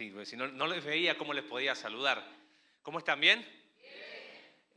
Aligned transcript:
Sí, 0.00 0.08
pues 0.08 0.30
si 0.30 0.36
no, 0.38 0.48
no 0.48 0.66
les 0.66 0.82
veía, 0.82 1.18
¿cómo 1.18 1.34
les 1.34 1.44
podía 1.44 1.74
saludar? 1.74 2.26
¿Cómo 2.80 3.00
están 3.00 3.20
bien? 3.20 3.46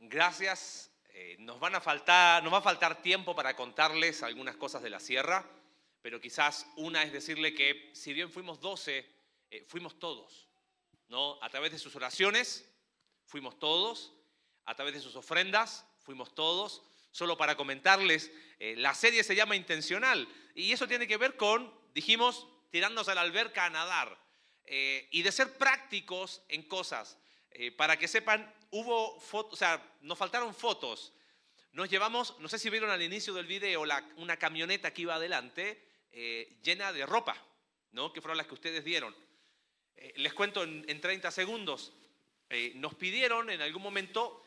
Gracias. 0.00 0.92
Eh, 1.14 1.36
nos, 1.38 1.58
van 1.58 1.74
a 1.74 1.80
faltar, 1.80 2.42
nos 2.42 2.52
va 2.52 2.58
a 2.58 2.60
faltar 2.60 3.00
tiempo 3.00 3.34
para 3.34 3.56
contarles 3.56 4.22
algunas 4.22 4.54
cosas 4.56 4.82
de 4.82 4.90
la 4.90 5.00
sierra, 5.00 5.48
pero 6.02 6.20
quizás 6.20 6.66
una 6.76 7.04
es 7.04 7.10
decirle 7.10 7.54
que 7.54 7.90
si 7.94 8.12
bien 8.12 8.30
fuimos 8.30 8.60
12, 8.60 9.06
eh, 9.50 9.64
fuimos 9.66 9.98
todos. 9.98 10.46
¿no? 11.08 11.38
A 11.40 11.48
través 11.48 11.72
de 11.72 11.78
sus 11.78 11.96
oraciones, 11.96 12.70
fuimos 13.24 13.58
todos. 13.58 14.12
A 14.66 14.74
través 14.74 14.92
de 14.92 15.00
sus 15.00 15.16
ofrendas, 15.16 15.86
fuimos 16.00 16.34
todos. 16.34 16.82
Solo 17.12 17.38
para 17.38 17.56
comentarles, 17.56 18.30
eh, 18.58 18.74
la 18.76 18.92
serie 18.92 19.24
se 19.24 19.34
llama 19.34 19.56
Intencional 19.56 20.28
y 20.54 20.72
eso 20.72 20.86
tiene 20.86 21.06
que 21.06 21.16
ver 21.16 21.38
con, 21.38 21.72
dijimos, 21.94 22.46
tirarnos 22.70 23.08
a 23.08 23.14
la 23.14 23.22
alberca 23.22 23.64
a 23.64 23.70
nadar 23.70 24.22
y 24.66 25.22
de 25.22 25.32
ser 25.32 25.56
prácticos 25.56 26.42
en 26.48 26.62
cosas. 26.62 27.18
Eh, 27.56 27.70
para 27.70 27.96
que 27.96 28.08
sepan, 28.08 28.52
hubo 28.72 29.18
fotos, 29.20 29.52
o 29.52 29.56
sea, 29.56 29.96
nos 30.00 30.18
faltaron 30.18 30.52
fotos. 30.52 31.12
Nos 31.70 31.88
llevamos, 31.88 32.36
no 32.40 32.48
sé 32.48 32.58
si 32.58 32.68
vieron 32.68 32.90
al 32.90 33.00
inicio 33.00 33.32
del 33.32 33.46
video, 33.46 33.84
una 34.16 34.36
camioneta 34.36 34.92
que 34.92 35.02
iba 35.02 35.14
adelante 35.14 35.80
eh, 36.10 36.58
llena 36.62 36.92
de 36.92 37.06
ropa, 37.06 37.36
¿no? 37.92 38.12
Que 38.12 38.20
fueron 38.20 38.38
las 38.38 38.48
que 38.48 38.54
ustedes 38.54 38.84
dieron. 38.84 39.14
Eh, 39.96 40.12
les 40.16 40.34
cuento 40.34 40.64
en, 40.64 41.00
30 41.00 41.30
segundos. 41.30 41.92
nos 42.74 42.94
pidieron 42.94 43.50
en 43.50 43.60
algún 43.60 43.82
momento, 43.82 44.42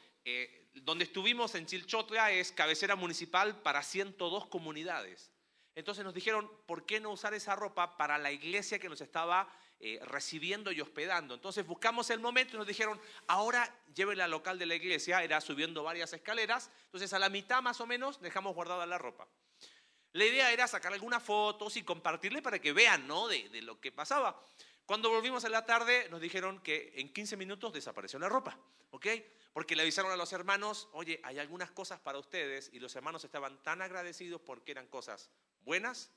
donde 0.73 1.05
estuvimos 1.05 1.55
en 1.55 1.65
Chilchotla 1.65 2.31
es 2.31 2.51
cabecera 2.51 2.95
municipal 2.95 3.61
para 3.61 3.83
102 3.83 4.47
comunidades. 4.47 5.31
Entonces 5.75 6.03
nos 6.03 6.13
dijeron, 6.13 6.49
¿por 6.65 6.85
qué 6.85 6.99
no 6.99 7.11
usar 7.11 7.33
esa 7.33 7.55
ropa 7.55 7.97
para 7.97 8.17
la 8.17 8.31
iglesia 8.31 8.79
que 8.79 8.89
nos 8.89 9.01
estaba 9.01 9.49
eh, 9.79 9.99
recibiendo 10.05 10.71
y 10.71 10.81
hospedando. 10.81 11.35
Entonces 11.35 11.65
buscamos 11.65 12.09
el 12.09 12.19
momento 12.19 12.55
y 12.55 12.57
nos 12.57 12.67
dijeron, 12.67 12.99
ahora 13.27 13.71
llévenla 13.93 14.25
al 14.25 14.31
local 14.31 14.57
de 14.57 14.65
la 14.65 14.75
iglesia, 14.75 15.23
era 15.23 15.39
subiendo 15.39 15.83
varias 15.83 16.13
escaleras, 16.13 16.71
entonces 16.85 17.13
a 17.13 17.19
la 17.19 17.29
mitad 17.29 17.61
más 17.61 17.79
o 17.79 17.85
menos 17.85 18.19
dejamos 18.19 18.55
guardada 18.55 18.85
la 18.85 18.97
ropa. 18.97 19.27
La 20.13 20.25
idea 20.25 20.51
era 20.51 20.67
sacar 20.67 20.93
algunas 20.93 21.21
fotos 21.21 21.77
y 21.77 21.83
compartirle 21.83 22.41
para 22.41 22.59
que 22.59 22.73
vean 22.73 23.07
¿no? 23.07 23.27
de, 23.27 23.49
de 23.49 23.61
lo 23.61 23.79
que 23.79 23.91
pasaba. 23.91 24.43
Cuando 24.87 25.09
volvimos 25.09 25.45
a 25.45 25.49
la 25.49 25.65
tarde 25.65 26.07
nos 26.09 26.21
dijeron 26.21 26.59
que 26.61 26.93
en 26.95 27.13
15 27.13 27.37
minutos 27.37 27.73
desapareció 27.73 28.17
la 28.17 28.29
ropa, 28.29 28.57
¿ok? 28.89 29.05
Porque 29.53 29.75
le 29.75 29.83
avisaron 29.83 30.11
a 30.11 30.15
los 30.15 30.33
hermanos, 30.33 30.89
oye, 30.93 31.19
hay 31.23 31.39
algunas 31.39 31.69
cosas 31.71 31.99
para 31.99 32.17
ustedes 32.17 32.69
y 32.73 32.79
los 32.79 32.95
hermanos 32.95 33.23
estaban 33.23 33.61
tan 33.63 33.81
agradecidos 33.81 34.41
porque 34.41 34.71
eran 34.71 34.87
cosas 34.87 35.29
buenas, 35.59 36.09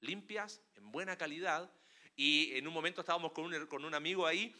limpias, 0.00 0.62
en 0.76 0.92
buena 0.92 1.18
calidad, 1.18 1.70
y 2.16 2.56
en 2.56 2.66
un 2.66 2.74
momento 2.74 3.00
estábamos 3.00 3.32
con 3.32 3.44
un, 3.44 3.66
con 3.66 3.84
un 3.84 3.94
amigo 3.94 4.26
ahí 4.26 4.54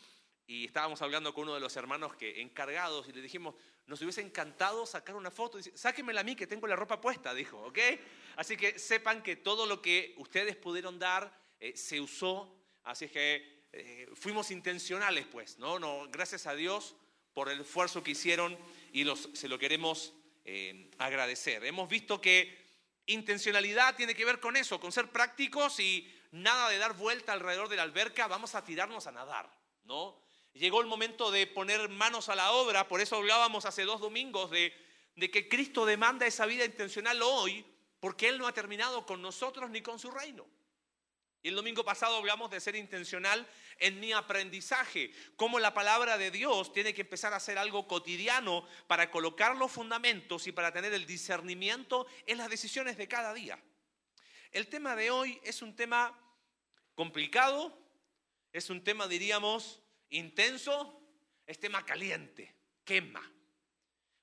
y 0.46 0.66
estábamos 0.66 1.00
hablando 1.00 1.32
con 1.32 1.44
uno 1.44 1.54
de 1.54 1.60
los 1.60 1.74
hermanos 1.76 2.16
que 2.16 2.40
encargados 2.40 3.08
y 3.08 3.12
le 3.12 3.22
dijimos, 3.22 3.54
nos 3.86 4.00
hubiese 4.02 4.20
encantado 4.20 4.84
sacar 4.86 5.14
una 5.16 5.30
foto. 5.30 5.58
Dice, 5.58 5.76
sáquemela 5.76 6.20
a 6.20 6.24
mí 6.24 6.36
que 6.36 6.46
tengo 6.46 6.66
la 6.66 6.76
ropa 6.76 7.00
puesta, 7.00 7.34
dijo, 7.34 7.58
¿ok? 7.62 7.78
Así 8.36 8.56
que 8.56 8.78
sepan 8.78 9.22
que 9.22 9.36
todo 9.36 9.66
lo 9.66 9.80
que 9.80 10.14
ustedes 10.18 10.56
pudieron 10.56 10.98
dar 10.98 11.32
eh, 11.60 11.76
se 11.76 12.00
usó, 12.00 12.54
así 12.82 13.08
que 13.08 13.64
eh, 13.72 14.08
fuimos 14.14 14.50
intencionales, 14.50 15.26
pues, 15.26 15.58
¿no? 15.58 15.78
¿no? 15.78 16.08
Gracias 16.10 16.46
a 16.46 16.54
Dios 16.54 16.94
por 17.32 17.48
el 17.48 17.60
esfuerzo 17.60 18.02
que 18.02 18.12
hicieron 18.12 18.56
y 18.92 19.04
los, 19.04 19.30
se 19.32 19.48
lo 19.48 19.58
queremos 19.58 20.12
eh, 20.44 20.90
agradecer. 20.98 21.64
Hemos 21.64 21.88
visto 21.88 22.20
que 22.20 22.56
intencionalidad 23.06 23.96
tiene 23.96 24.14
que 24.14 24.24
ver 24.24 24.40
con 24.40 24.56
eso, 24.56 24.78
con 24.78 24.92
ser 24.92 25.08
prácticos 25.08 25.80
y 25.80 26.10
nada 26.34 26.68
de 26.68 26.78
dar 26.78 26.94
vuelta 26.94 27.32
alrededor 27.32 27.68
de 27.68 27.76
la 27.76 27.84
alberca, 27.84 28.26
vamos 28.26 28.54
a 28.54 28.64
tirarnos 28.64 29.06
a 29.06 29.12
nadar, 29.12 29.48
¿no? 29.84 30.20
Llegó 30.52 30.80
el 30.80 30.86
momento 30.86 31.30
de 31.30 31.46
poner 31.46 31.88
manos 31.88 32.28
a 32.28 32.34
la 32.34 32.52
obra, 32.52 32.88
por 32.88 33.00
eso 33.00 33.16
hablábamos 33.16 33.64
hace 33.66 33.84
dos 33.84 34.00
domingos 34.00 34.50
de, 34.50 34.72
de 35.14 35.30
que 35.30 35.48
Cristo 35.48 35.86
demanda 35.86 36.26
esa 36.26 36.46
vida 36.46 36.64
intencional 36.64 37.22
hoy, 37.22 37.64
porque 38.00 38.28
Él 38.28 38.38
no 38.38 38.48
ha 38.48 38.52
terminado 38.52 39.06
con 39.06 39.22
nosotros 39.22 39.70
ni 39.70 39.80
con 39.80 39.98
su 39.98 40.10
reino. 40.10 40.44
Y 41.42 41.48
el 41.48 41.56
domingo 41.56 41.84
pasado 41.84 42.16
hablamos 42.16 42.50
de 42.50 42.58
ser 42.58 42.74
intencional 42.74 43.46
en 43.78 44.00
mi 44.00 44.12
aprendizaje, 44.12 45.12
cómo 45.36 45.60
la 45.60 45.74
palabra 45.74 46.18
de 46.18 46.30
Dios 46.30 46.72
tiene 46.72 46.94
que 46.94 47.02
empezar 47.02 47.32
a 47.32 47.40
ser 47.40 47.58
algo 47.58 47.86
cotidiano 47.86 48.66
para 48.86 49.10
colocar 49.10 49.54
los 49.56 49.70
fundamentos 49.70 50.46
y 50.46 50.52
para 50.52 50.72
tener 50.72 50.94
el 50.94 51.06
discernimiento 51.06 52.06
en 52.26 52.38
las 52.38 52.48
decisiones 52.48 52.96
de 52.96 53.08
cada 53.08 53.34
día. 53.34 53.62
El 54.52 54.68
tema 54.68 54.96
de 54.96 55.10
hoy 55.10 55.40
es 55.44 55.62
un 55.62 55.74
tema 55.76 56.16
complicado, 56.94 57.76
es 58.52 58.70
un 58.70 58.82
tema, 58.82 59.08
diríamos, 59.08 59.82
intenso, 60.10 61.00
es 61.46 61.58
tema 61.58 61.84
caliente, 61.84 62.54
quema. 62.84 63.30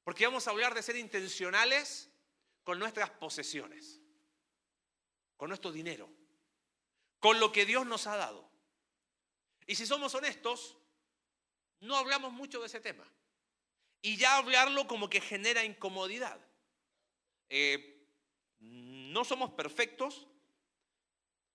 Porque 0.03 0.25
vamos 0.25 0.47
a 0.47 0.51
hablar 0.51 0.73
de 0.73 0.81
ser 0.81 0.95
intencionales 0.95 2.09
con 2.63 2.79
nuestras 2.79 3.09
posesiones, 3.09 3.99
con 5.37 5.49
nuestro 5.49 5.71
dinero, 5.71 6.09
con 7.19 7.39
lo 7.39 7.51
que 7.51 7.65
Dios 7.65 7.85
nos 7.85 8.07
ha 8.07 8.15
dado. 8.15 8.49
Y 9.67 9.75
si 9.75 9.85
somos 9.85 10.15
honestos, 10.15 10.77
no 11.81 11.95
hablamos 11.95 12.33
mucho 12.33 12.59
de 12.59 12.67
ese 12.67 12.79
tema. 12.79 13.05
Y 14.01 14.17
ya 14.17 14.37
hablarlo 14.37 14.87
como 14.87 15.09
que 15.09 15.21
genera 15.21 15.63
incomodidad. 15.63 16.39
Eh, 17.49 18.07
no 18.59 19.23
somos 19.25 19.51
perfectos, 19.51 20.27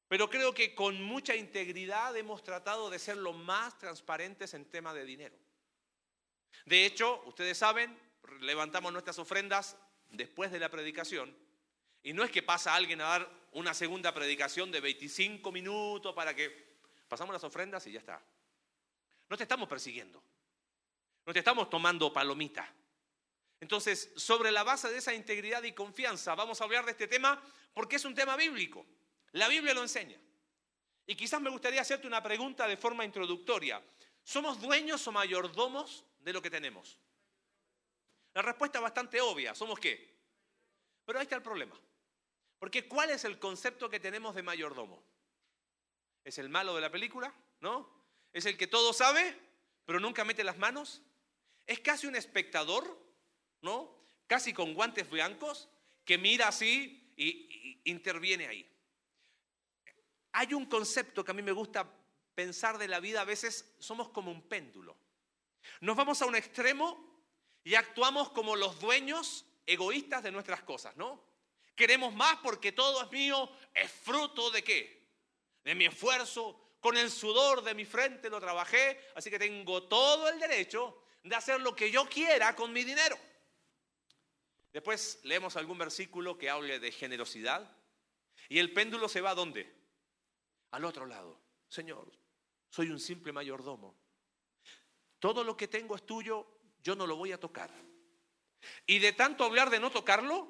pero 0.09 0.31
creo 0.31 0.55
que 0.55 0.75
con 0.75 1.03
mucha 1.03 1.34
integridad 1.34 2.17
hemos 2.17 2.43
tratado 2.43 2.91
de 2.91 2.99
ser 2.99 3.17
lo 3.17 3.33
más 3.33 3.77
transparentes 3.78 4.55
en 4.55 4.65
tema 4.67 4.94
de 4.94 5.05
dinero. 5.05 5.37
De 6.65 6.87
hecho, 6.87 7.22
ustedes 7.27 7.59
saben, 7.59 7.99
levantamos 8.41 8.93
nuestras 8.93 9.19
ofrendas 9.19 9.77
después 10.11 10.50
de 10.53 10.59
la 10.59 10.69
predicación. 10.69 11.37
Y 12.03 12.12
no 12.12 12.22
es 12.22 12.31
que 12.31 12.43
pasa 12.43 12.75
alguien 12.75 13.00
a 13.00 13.05
dar 13.05 13.31
una 13.53 13.75
segunda 13.75 14.15
predicación 14.15 14.71
de 14.71 14.81
25 14.81 15.50
minutos 15.50 16.15
para 16.15 16.34
que 16.34 16.77
pasamos 17.09 17.33
las 17.33 17.44
ofrendas 17.44 17.87
y 17.87 17.93
ya 17.93 17.99
está. 17.99 18.23
No 19.28 19.37
te 19.37 19.43
estamos 19.43 19.69
persiguiendo. 19.69 20.23
No 21.25 21.33
te 21.33 21.41
estamos 21.41 21.69
tomando 21.69 22.12
palomita. 22.12 22.73
Entonces, 23.61 24.12
sobre 24.17 24.53
la 24.53 24.62
base 24.62 24.88
de 24.88 24.99
esa 24.99 25.15
integridad 25.15 25.62
y 25.65 25.73
confianza, 25.73 26.34
vamos 26.37 26.61
a 26.61 26.65
hablar 26.65 26.84
de 26.84 26.93
este 26.93 27.09
tema 27.09 27.43
porque 27.75 27.97
es 27.97 28.05
un 28.05 28.15
tema 28.15 28.37
bíblico. 28.37 28.87
La 29.37 29.49
Biblia 29.49 29.75
lo 29.75 29.83
enseña. 29.83 30.19
Y 31.07 31.15
quizás 31.15 31.41
me 31.43 31.51
gustaría 31.51 31.83
hacerte 31.83 32.07
una 32.07 32.23
pregunta 32.23 32.67
de 32.67 32.77
forma 32.79 33.05
introductoria. 33.05 33.83
¿Somos 34.25 34.61
dueños 34.61 35.07
o 35.07 35.13
mayordomos 35.13 36.05
de 36.21 36.33
lo 36.33 36.41
que 36.41 36.51
tenemos? 36.51 36.99
La 38.33 38.41
respuesta 38.41 38.79
es 38.79 38.83
bastante 38.83 39.21
obvia. 39.21 39.55
¿Somos 39.55 39.79
qué? 39.79 40.17
Pero 41.05 41.19
ahí 41.19 41.25
está 41.25 41.37
el 41.37 41.43
problema. 41.43 41.79
Porque 42.59 42.89
¿cuál 42.89 43.11
es 43.11 43.25
el 43.25 43.39
concepto 43.39 43.91
que 43.91 44.01
tenemos 44.01 44.35
de 44.35 44.43
mayordomo? 44.43 45.03
¿Es 46.25 46.39
el 46.39 46.49
malo 46.49 46.75
de 46.75 46.81
la 46.81 46.91
película? 46.91 47.33
¿No? 47.61 47.91
¿Es 48.33 48.47
el 48.47 48.57
que 48.57 48.67
todo 48.67 48.95
sabe, 48.95 49.39
pero 49.85 50.01
nunca 50.01 50.25
mete 50.25 50.45
las 50.45 50.57
manos? 50.57 51.03
¿Es 51.67 51.81
casi 51.81 52.07
un 52.07 52.17
espectador? 52.17 52.99
¿No? 53.61 53.95
Casi 54.27 54.55
con 54.55 54.73
guantes 54.73 55.11
blancos, 55.11 55.69
que 56.07 56.17
mira 56.17 56.49
así 56.49 57.13
y, 57.17 57.27
y 57.27 57.81
interviene 57.85 58.47
ahí. 58.47 58.75
Hay 60.39 60.53
un 60.53 60.67
concepto 60.67 61.25
que 61.25 61.31
a 61.31 61.35
mí 61.35 61.41
me 61.41 61.51
gusta 61.51 61.91
pensar 62.35 62.77
de 62.77 62.89
la 62.89 63.01
vida, 63.01 63.23
a 63.23 63.25
veces 63.25 63.75
somos 63.79 64.11
como 64.11 64.31
un 64.31 64.43
péndulo. 64.43 64.95
Nos 65.81 65.97
vamos 65.97 66.21
a 66.21 66.27
un 66.27 66.37
extremo 66.37 67.25
y 67.65 67.75
actuamos 67.75 68.29
como 68.33 68.55
los 68.55 68.79
dueños 68.79 69.47
egoístas 69.65 70.23
de 70.23 70.31
nuestras 70.31 70.63
cosas, 70.63 70.95
¿no? 70.99 71.25
Queremos 71.75 72.15
más 72.15 72.37
porque 72.43 72.73
todo 72.73 73.03
es 73.03 73.11
mío, 73.11 73.51
es 73.73 73.91
fruto 73.91 74.51
de 74.51 74.63
qué? 74.63 75.09
De 75.65 75.75
mi 75.75 75.87
esfuerzo, 75.87 76.61
con 76.81 76.99
el 76.99 77.11
sudor 77.11 77.63
de 77.63 77.73
mi 77.73 77.87
frente 77.87 78.29
lo 78.29 78.39
trabajé, 78.39 79.01
así 79.15 79.31
que 79.31 79.39
tengo 79.39 79.85
todo 79.85 80.29
el 80.29 80.39
derecho 80.39 81.03
de 81.23 81.35
hacer 81.35 81.62
lo 81.62 81.75
que 81.75 81.91
yo 81.91 82.06
quiera 82.11 82.55
con 82.55 82.75
mi 82.75 82.85
dinero. 82.85 83.19
Después 84.71 85.19
leemos 85.23 85.56
algún 85.56 85.79
versículo 85.79 86.37
que 86.37 86.50
hable 86.50 86.79
de 86.79 86.93
generosidad 86.93 87.75
y 88.50 88.59
el 88.59 88.75
péndulo 88.75 89.09
se 89.09 89.23
va 89.23 89.31
a 89.31 89.35
dónde? 89.35 89.86
Al 90.71 90.85
otro 90.85 91.07
lado. 91.07 91.41
Señor, 91.69 92.11
soy 92.69 92.91
un 92.91 93.01
simple 93.01 93.33
mayordomo. 93.33 93.97
Todo 95.19 95.45
lo 95.45 95.57
que 95.57 95.69
tengo 95.69 95.97
es 95.97 96.05
tuyo, 96.05 96.47
yo 96.83 96.95
no 96.95 97.07
lo 97.07 97.17
voy 97.17 97.33
a 97.33 97.41
tocar. 97.41 97.71
Y 98.87 98.99
de 98.99 99.13
tanto 99.13 99.45
hablar 99.45 99.71
de 99.71 99.81
no 99.81 99.91
tocarlo, 99.91 100.49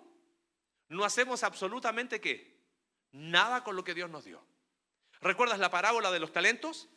no 0.89 1.05
hacemos 1.05 1.43
absolutamente 1.43 2.21
qué? 2.21 2.57
Nada 3.13 3.65
con 3.65 3.77
lo 3.77 3.85
que 3.85 3.95
Dios 3.95 4.11
nos 4.11 4.25
dio. 4.25 4.45
¿Recuerdas 5.21 5.59
la 5.59 5.71
parábola 5.71 6.11
de 6.11 6.21
los 6.21 6.33
talentos? 6.33 6.89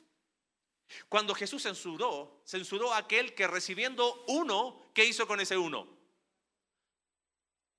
Cuando 1.08 1.36
Jesús 1.36 1.64
censuró, 1.64 2.42
censuró 2.46 2.94
a 2.94 2.98
aquel 2.98 3.36
que 3.36 3.48
recibiendo 3.48 4.24
uno, 4.28 4.82
¿qué 4.94 5.06
hizo 5.06 5.28
con 5.28 5.40
ese 5.40 5.58
uno? 5.58 5.88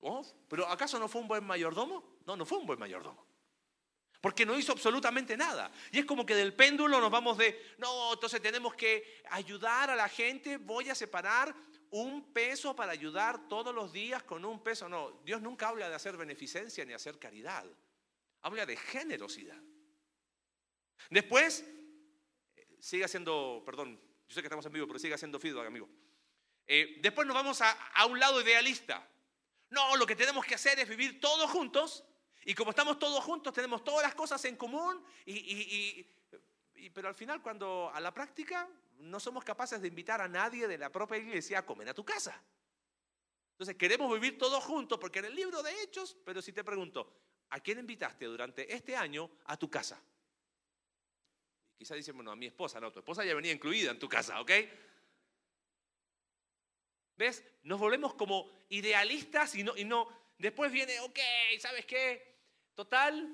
Oh, 0.01 0.25
¿Pero 0.49 0.67
acaso 0.69 0.99
no 0.99 1.09
fue 1.09 1.21
un 1.21 1.29
buen 1.29 1.45
mayordomo? 1.45 2.19
No, 2.25 2.37
no 2.37 2.47
fue 2.47 2.59
un 2.59 2.67
buen 2.67 2.79
mayordomo. 2.79 3.27
Porque 4.21 4.45
no 4.45 4.59
hizo 4.59 4.73
absolutamente 4.73 5.37
nada. 5.37 5.73
Y 5.93 5.99
es 5.99 6.05
como 6.05 6.27
que 6.27 6.35
del 6.35 6.55
péndulo 6.55 7.01
nos 7.01 7.11
vamos 7.11 7.39
de, 7.39 7.75
no, 7.79 8.13
entonces 8.13 8.43
tenemos 8.43 8.75
que 8.75 9.23
ayudar 9.31 9.91
a 9.91 9.97
la 9.97 10.09
gente, 10.09 10.59
voy 10.59 10.91
a 10.91 10.95
separar 10.95 11.55
un 11.91 12.33
peso 12.33 12.77
para 12.77 12.93
ayudar 12.93 13.49
todos 13.49 13.75
los 13.75 13.93
días 13.93 14.23
con 14.23 14.45
un 14.45 14.63
peso. 14.63 14.89
No, 14.89 15.23
Dios 15.25 15.41
nunca 15.41 15.69
habla 15.69 15.89
de 15.89 15.95
hacer 15.95 16.17
beneficencia 16.17 16.85
ni 16.85 16.93
hacer 16.93 17.19
caridad. 17.19 17.65
Habla 18.43 18.67
de 18.67 18.77
generosidad. 18.77 19.61
Después, 21.09 21.65
eh, 22.57 22.77
sigue 22.79 23.05
haciendo, 23.05 23.63
perdón, 23.65 23.99
yo 24.29 24.35
sé 24.35 24.43
que 24.43 24.47
estamos 24.47 24.67
en 24.67 24.73
vivo, 24.73 24.87
pero 24.87 24.99
sigue 24.99 25.15
haciendo 25.15 25.41
feedback, 25.41 25.67
amigo. 25.67 25.89
Eh, 26.67 26.99
después 27.01 27.27
nos 27.27 27.35
vamos 27.35 27.61
a, 27.63 27.71
a 27.71 28.07
un 28.07 28.21
lado 28.21 28.41
idealista. 28.41 29.09
No, 29.71 29.97
lo 29.97 30.07
que 30.07 30.15
tenemos 30.15 30.45
que 30.45 30.55
hacer 30.55 30.79
es 30.79 30.89
vivir 30.89 31.21
todos 31.21 31.51
juntos 31.51 32.05
y 32.45 32.55
como 32.55 32.71
estamos 32.71 32.99
todos 32.99 33.23
juntos, 33.23 33.53
tenemos 33.53 33.85
todas 33.85 34.03
las 34.03 34.15
cosas 34.15 34.43
en 34.47 34.57
común, 34.57 35.05
y, 35.27 36.07
pero 36.95 37.09
al 37.09 37.15
final 37.15 37.43
cuando 37.43 37.91
a 37.93 38.01
la 38.01 38.13
práctica 38.13 38.69
no 38.99 39.21
somos 39.21 39.45
capaces 39.45 39.81
de 39.81 39.89
invitar 39.89 40.21
a 40.21 40.29
nadie 40.29 40.67
de 40.67 40.79
la 40.79 40.91
propia 40.91 41.19
iglesia 41.19 41.59
a 41.59 41.67
comer 41.67 41.89
a 41.89 41.95
tu 41.95 42.05
casa. 42.05 42.43
Entonces 43.53 43.77
queremos 43.77 44.13
vivir 44.13 44.39
todos 44.39 44.65
juntos 44.65 44.99
porque 44.99 45.19
en 45.19 45.27
el 45.27 45.35
libro 45.35 45.63
de 45.63 45.83
Hechos, 45.83 46.17
pero 46.25 46.41
si 46.41 46.53
te 46.53 46.65
pregunto, 46.65 47.13
¿a 47.51 47.61
quién 47.61 47.79
invitaste 47.79 48.25
durante 48.25 48.75
este 48.75 48.97
año 48.97 49.31
a 49.45 49.59
tu 49.59 49.71
casa? 49.71 50.03
Quizás 51.77 51.97
dicen, 51.97 52.15
bueno, 52.15 52.31
a 52.31 52.37
mi 52.37 52.47
esposa, 52.47 52.81
no, 52.81 52.91
tu 52.91 53.01
esposa 53.01 53.25
ya 53.25 53.35
venía 53.35 53.53
incluida 53.53 53.91
en 53.91 53.99
tu 53.99 54.09
casa, 54.09 54.41
¿ok? 54.41 54.51
¿Ves? 57.17 57.45
Nos 57.65 57.79
volvemos 57.79 58.15
como 58.15 58.51
idealistas 58.71 59.55
y 59.55 59.63
no, 59.63 59.77
y 59.77 59.85
no, 59.85 60.09
después 60.39 60.73
viene, 60.73 60.99
ok, 61.01 61.19
¿sabes 61.59 61.85
qué? 61.85 62.30
Total, 62.81 63.31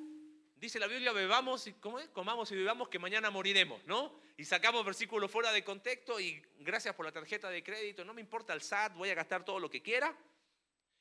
dice 0.56 0.80
la 0.80 0.88
Biblia, 0.88 1.12
bebamos 1.12 1.68
y 1.68 1.74
comamos 1.74 2.50
y 2.50 2.56
bebamos 2.56 2.88
que 2.88 2.98
mañana 2.98 3.30
moriremos, 3.30 3.80
¿no? 3.84 4.12
Y 4.36 4.44
sacamos 4.44 4.84
versículos 4.84 5.30
fuera 5.30 5.52
de 5.52 5.62
contexto 5.62 6.18
y 6.18 6.42
gracias 6.58 6.96
por 6.96 7.06
la 7.06 7.12
tarjeta 7.12 7.48
de 7.48 7.62
crédito, 7.62 8.04
no 8.04 8.12
me 8.12 8.20
importa 8.20 8.54
el 8.54 8.60
SAT, 8.60 8.94
voy 8.96 9.08
a 9.10 9.14
gastar 9.14 9.44
todo 9.44 9.60
lo 9.60 9.70
que 9.70 9.82
quiera. 9.82 10.18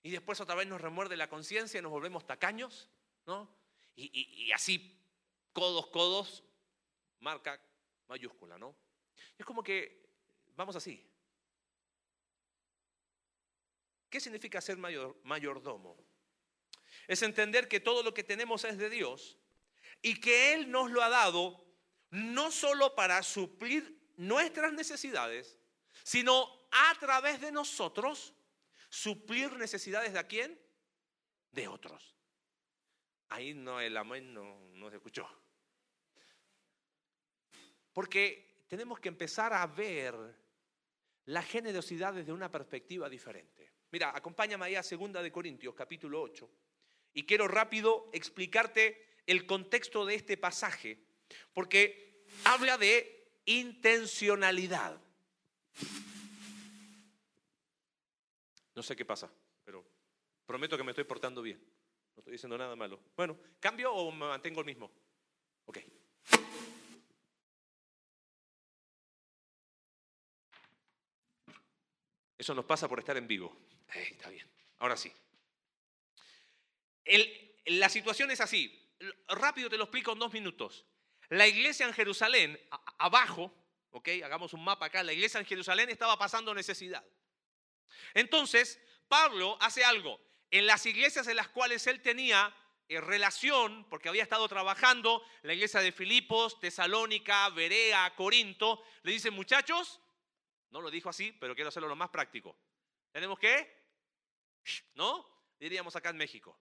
Y 0.03 0.11
después 0.11 0.39
otra 0.41 0.53
vez 0.53 0.67
nos 0.67 0.79
remuerde 0.79 1.17
la 1.17 1.27
conciencia 1.27 1.79
y 1.79 1.81
nos 1.81 1.91
volvemos 1.91 2.27
tacaños, 2.27 2.87
¿no? 3.25 3.49
Y, 3.95 4.51
así, 4.51 4.95
codos, 5.51 5.87
codos, 5.87 6.43
marca 7.21 7.59
mayúscula, 8.07 8.59
¿no? 8.59 8.75
Es 9.39 9.43
como 9.43 9.63
que 9.63 10.07
vamos 10.55 10.75
así. 10.75 11.03
¿Qué 14.07 14.19
significa 14.19 14.61
ser 14.61 14.77
mayor, 14.77 15.19
mayordomo? 15.23 15.97
Es 17.07 17.21
entender 17.21 17.67
que 17.67 17.79
todo 17.79 18.03
lo 18.03 18.13
que 18.13 18.23
tenemos 18.23 18.63
es 18.63 18.77
de 18.77 18.89
Dios 18.89 19.37
y 20.01 20.19
que 20.19 20.53
Él 20.53 20.71
nos 20.71 20.91
lo 20.91 21.01
ha 21.01 21.09
dado 21.09 21.65
no 22.11 22.51
solo 22.51 22.95
para 22.95 23.21
suplir 23.23 23.99
nuestras 24.17 24.73
necesidades, 24.73 25.57
sino 26.03 26.67
a 26.71 26.95
través 26.99 27.41
de 27.41 27.51
nosotros 27.51 28.33
suplir 28.89 29.53
necesidades 29.53 30.13
de 30.13 30.19
a 30.19 30.27
quién? 30.27 30.59
De 31.51 31.67
otros. 31.67 32.15
Ahí 33.29 33.53
no, 33.53 33.81
el 33.81 33.97
amén 33.97 34.33
no, 34.33 34.59
no 34.73 34.89
se 34.89 34.97
escuchó. 34.97 35.27
Porque 37.91 38.65
tenemos 38.67 38.99
que 38.99 39.09
empezar 39.09 39.53
a 39.53 39.65
ver 39.67 40.15
la 41.25 41.41
generosidad 41.41 42.13
desde 42.13 42.31
una 42.31 42.51
perspectiva 42.51 43.09
diferente. 43.09 43.73
Mira, 43.91 44.11
acompáñame 44.15 44.65
ahí 44.65 44.75
a 44.75 44.81
2 44.81 45.23
de 45.23 45.31
Corintios, 45.31 45.73
capítulo 45.73 46.21
8. 46.21 46.49
Y 47.15 47.25
quiero 47.25 47.47
rápido 47.47 48.09
explicarte 48.11 49.01
el 49.25 49.45
contexto 49.47 50.05
de 50.05 50.15
este 50.15 50.35
pasaje, 50.35 50.99
porque 51.53 52.25
habla 52.43 52.77
de 52.77 53.39
intencionalidad. 53.45 55.01
No 58.75 58.83
sé 58.83 58.97
qué 58.97 59.05
pasa, 59.05 59.31
pero 59.63 59.83
prometo 60.45 60.75
que 60.75 60.83
me 60.83 60.91
estoy 60.91 61.05
portando 61.05 61.41
bien. 61.41 61.57
No 62.15 62.19
estoy 62.19 62.33
diciendo 62.33 62.57
nada 62.57 62.75
malo. 62.75 62.99
Bueno, 63.15 63.39
¿cambio 63.61 63.93
o 63.93 64.11
me 64.11 64.27
mantengo 64.27 64.59
el 64.59 64.65
mismo? 64.65 64.91
Ok. 65.67 65.79
Eso 72.37 72.53
nos 72.53 72.65
pasa 72.65 72.89
por 72.89 72.99
estar 72.99 73.15
en 73.15 73.25
vivo. 73.25 73.55
está 73.87 74.29
bien. 74.29 74.45
Ahora 74.79 74.97
sí 74.97 75.09
la 77.65 77.89
situación 77.89 78.31
es 78.31 78.41
así. 78.41 78.81
Rápido 79.27 79.69
te 79.69 79.77
lo 79.77 79.83
explico 79.85 80.13
en 80.13 80.19
dos 80.19 80.33
minutos. 80.33 80.85
La 81.29 81.47
iglesia 81.47 81.85
en 81.85 81.93
Jerusalén, 81.93 82.59
abajo, 82.97 83.53
¿ok? 83.91 84.09
Hagamos 84.23 84.53
un 84.53 84.63
mapa 84.63 84.87
acá. 84.87 85.03
La 85.03 85.13
iglesia 85.13 85.39
en 85.39 85.45
Jerusalén 85.45 85.89
estaba 85.89 86.17
pasando 86.17 86.53
necesidad. 86.53 87.03
Entonces, 88.13 88.79
Pablo 89.07 89.57
hace 89.61 89.83
algo. 89.83 90.19
En 90.51 90.67
las 90.67 90.85
iglesias 90.85 91.27
en 91.27 91.37
las 91.37 91.49
cuales 91.49 91.85
él 91.87 92.01
tenía 92.01 92.55
eh, 92.87 93.01
relación, 93.01 93.87
porque 93.89 94.09
había 94.09 94.23
estado 94.23 94.47
trabajando, 94.47 95.23
la 95.41 95.53
iglesia 95.53 95.79
de 95.79 95.91
Filipos, 95.91 96.59
Tesalónica, 96.59 97.49
Berea, 97.49 98.13
Corinto, 98.15 98.83
le 99.03 99.11
dice, 99.11 99.31
muchachos, 99.31 99.99
no 100.69 100.81
lo 100.81 100.91
dijo 100.91 101.09
así, 101.09 101.31
pero 101.39 101.55
quiero 101.55 101.69
hacerlo 101.69 101.89
lo 101.89 101.95
más 101.95 102.09
práctico. 102.09 102.57
¿Tenemos 103.11 103.39
que? 103.39 103.85
¿No? 104.93 105.25
Diríamos 105.59 105.95
acá 105.95 106.09
en 106.09 106.17
México. 106.17 106.59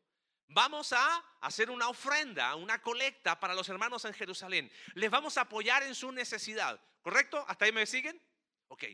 Vamos 0.54 0.92
a 0.92 1.24
hacer 1.40 1.68
una 1.68 1.88
ofrenda, 1.88 2.54
una 2.54 2.80
colecta 2.80 3.40
para 3.40 3.54
los 3.54 3.68
hermanos 3.68 4.04
en 4.04 4.14
Jerusalén. 4.14 4.70
Les 4.94 5.10
vamos 5.10 5.36
a 5.36 5.40
apoyar 5.40 5.82
en 5.82 5.96
su 5.96 6.12
necesidad. 6.12 6.80
¿Correcto? 7.02 7.44
¿Hasta 7.48 7.64
ahí 7.64 7.72
me 7.72 7.84
siguen? 7.86 8.22
Ok. 8.68 8.84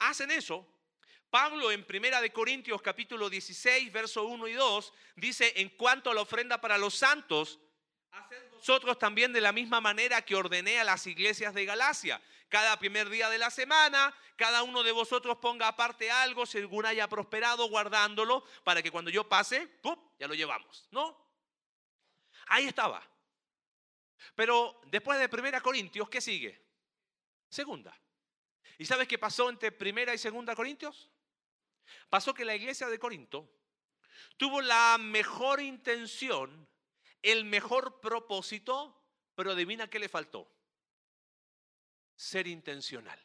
Hacen 0.00 0.30
eso. 0.30 0.68
Pablo 1.30 1.72
en 1.72 1.86
Primera 1.86 2.20
de 2.20 2.30
Corintios 2.30 2.82
capítulo 2.82 3.30
16, 3.30 3.90
verso 3.90 4.24
1 4.24 4.48
y 4.48 4.52
2 4.52 4.92
dice, 5.16 5.54
en 5.56 5.70
cuanto 5.70 6.10
a 6.10 6.14
la 6.14 6.20
ofrenda 6.20 6.60
para 6.60 6.76
los 6.76 6.94
santos, 6.94 7.58
haced 8.10 8.45
vosotros 8.56 8.98
también 8.98 9.32
de 9.32 9.40
la 9.40 9.52
misma 9.52 9.80
manera 9.80 10.22
que 10.22 10.34
ordené 10.34 10.80
a 10.80 10.84
las 10.84 11.06
iglesias 11.06 11.54
de 11.54 11.64
Galacia 11.64 12.20
cada 12.48 12.78
primer 12.78 13.08
día 13.08 13.28
de 13.28 13.38
la 13.38 13.50
semana, 13.50 14.14
cada 14.36 14.62
uno 14.62 14.82
de 14.82 14.92
vosotros 14.92 15.38
ponga 15.38 15.68
aparte 15.68 16.10
algo 16.10 16.46
según 16.46 16.86
haya 16.86 17.08
prosperado, 17.08 17.68
guardándolo, 17.68 18.44
para 18.64 18.82
que 18.82 18.90
cuando 18.90 19.10
yo 19.10 19.28
pase, 19.28 19.66
¡pum!, 19.82 19.96
ya 20.18 20.28
lo 20.28 20.34
llevamos, 20.34 20.86
¿no? 20.90 21.16
Ahí 22.46 22.66
estaba. 22.66 23.02
Pero 24.34 24.80
después 24.86 25.18
de 25.18 25.28
Primera 25.28 25.60
Corintios, 25.60 26.08
¿qué 26.08 26.20
sigue? 26.20 26.64
Segunda. 27.48 27.98
¿Y 28.78 28.84
sabes 28.84 29.08
qué 29.08 29.18
pasó 29.18 29.48
entre 29.48 29.72
Primera 29.72 30.14
y 30.14 30.18
Segunda 30.18 30.54
Corintios? 30.54 31.10
Pasó 32.08 32.34
que 32.34 32.44
la 32.44 32.54
iglesia 32.54 32.88
de 32.88 32.98
Corinto 32.98 33.50
tuvo 34.36 34.60
la 34.60 34.98
mejor 34.98 35.60
intención, 35.60 36.68
el 37.22 37.44
mejor 37.44 38.00
propósito, 38.00 39.02
pero 39.34 39.52
adivina 39.52 39.88
qué 39.88 39.98
le 39.98 40.08
faltó 40.08 40.50
ser 42.16 42.46
intencional. 42.46 43.22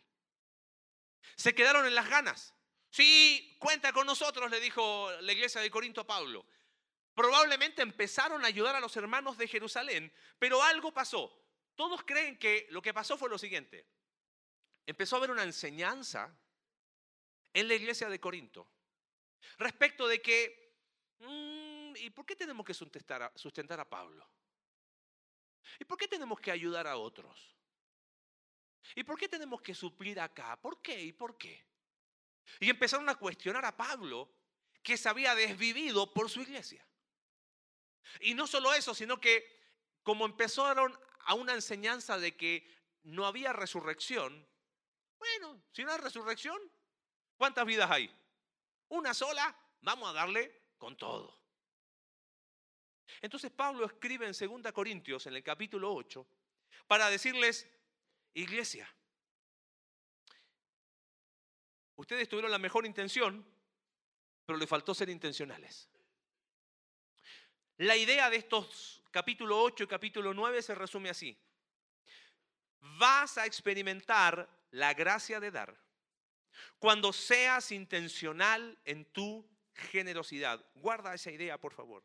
Se 1.36 1.56
quedaron 1.56 1.86
en 1.86 1.96
las 1.96 2.10
ganas. 2.10 2.54
Sí, 2.90 3.56
cuenta 3.58 3.94
con 3.94 4.06
nosotros, 4.06 4.52
le 4.52 4.60
dijo 4.60 5.10
la 5.22 5.32
iglesia 5.32 5.62
de 5.62 5.72
Corinto 5.72 6.02
a 6.02 6.08
Pablo. 6.08 6.46
Probablemente 7.14 7.82
empezaron 7.82 8.44
a 8.44 8.48
ayudar 8.48 8.76
a 8.76 8.80
los 8.82 8.96
hermanos 8.98 9.38
de 9.38 9.48
Jerusalén, 9.48 10.12
pero 10.38 10.62
algo 10.62 10.94
pasó. 10.94 11.32
Todos 11.76 12.04
creen 12.04 12.38
que 12.38 12.68
lo 12.70 12.82
que 12.82 12.94
pasó 12.94 13.18
fue 13.18 13.30
lo 13.30 13.38
siguiente. 13.38 13.88
Empezó 14.86 15.16
a 15.16 15.20
haber 15.20 15.32
una 15.32 15.44
enseñanza 15.44 16.38
en 17.54 17.68
la 17.68 17.76
iglesia 17.76 18.10
de 18.10 18.20
Corinto 18.20 18.68
respecto 19.58 20.08
de 20.08 20.22
que, 20.22 20.76
mm, 21.20 21.61
¿y 21.98 22.10
por 22.10 22.26
qué 22.26 22.36
tenemos 22.36 22.66
que 22.66 22.74
sustentar 22.74 23.22
a, 23.80 23.90
Pablo? 23.90 24.28
¿Y 25.80 25.86
por 25.86 25.98
qué 25.98 26.08
tenemos 26.08 26.40
que 26.40 26.52
ayudar 26.52 26.88
a 26.88 26.98
otros? 26.98 27.56
¿Y 28.96 29.04
por 29.04 29.18
qué 29.18 29.28
tenemos 29.28 29.62
que 29.62 29.74
suplir 29.74 30.20
acá? 30.20 30.60
¿Por 30.60 30.82
qué? 30.82 31.02
¿Y 31.02 31.14
por 31.14 31.38
qué? 31.38 31.66
Y 32.60 32.70
empezaron 32.70 33.08
a 33.10 33.16
cuestionar 33.16 33.64
a 33.66 33.76
Pablo 33.76 34.30
que 34.84 34.98
se 34.98 35.08
había 35.08 35.36
desvivido 35.36 36.14
por 36.14 36.30
su 36.30 36.42
iglesia. 36.42 36.86
Y 38.20 38.34
no 38.34 38.48
solo 38.48 38.74
eso, 38.74 38.94
sino 38.94 39.20
que 39.20 39.62
como 40.04 40.26
empezaron 40.26 40.98
a 41.26 41.36
una 41.36 41.54
enseñanza 41.54 42.18
de 42.18 42.36
que 42.36 42.68
no 43.04 43.26
había 43.26 43.54
resurrección, 43.54 44.48
bueno, 45.20 45.62
si 45.72 45.84
no 45.84 45.92
hay 45.92 46.00
resurrección, 46.00 46.60
¿cuántas 47.38 47.66
vidas 47.66 47.90
hay? 47.92 48.14
Una 48.90 49.14
sola, 49.14 49.56
vamos 49.82 50.10
a 50.10 50.14
darle 50.14 50.74
con 50.78 50.98
todo. 50.98 51.41
Entonces 53.22 53.52
Pablo 53.52 53.86
escribe 53.86 54.26
en 54.28 54.62
2 54.62 54.72
Corintios, 54.72 55.28
en 55.28 55.36
el 55.36 55.44
capítulo 55.44 55.94
8, 55.94 56.26
para 56.88 57.10
decirles, 57.10 57.70
Iglesia, 58.34 58.90
ustedes 61.96 62.28
tuvieron 62.28 62.52
la 62.52 62.58
mejor 62.58 62.86
intención, 62.86 63.46
pero 64.46 64.58
le 64.58 64.66
faltó 64.66 64.94
ser 64.96 65.10
intencionales. 65.10 65.90
La 67.78 67.96
idea 67.96 68.30
de 68.30 68.38
estos 68.38 69.02
capítulo 69.12 69.62
8 69.62 69.84
y 69.84 69.88
capítulo 69.88 70.34
9 70.34 70.62
se 70.62 70.76
resume 70.76 71.10
así. 71.10 71.38
Vas 72.80 73.38
a 73.38 73.46
experimentar 73.46 74.50
la 74.72 74.94
gracia 74.94 75.40
de 75.40 75.52
dar 75.52 75.80
cuando 76.80 77.14
seas 77.14 77.72
intencional 77.72 78.80
en 78.86 79.06
tu 79.06 79.48
generosidad. 79.74 80.66
Guarda 80.76 81.14
esa 81.14 81.32
idea, 81.32 81.60
por 81.60 81.74
favor. 81.74 82.04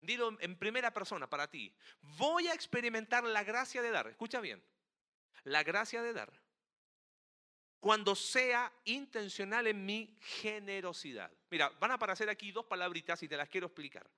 Dilo 0.00 0.36
en 0.40 0.56
primera 0.56 0.92
persona 0.92 1.28
para 1.28 1.48
ti. 1.48 1.74
Voy 2.00 2.46
a 2.48 2.54
experimentar 2.54 3.24
la 3.24 3.42
gracia 3.44 3.82
de 3.82 3.90
dar. 3.90 4.06
Escucha 4.06 4.40
bien. 4.40 4.62
La 5.44 5.62
gracia 5.62 6.02
de 6.02 6.12
dar. 6.12 6.32
Cuando 7.80 8.14
sea 8.14 8.72
intencional 8.84 9.66
en 9.66 9.84
mi 9.84 10.16
generosidad. 10.20 11.30
Mira, 11.50 11.68
van 11.80 11.92
a 11.92 11.94
aparecer 11.94 12.28
aquí 12.28 12.52
dos 12.52 12.66
palabritas 12.66 13.22
y 13.22 13.28
te 13.28 13.36
las 13.36 13.48
quiero 13.48 13.66
explicar. 13.66 14.08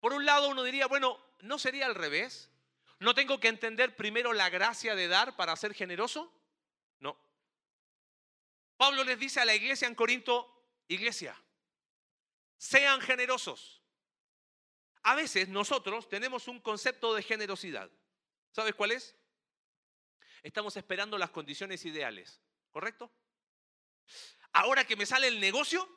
Por 0.00 0.12
un 0.12 0.24
lado 0.24 0.48
uno 0.48 0.62
diría, 0.62 0.86
bueno, 0.86 1.18
¿no 1.40 1.58
sería 1.58 1.86
al 1.86 1.94
revés? 1.94 2.50
¿No 2.98 3.14
tengo 3.14 3.40
que 3.40 3.48
entender 3.48 3.96
primero 3.96 4.32
la 4.32 4.48
gracia 4.48 4.94
de 4.94 5.08
dar 5.08 5.36
para 5.36 5.56
ser 5.56 5.74
generoso? 5.74 6.32
No. 7.00 7.16
Pablo 8.76 9.04
les 9.04 9.18
dice 9.18 9.40
a 9.40 9.44
la 9.44 9.54
iglesia 9.54 9.88
en 9.88 9.94
Corinto, 9.94 10.66
iglesia, 10.88 11.36
sean 12.56 13.00
generosos. 13.00 13.81
A 15.02 15.14
veces 15.14 15.48
nosotros 15.48 16.08
tenemos 16.08 16.48
un 16.48 16.60
concepto 16.60 17.14
de 17.14 17.22
generosidad. 17.22 17.90
¿Sabes 18.52 18.74
cuál 18.74 18.92
es? 18.92 19.16
Estamos 20.42 20.76
esperando 20.76 21.18
las 21.18 21.30
condiciones 21.30 21.84
ideales, 21.84 22.40
¿correcto? 22.70 23.10
Ahora 24.52 24.84
que 24.86 24.96
me 24.96 25.06
sale 25.06 25.28
el 25.28 25.40
negocio, 25.40 25.88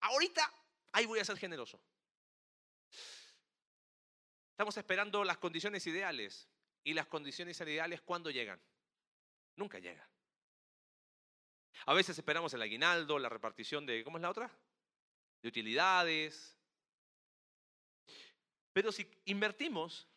ahorita 0.00 0.52
ahí 0.92 1.06
voy 1.06 1.20
a 1.20 1.24
ser 1.24 1.38
generoso. 1.38 1.80
Estamos 4.50 4.76
esperando 4.76 5.22
las 5.22 5.38
condiciones 5.38 5.86
ideales. 5.86 6.48
¿Y 6.84 6.94
las 6.94 7.06
condiciones 7.06 7.60
ideales 7.60 8.00
cuándo 8.00 8.30
llegan? 8.30 8.60
Nunca 9.56 9.78
llegan. 9.78 10.08
A 11.86 11.94
veces 11.94 12.18
esperamos 12.18 12.54
el 12.54 12.62
aguinaldo, 12.62 13.18
la 13.18 13.28
repartición 13.28 13.86
de, 13.86 14.02
¿cómo 14.02 14.18
es 14.18 14.22
la 14.22 14.30
otra? 14.30 14.50
De 15.42 15.48
utilidades. 15.48 16.57
Pero 18.72 18.92
si 18.92 19.10
invertimos 19.24 20.08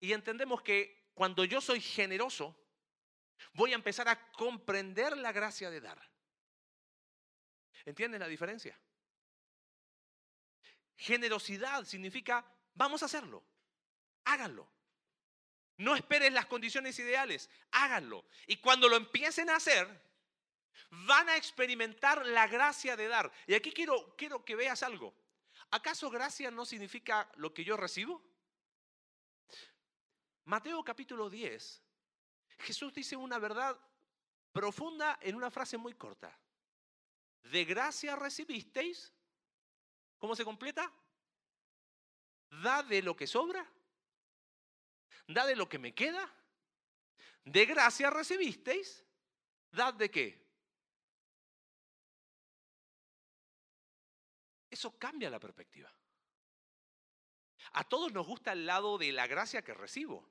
y 0.00 0.12
entendemos 0.12 0.62
que 0.62 1.10
cuando 1.14 1.44
yo 1.44 1.60
soy 1.60 1.80
generoso, 1.80 2.56
voy 3.52 3.72
a 3.72 3.76
empezar 3.76 4.08
a 4.08 4.30
comprender 4.32 5.16
la 5.16 5.32
gracia 5.32 5.70
de 5.70 5.80
dar. 5.80 6.00
¿Entienden 7.84 8.20
la 8.20 8.28
diferencia? 8.28 8.78
Generosidad 10.96 11.84
significa, 11.84 12.44
vamos 12.74 13.02
a 13.02 13.06
hacerlo 13.06 13.44
háganlo. 14.26 14.68
No 15.78 15.94
esperes 15.94 16.32
las 16.32 16.46
condiciones 16.46 16.98
ideales, 16.98 17.48
háganlo. 17.70 18.24
Y 18.46 18.56
cuando 18.56 18.88
lo 18.88 18.96
empiecen 18.96 19.50
a 19.50 19.56
hacer, 19.56 19.88
van 20.90 21.28
a 21.28 21.36
experimentar 21.36 22.24
la 22.26 22.46
gracia 22.46 22.96
de 22.96 23.08
dar. 23.08 23.32
Y 23.46 23.54
aquí 23.54 23.72
quiero, 23.72 24.14
quiero 24.16 24.44
que 24.44 24.56
veas 24.56 24.82
algo. 24.82 25.14
¿Acaso 25.70 26.10
gracia 26.10 26.50
no 26.50 26.64
significa 26.64 27.30
lo 27.36 27.52
que 27.52 27.64
yo 27.64 27.76
recibo? 27.76 28.22
Mateo 30.44 30.84
capítulo 30.84 31.28
10, 31.28 31.82
Jesús 32.58 32.94
dice 32.94 33.16
una 33.16 33.38
verdad 33.38 33.78
profunda 34.52 35.18
en 35.20 35.34
una 35.34 35.50
frase 35.50 35.76
muy 35.76 35.94
corta. 35.94 36.38
De 37.42 37.64
gracia 37.64 38.16
recibisteis, 38.16 39.12
¿cómo 40.18 40.36
se 40.36 40.44
completa? 40.44 40.92
Da 42.48 42.82
de 42.82 43.02
lo 43.02 43.16
que 43.16 43.26
sobra 43.26 43.68
da 45.26 45.46
de 45.46 45.56
lo 45.56 45.68
que 45.68 45.78
me 45.78 45.94
queda. 45.94 46.32
De 47.44 47.64
gracia 47.64 48.10
recibisteis, 48.10 49.04
dad 49.70 49.94
de 49.94 50.10
qué. 50.10 50.45
Eso 54.76 54.98
cambia 54.98 55.30
la 55.30 55.40
perspectiva. 55.40 55.90
A 57.72 57.84
todos 57.84 58.12
nos 58.12 58.26
gusta 58.26 58.52
el 58.52 58.66
lado 58.66 58.98
de 58.98 59.10
la 59.10 59.26
gracia 59.26 59.62
que 59.62 59.72
recibo, 59.72 60.28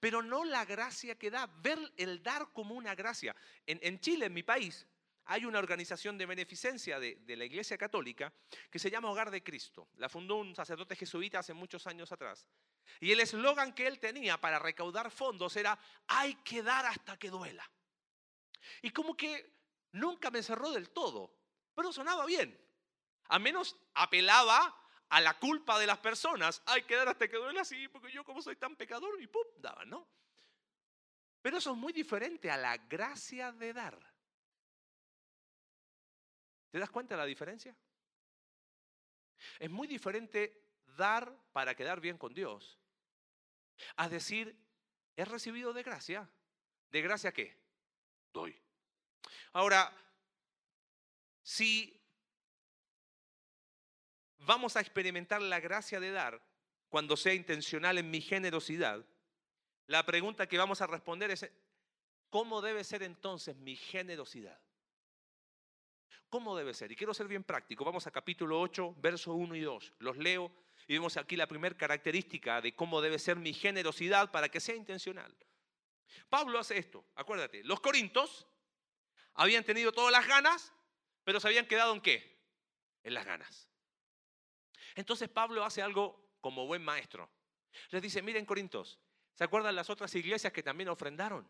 pero 0.00 0.22
no 0.22 0.46
la 0.46 0.64
gracia 0.64 1.18
que 1.18 1.30
da, 1.30 1.46
ver 1.46 1.78
el 1.98 2.22
dar 2.22 2.50
como 2.54 2.74
una 2.74 2.94
gracia. 2.94 3.36
En, 3.66 4.00
Chile, 4.00 4.24
en 4.24 4.32
mi 4.32 4.42
país, 4.42 4.86
hay 5.26 5.44
una 5.44 5.58
organización 5.58 6.16
de 6.16 6.24
beneficencia 6.24 6.98
de, 6.98 7.36
la 7.36 7.44
Iglesia 7.44 7.76
Católica 7.76 8.32
que 8.70 8.78
se 8.78 8.90
llama 8.90 9.10
Hogar 9.10 9.30
de 9.30 9.42
Cristo. 9.42 9.90
La 9.96 10.08
fundó 10.08 10.36
un 10.36 10.56
sacerdote 10.56 10.96
jesuita 10.96 11.40
hace 11.40 11.52
muchos 11.52 11.86
años 11.86 12.10
atrás. 12.12 12.46
Y 13.00 13.12
el 13.12 13.20
eslogan 13.20 13.74
que 13.74 13.86
él 13.86 13.98
tenía 13.98 14.40
para 14.40 14.58
recaudar 14.58 15.10
fondos 15.10 15.54
era, 15.56 15.78
hay 16.06 16.36
que 16.36 16.62
dar 16.62 16.86
hasta 16.86 17.18
que 17.18 17.28
duela. 17.28 17.70
Y 18.80 18.90
como 18.92 19.14
que 19.14 19.60
nunca 19.92 20.30
me 20.30 20.42
cerró 20.42 20.70
del 20.70 20.88
todo, 20.88 21.36
pero 21.74 21.92
sonaba 21.92 22.24
bien. 22.24 22.69
A 23.30 23.38
menos 23.38 23.76
apelaba 23.94 24.76
a 25.08 25.20
la 25.20 25.38
culpa 25.38 25.78
de 25.78 25.86
las 25.86 25.98
personas. 25.98 26.62
Hay 26.66 26.82
que 26.82 26.96
dar 26.96 27.08
hasta 27.08 27.28
que 27.28 27.36
duela, 27.36 27.64
sí, 27.64 27.88
porque 27.88 28.12
yo 28.12 28.24
como 28.24 28.42
soy 28.42 28.56
tan 28.56 28.76
pecador 28.76 29.20
y 29.20 29.26
pum, 29.28 29.46
daba, 29.58 29.84
¿no? 29.84 30.06
Pero 31.40 31.58
eso 31.58 31.70
es 31.70 31.76
muy 31.76 31.92
diferente 31.92 32.50
a 32.50 32.56
la 32.56 32.76
gracia 32.76 33.52
de 33.52 33.72
dar. 33.72 33.98
¿Te 36.70 36.78
das 36.78 36.90
cuenta 36.90 37.14
de 37.14 37.18
la 37.18 37.26
diferencia? 37.26 37.74
Es 39.58 39.70
muy 39.70 39.86
diferente 39.86 40.68
dar 40.96 41.34
para 41.52 41.74
quedar 41.74 42.00
bien 42.00 42.18
con 42.18 42.34
Dios 42.34 42.78
a 43.96 44.08
decir, 44.08 44.56
he 45.16 45.24
recibido 45.24 45.72
de 45.72 45.82
gracia. 45.82 46.28
¿De 46.90 47.00
gracia 47.00 47.32
qué? 47.32 47.56
Doy. 48.32 48.60
Ahora, 49.52 49.92
si 51.42 51.99
vamos 54.40 54.76
a 54.76 54.80
experimentar 54.80 55.40
la 55.42 55.60
gracia 55.60 56.00
de 56.00 56.10
dar 56.10 56.42
cuando 56.88 57.16
sea 57.16 57.34
intencional 57.34 57.98
en 57.98 58.10
mi 58.10 58.20
generosidad, 58.20 59.04
la 59.86 60.04
pregunta 60.04 60.48
que 60.48 60.58
vamos 60.58 60.80
a 60.80 60.86
responder 60.86 61.30
es, 61.30 61.50
¿cómo 62.28 62.60
debe 62.60 62.84
ser 62.84 63.02
entonces 63.02 63.56
mi 63.56 63.76
generosidad? 63.76 64.60
¿Cómo 66.28 66.56
debe 66.56 66.74
ser? 66.74 66.92
Y 66.92 66.96
quiero 66.96 67.12
ser 67.12 67.26
bien 67.26 67.42
práctico. 67.42 67.84
Vamos 67.84 68.06
a 68.06 68.12
capítulo 68.12 68.60
8, 68.60 68.96
versos 68.98 69.34
1 69.36 69.56
y 69.56 69.60
2. 69.62 69.94
Los 69.98 70.16
leo 70.16 70.52
y 70.86 70.94
vemos 70.94 71.16
aquí 71.16 71.36
la 71.36 71.48
primera 71.48 71.76
característica 71.76 72.60
de 72.60 72.74
cómo 72.74 73.00
debe 73.00 73.18
ser 73.18 73.36
mi 73.36 73.52
generosidad 73.52 74.30
para 74.30 74.48
que 74.48 74.60
sea 74.60 74.76
intencional. 74.76 75.36
Pablo 76.28 76.58
hace 76.58 76.78
esto, 76.78 77.04
acuérdate, 77.14 77.64
los 77.64 77.80
corintos 77.80 78.46
habían 79.34 79.64
tenido 79.64 79.92
todas 79.92 80.12
las 80.12 80.26
ganas, 80.26 80.72
pero 81.24 81.40
se 81.40 81.48
habían 81.48 81.66
quedado 81.66 81.94
en 81.94 82.00
qué? 82.00 82.40
En 83.02 83.14
las 83.14 83.24
ganas. 83.24 83.69
Entonces 85.00 85.28
Pablo 85.28 85.64
hace 85.64 85.82
algo 85.82 86.30
como 86.40 86.66
buen 86.66 86.84
maestro. 86.84 87.30
Les 87.90 88.02
dice, 88.02 88.22
miren 88.22 88.44
corintos, 88.44 88.98
¿se 89.34 89.44
acuerdan 89.44 89.74
las 89.74 89.90
otras 89.90 90.14
iglesias 90.14 90.52
que 90.52 90.62
también 90.62 90.88
ofrendaron? 90.88 91.48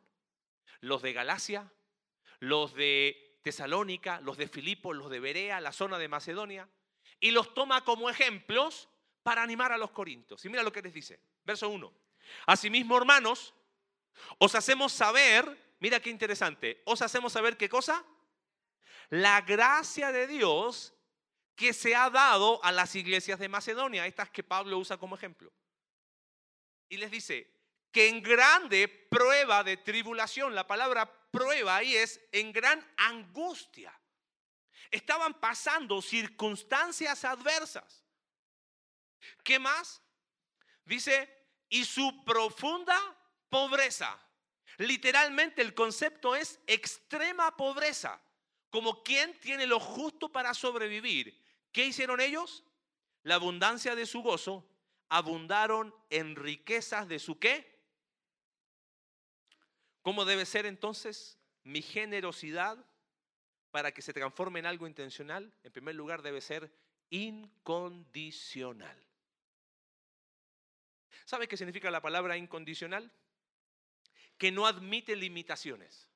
Los 0.80 1.02
de 1.02 1.12
Galacia, 1.12 1.71
los 2.38 2.75
de 2.75 3.38
Tesalónica, 3.42 4.21
los 4.21 4.37
de 4.37 4.49
Filipo, 4.49 4.92
los 4.92 5.11
de 5.11 5.21
Berea, 5.21 5.61
la 5.61 5.73
zona 5.73 5.99
de 5.99 6.09
Macedonia, 6.09 6.69
y 7.19 7.33
los 7.33 7.52
toma 7.52 7.85
como 7.85 8.09
ejemplos 8.09 8.88
para 9.23 9.42
animar 9.42 9.73
a 9.73 9.78
los 9.78 9.90
corintios. 9.90 10.45
Y 10.45 10.49
mira 10.49 10.62
lo 10.62 10.73
que 10.73 10.83
les 10.83 10.95
dice, 10.95 11.21
verso 11.45 11.69
1. 11.69 11.92
Asimismo, 12.47 12.97
hermanos, 12.97 13.52
os 14.38 14.54
hacemos 14.54 14.92
saber, 14.92 15.75
mira 15.80 16.00
qué 16.00 16.11
interesante, 16.11 16.83
os 16.85 17.02
hacemos 17.02 17.33
saber 17.33 17.57
qué 17.57 17.69
cosa? 17.69 18.04
La 19.09 19.40
gracia 19.40 20.12
de 20.12 20.28
Dios 20.28 20.95
que 21.61 21.75
se 21.75 21.95
ha 21.95 22.09
dado 22.09 22.59
a 22.64 22.73
las 22.73 22.95
iglesias 22.95 23.38
de 23.38 23.47
Macedonia, 23.47 24.07
estas 24.07 24.31
que 24.31 24.43
Pablo 24.43 24.79
usa 24.79 24.97
como 24.97 25.14
ejemplo. 25.14 25.52
Y 26.88 26.97
les 26.97 27.11
dice 27.11 27.52
que 27.93 28.09
en 28.09 28.23
grande 28.23 28.88
prueba 28.88 29.62
de 29.62 29.76
tribulación, 29.76 30.55
la 30.55 30.67
palabra 30.67 31.12
prueba 31.31 31.76
ahí 31.76 31.95
es 31.95 32.19
en 32.33 32.50
gran 32.50 32.83
angustia. 32.97 33.93
Estaban 34.90 35.35
pasando 35.35 36.00
circunstancias 36.00 37.26
adversas. 37.26 38.07
¿Qué 39.45 39.59
más? 39.59 40.00
Dice, 40.87 41.29
y 41.69 41.85
su 41.85 42.25
profunda 42.25 42.99
pobreza. 43.50 44.19
Literalmente 44.79 45.61
el 45.61 45.75
concepto 45.75 46.35
es 46.35 46.59
extrema 46.67 47.55
pobreza, 47.55 48.19
como 48.71 49.02
quien 49.02 49.38
tiene 49.40 49.67
lo 49.67 49.79
justo 49.79 50.33
para 50.33 50.55
sobrevivir. 50.55 51.38
¿Qué 51.73 51.87
hicieron 51.87 52.21
ellos? 52.21 52.65
La 53.23 53.37
abundancia 53.37 53.95
de 53.95 54.07
su 54.07 54.23
gozo, 54.23 54.67
abundaron 55.09 55.95
en 56.09 56.37
riquezas 56.37 57.09
de 57.09 57.19
su 57.19 57.39
qué? 57.39 57.79
¿Cómo 60.03 60.25
debe 60.25 60.47
ser 60.47 60.67
entonces 60.67 61.39
mi 61.62 61.83
generosidad 61.83 62.83
para 63.71 63.93
que 63.93 64.03
se 64.03 64.12
transforme 64.12 64.61
en 64.61 64.67
algo 64.67 64.87
intencional? 64.87 65.53
En 65.62 65.73
primer 65.73 65.95
lugar, 65.95 66.23
debe 66.23 66.41
ser 66.41 66.73
incondicional. 67.11 68.97
¿Sabe 71.27 71.47
qué 71.47 71.57
significa 71.57 71.91
la 71.91 72.00
palabra 72.00 72.37
incondicional? 72.37 73.12
Que 74.39 74.50
no 74.50 74.67
admite 74.67 75.15
limitaciones. 75.15 76.09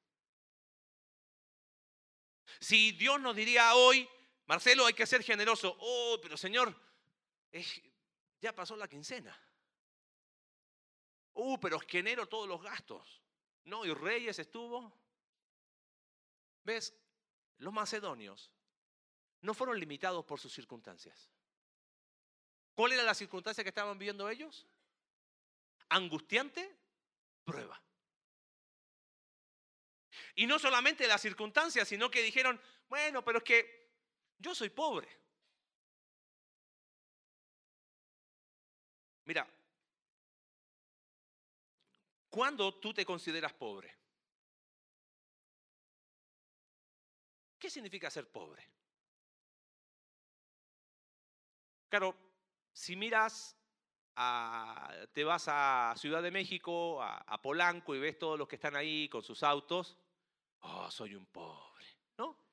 Si 2.61 2.93
Dios 2.93 3.21
nos 3.21 3.37
diría 3.37 3.75
hoy, 3.75 4.09
Marcelo, 4.47 4.87
hay 4.87 4.95
que 4.95 5.07
ser 5.07 5.23
generoso. 5.23 5.77
Oh, 5.79 6.19
pero 6.23 6.37
Señor, 6.37 6.75
ya 8.41 8.55
pasó 8.55 8.77
la 8.77 8.89
quincena. 8.89 9.37
Uh, 11.35 11.59
pero 11.59 11.81
genero 11.81 12.27
todos 12.27 12.49
los 12.49 12.63
gastos. 12.63 13.23
No, 13.65 13.85
y 13.85 13.93
Reyes 13.93 14.39
estuvo. 14.39 14.93
¿Ves? 16.63 16.95
Los 17.59 17.73
macedonios 17.73 18.51
no 19.41 19.55
fueron 19.55 19.79
limitados 19.79 20.25
por 20.25 20.41
sus 20.41 20.53
circunstancias. 20.53 21.31
¿Cuál 22.75 22.93
era 22.93 23.03
la 23.03 23.15
circunstancia 23.15 23.63
que 23.63 23.69
estaban 23.69 23.99
viviendo 23.99 24.29
ellos? 24.29 24.67
Angustiante 25.89 26.77
prueba. 27.45 27.81
Y 30.35 30.47
no 30.47 30.59
solamente 30.59 31.07
la 31.07 31.19
circunstancia, 31.19 31.85
sino 31.85 32.11
que 32.11 32.23
dijeron, 32.23 32.61
bueno, 32.89 33.25
pero 33.25 33.39
es 33.39 33.45
que 33.45 33.84
yo 34.39 34.55
soy 34.55 34.71
pobre. 34.71 35.09
Mira, 39.25 39.49
¿cuándo 42.29 42.75
tú 42.75 42.93
te 42.93 43.05
consideras 43.07 43.53
pobre? 43.55 43.97
¿Qué 47.59 47.71
significa 47.71 48.11
ser 48.11 48.31
pobre? 48.31 48.69
Claro, 51.89 52.15
si 52.73 52.97
miras, 52.97 53.57
te 55.13 55.25
vas 55.25 55.47
a 55.49 55.95
Ciudad 55.97 56.23
de 56.23 56.31
México, 56.31 57.03
a, 57.03 57.41
Polanco 57.41 57.95
y 57.95 58.01
ves 58.01 58.19
todos 58.19 58.39
los 58.39 58.47
que 58.47 58.57
están 58.57 58.77
ahí 58.77 59.09
con 59.09 59.23
sus 59.23 59.43
autos, 59.43 59.97
oh, 60.61 60.91
soy 60.91 61.15
un 61.15 61.27
pobre, 61.27 61.87
¿no? 62.19 62.44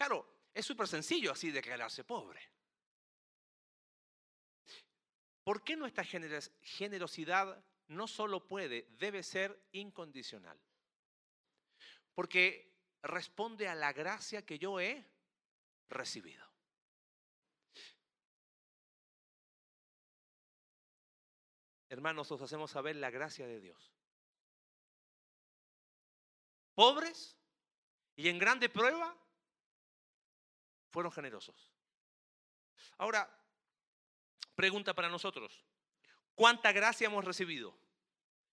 Claro, 0.00 0.26
es 0.54 0.64
súper 0.64 0.88
sencillo 0.88 1.30
así 1.30 1.50
declararse 1.50 2.04
pobre. 2.04 2.40
¿Por 5.44 5.62
qué 5.62 5.76
nuestra 5.76 6.04
generosidad 6.04 7.62
no 7.88 8.08
solo 8.08 8.48
puede, 8.48 8.86
debe 8.92 9.22
ser 9.22 9.62
incondicional? 9.72 10.58
Porque 12.14 12.72
responde 13.02 13.68
a 13.68 13.74
la 13.74 13.92
gracia 13.92 14.46
que 14.46 14.58
yo 14.58 14.80
he 14.80 15.06
recibido. 15.90 16.50
Hermanos, 21.90 22.32
os 22.32 22.40
hacemos 22.40 22.70
saber 22.70 22.96
la 22.96 23.10
gracia 23.10 23.46
de 23.46 23.60
Dios. 23.60 23.92
Pobres 26.74 27.36
y 28.16 28.30
en 28.30 28.38
grande 28.38 28.70
prueba, 28.70 29.14
fueron 30.90 31.12
generosos. 31.12 31.72
Ahora, 32.98 33.28
pregunta 34.54 34.94
para 34.94 35.08
nosotros. 35.08 35.64
¿Cuánta 36.34 36.72
gracia 36.72 37.06
hemos 37.06 37.24
recibido? 37.24 37.76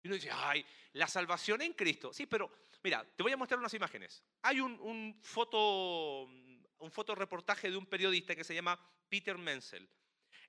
Y 0.03 0.08
uno 0.08 0.15
dice, 0.15 0.29
ay, 0.32 0.65
la 0.94 1.08
salvación 1.08 1.62
en 1.62 1.74
Cristo. 1.74 2.13
Sí, 2.13 2.25
pero 2.25 2.51
Mira, 2.84 3.06
te 3.15 3.24
voy 3.24 3.32
a 3.32 3.38
mostrar 3.38 3.60
unas 3.60 3.74
imágenes. 3.74 4.24
Hay 4.44 4.60
un, 4.60 5.20
foto, 5.22 6.22
un 6.24 6.91
fotoreportaje 6.91 7.70
de 7.70 7.77
un 7.77 7.86
periodista 7.86 8.36
que 8.36 8.44
se 8.44 8.56
llama 8.56 8.79
Peter 9.10 9.38
Menzel. 9.38 9.89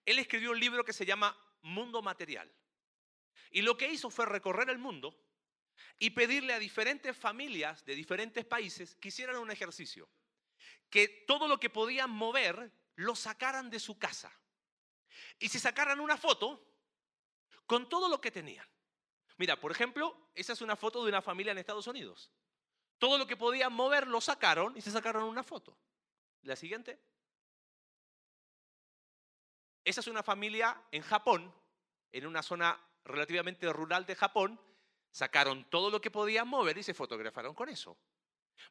Él 0.04 0.18
escribió 0.18 0.50
un 0.52 0.61
libro 0.61 0.85
que 0.85 0.92
se 0.92 1.07
llama 1.07 1.37
Mundo 1.62 2.02
Material. 2.02 2.49
Y 3.50 3.62
lo 3.62 3.76
que 3.76 3.90
hizo 3.90 4.11
fue 4.11 4.26
recorrer 4.26 4.71
el 4.71 4.78
mundo 4.78 5.14
y 5.99 6.11
pedirle 6.11 6.52
a 6.52 6.59
diferentes 6.59 7.16
familias 7.16 7.85
de 7.85 7.95
diferentes 7.95 8.45
países 8.45 8.94
que 8.96 9.09
hicieran 9.09 9.37
un 9.37 9.51
ejercicio. 9.51 10.09
Que 10.90 11.24
todo 11.27 11.48
lo 11.48 11.61
que 11.61 11.70
podían 11.70 12.11
mover 12.11 12.72
lo 12.96 13.14
sacaran 13.14 13.70
de 13.70 13.79
su 13.79 13.98
casa. 13.98 14.33
Y 15.38 15.48
se 15.48 15.61
sacaran 15.61 16.01
una 16.01 16.16
foto 16.16 16.64
con 17.66 17.88
todo 17.88 18.09
lo 18.09 18.20
que 18.20 18.31
tenían. 18.31 18.66
Mira, 19.37 19.61
por 19.61 19.70
ejemplo, 19.70 20.31
esa 20.35 20.53
es 20.53 20.61
una 20.61 20.74
foto 20.74 21.03
de 21.03 21.11
una 21.11 21.22
familia 21.22 21.53
en 21.53 21.59
Estados 21.59 21.87
Unidos. 21.87 22.33
Todo 22.98 23.18
lo 23.18 23.27
que 23.27 23.37
podían 23.37 23.72
mover 23.72 24.09
lo 24.09 24.20
sacaron 24.20 24.77
y 24.77 24.81
se 24.81 24.90
sacaron 24.90 25.22
una 25.22 25.44
foto. 25.44 25.79
La 26.42 26.57
siguiente. 26.57 27.01
Esa 29.85 30.01
es 30.01 30.07
una 30.09 30.22
familia 30.22 30.83
en 30.90 31.03
Japón, 31.03 31.55
en 32.11 32.27
una 32.27 32.42
zona 32.42 32.81
relativamente 33.05 33.72
rural 33.72 34.07
de 34.07 34.16
Japón. 34.16 34.61
Sacaron 35.12 35.68
todo 35.70 35.90
lo 35.90 36.01
que 36.01 36.11
podían 36.11 36.48
mover 36.48 36.79
y 36.79 36.83
se 36.83 36.94
fotografaron 36.94 37.55
con 37.55 37.68
eso. 37.68 37.96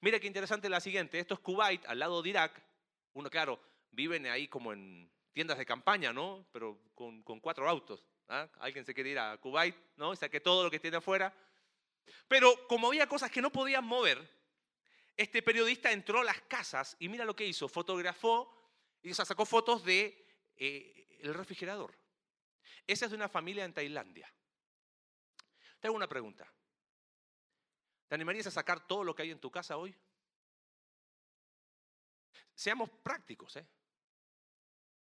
Mira 0.02 0.20
qué 0.20 0.28
interesante 0.28 0.70
la 0.70 0.80
siguiente. 0.80 1.20
Esto 1.20 1.34
es 1.34 1.40
Kuwait, 1.40 1.86
al 1.86 2.00
lado 2.00 2.22
de 2.22 2.30
Irak. 2.30 2.62
Uno, 3.14 3.30
claro, 3.30 3.60
viven 3.92 4.26
ahí 4.28 4.48
como 4.48 4.74
en 4.74 5.12
tiendas 5.34 5.58
de 5.58 5.66
campaña, 5.66 6.14
¿no? 6.14 6.48
Pero 6.52 6.80
con, 6.94 7.22
cuatro 7.42 7.68
autos. 7.70 8.06
¿ah? 8.28 8.50
Alguien 8.60 8.86
se 8.86 8.94
quiere 8.94 9.12
ir 9.12 9.20
a 9.20 9.38
Kuwait, 9.38 9.76
¿no? 9.96 10.16
Saque 10.16 10.40
todo 10.40 10.64
lo 10.64 10.72
que 10.72 10.80
tiene 10.80 10.98
afuera. 10.98 11.34
Pero 12.28 12.68
como 12.68 12.88
había 12.88 13.08
cosas 13.08 13.32
que 13.32 13.42
no 13.42 13.52
podían 13.52 13.84
mover, 13.84 14.30
este 15.16 15.42
periodista 15.42 15.92
entró 15.92 16.22
a 16.22 16.24
las 16.24 16.42
casas 16.42 16.96
y 17.00 17.10
mira 17.10 17.26
lo 17.26 17.36
que 17.36 17.46
hizo, 17.46 17.68
fotografó 17.68 18.54
y 19.02 19.14
sacó 19.14 19.46
fotos 19.46 19.84
de 19.84 20.28
eh, 20.56 21.20
el 21.22 21.34
refrigerador. 21.34 21.98
Esa 22.86 23.06
es 23.06 23.12
de 23.12 23.18
una 23.18 23.30
familia 23.30 23.66
en 23.66 23.74
Tailandia. 23.74 24.32
Te 25.80 25.90
una 25.90 26.08
pregunta. 26.08 26.52
¿Te 28.08 28.16
animarías 28.16 28.48
a 28.48 28.52
sacar 28.52 28.88
todo 28.88 29.04
lo 29.04 29.14
que 29.14 29.24
hay 29.24 29.32
en 29.32 29.40
tu 29.40 29.52
casa 29.52 29.78
hoy? 29.78 29.96
Seamos 32.56 32.90
prácticos, 32.90 33.56
¿eh? 33.58 33.68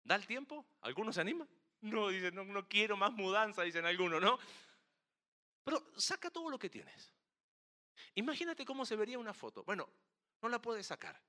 ¿Da 0.04 0.16
el 0.16 0.28
tiempo? 0.28 0.66
¿Algunos 0.82 1.16
se 1.16 1.22
animan? 1.22 1.50
No, 1.82 2.10
dicen, 2.10 2.36
no, 2.36 2.44
no 2.44 2.68
quiero 2.68 2.96
más 2.96 3.12
mudanza, 3.12 3.64
dicen 3.64 3.86
algunos, 3.86 4.22
¿no? 4.22 4.38
Pero 5.64 5.92
saca 5.98 6.30
todo 6.30 6.50
lo 6.50 6.60
que 6.60 6.70
tienes. 6.70 7.14
Imagínate 8.16 8.66
cómo 8.66 8.86
se 8.86 8.96
vería 8.96 9.18
una 9.18 9.34
foto. 9.34 9.64
Bueno, 9.64 9.90
no 10.42 10.50
la 10.50 10.62
puedes 10.62 10.86
sacar. 10.86 11.20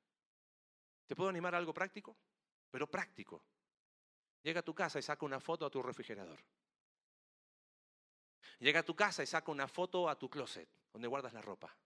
¿Te 1.06 1.16
puedo 1.16 1.30
animar 1.30 1.54
a 1.54 1.58
algo 1.58 1.72
práctico? 1.72 2.16
Pero 2.70 2.90
práctico. 2.90 3.42
Llega 4.42 4.60
a 4.60 4.64
tu 4.64 4.74
casa 4.74 4.98
y 4.98 5.02
saca 5.02 5.24
una 5.24 5.40
foto 5.40 5.64
a 5.66 5.70
tu 5.70 5.82
refrigerador. 5.82 6.38
Llega 8.58 8.80
a 8.80 8.82
tu 8.84 8.94
casa 8.94 9.22
y 9.22 9.26
saca 9.26 9.50
una 9.50 9.68
foto 9.68 10.08
a 10.08 10.18
tu 10.18 10.28
closet, 10.28 10.68
donde 10.92 11.08
guardas 11.08 11.32
la 11.32 11.42
ropa. 11.42 11.76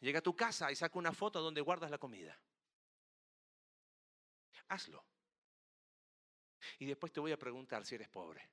Llega 0.00 0.18
a 0.18 0.22
tu 0.22 0.34
casa 0.34 0.70
y 0.70 0.76
saca 0.76 0.98
una 0.98 1.12
foto 1.12 1.40
donde 1.40 1.60
guardas 1.60 1.90
la 1.90 1.98
comida. 1.98 2.38
Hazlo. 4.68 5.04
Y 6.78 6.86
después 6.86 7.12
te 7.12 7.20
voy 7.20 7.32
a 7.32 7.38
preguntar 7.38 7.84
si 7.84 7.94
eres 7.94 8.08
pobre. 8.08 8.48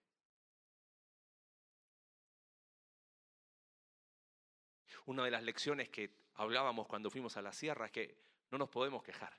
Una 5.05 5.25
de 5.25 5.31
las 5.31 5.43
lecciones 5.43 5.89
que 5.89 6.15
hablábamos 6.35 6.87
cuando 6.87 7.09
fuimos 7.09 7.35
a 7.35 7.41
la 7.41 7.51
sierra 7.51 7.87
es 7.87 7.91
que 7.91 8.17
no 8.51 8.57
nos 8.57 8.69
podemos 8.69 9.03
quejar. 9.03 9.37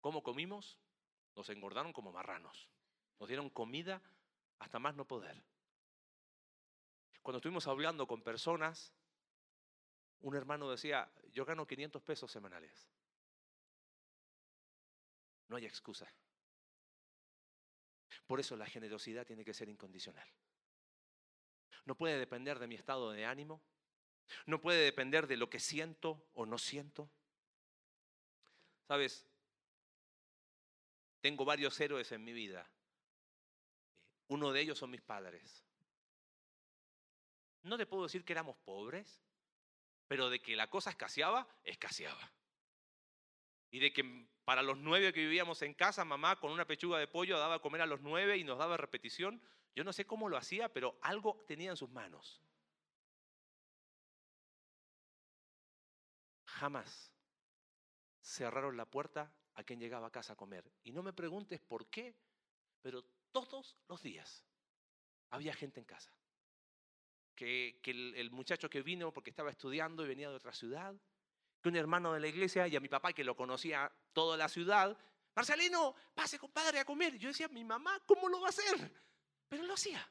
¿Cómo 0.00 0.22
comimos? 0.22 0.78
Nos 1.34 1.48
engordaron 1.48 1.92
como 1.92 2.12
marranos. 2.12 2.68
Nos 3.18 3.28
dieron 3.28 3.50
comida 3.50 4.02
hasta 4.58 4.78
más 4.78 4.94
no 4.94 5.06
poder. 5.06 5.42
Cuando 7.22 7.38
estuvimos 7.38 7.66
hablando 7.66 8.06
con 8.06 8.22
personas, 8.22 8.92
un 10.20 10.36
hermano 10.36 10.70
decía, 10.70 11.10
yo 11.32 11.44
gano 11.44 11.66
500 11.66 12.02
pesos 12.02 12.30
semanales. 12.30 12.88
No 15.48 15.56
hay 15.56 15.66
excusa. 15.66 16.12
Por 18.26 18.40
eso 18.40 18.56
la 18.56 18.66
generosidad 18.66 19.26
tiene 19.26 19.44
que 19.44 19.54
ser 19.54 19.68
incondicional. 19.68 20.28
No 21.84 21.94
puede 21.94 22.18
depender 22.18 22.58
de 22.58 22.66
mi 22.66 22.74
estado 22.74 23.12
de 23.12 23.24
ánimo. 23.24 23.62
No 24.44 24.60
puede 24.60 24.84
depender 24.84 25.26
de 25.28 25.36
lo 25.36 25.48
que 25.48 25.60
siento 25.60 26.26
o 26.34 26.46
no 26.46 26.58
siento. 26.58 27.08
Sabes, 28.88 29.26
tengo 31.20 31.44
varios 31.44 31.78
héroes 31.80 32.10
en 32.12 32.24
mi 32.24 32.32
vida. 32.32 32.68
Uno 34.28 34.52
de 34.52 34.60
ellos 34.60 34.78
son 34.78 34.90
mis 34.90 35.02
padres. 35.02 35.64
No 37.62 37.76
te 37.76 37.86
puedo 37.86 38.04
decir 38.04 38.24
que 38.24 38.32
éramos 38.32 38.56
pobres, 38.58 39.22
pero 40.08 40.30
de 40.30 40.40
que 40.40 40.56
la 40.56 40.70
cosa 40.70 40.90
escaseaba, 40.90 41.48
escaseaba. 41.64 42.32
Y 43.70 43.80
de 43.80 43.92
que 43.92 44.28
para 44.44 44.62
los 44.62 44.78
nueve 44.78 45.12
que 45.12 45.20
vivíamos 45.20 45.62
en 45.62 45.74
casa, 45.74 46.04
mamá 46.04 46.38
con 46.38 46.52
una 46.52 46.66
pechuga 46.66 46.98
de 46.98 47.08
pollo 47.08 47.38
daba 47.38 47.56
a 47.56 47.58
comer 47.58 47.80
a 47.80 47.86
los 47.86 48.00
nueve 48.00 48.36
y 48.36 48.44
nos 48.44 48.58
daba 48.58 48.76
repetición. 48.76 49.42
Yo 49.74 49.84
no 49.84 49.92
sé 49.92 50.06
cómo 50.06 50.28
lo 50.28 50.36
hacía, 50.36 50.72
pero 50.72 50.96
algo 51.02 51.44
tenía 51.46 51.70
en 51.70 51.76
sus 51.76 51.90
manos. 51.90 52.40
Jamás 56.44 57.12
cerraron 58.22 58.76
la 58.76 58.86
puerta 58.86 59.32
a 59.54 59.62
quien 59.64 59.80
llegaba 59.80 60.06
a 60.06 60.12
casa 60.12 60.34
a 60.34 60.36
comer. 60.36 60.70
Y 60.84 60.92
no 60.92 61.02
me 61.02 61.12
preguntes 61.12 61.60
por 61.60 61.88
qué, 61.88 62.16
pero 62.82 63.04
todos 63.36 63.76
los 63.88 64.02
días 64.02 64.46
había 65.30 65.52
gente 65.54 65.80
en 65.80 65.86
casa. 65.86 66.10
Que, 67.34 67.80
el, 67.84 68.30
muchacho 68.30 68.70
que 68.70 68.80
vino 68.80 69.12
porque 69.12 69.28
estaba 69.28 69.50
estudiando 69.50 70.02
y 70.04 70.08
venía 70.08 70.30
de 70.30 70.36
otra 70.36 70.54
ciudad, 70.54 70.94
que 71.60 71.68
un 71.68 71.76
hermano 71.76 72.14
de 72.14 72.20
la 72.20 72.28
iglesia 72.28 72.66
y 72.66 72.76
a 72.76 72.80
mi 72.80 72.88
papá 72.88 73.12
que 73.12 73.24
lo 73.24 73.36
conocía 73.36 73.92
toda 74.14 74.38
la 74.38 74.48
ciudad, 74.48 74.96
Marcelino, 75.34 75.94
pase 76.14 76.38
compadre 76.38 76.80
a 76.80 76.86
comer. 76.86 77.18
yo 77.18 77.28
decía, 77.28 77.48
mi 77.48 77.62
mamá, 77.62 78.00
¿cómo 78.06 78.26
lo 78.28 78.40
va 78.40 78.46
a 78.46 78.50
hacer? 78.50 78.90
Pero 79.48 79.64
lo 79.64 79.74
hacía. 79.74 80.10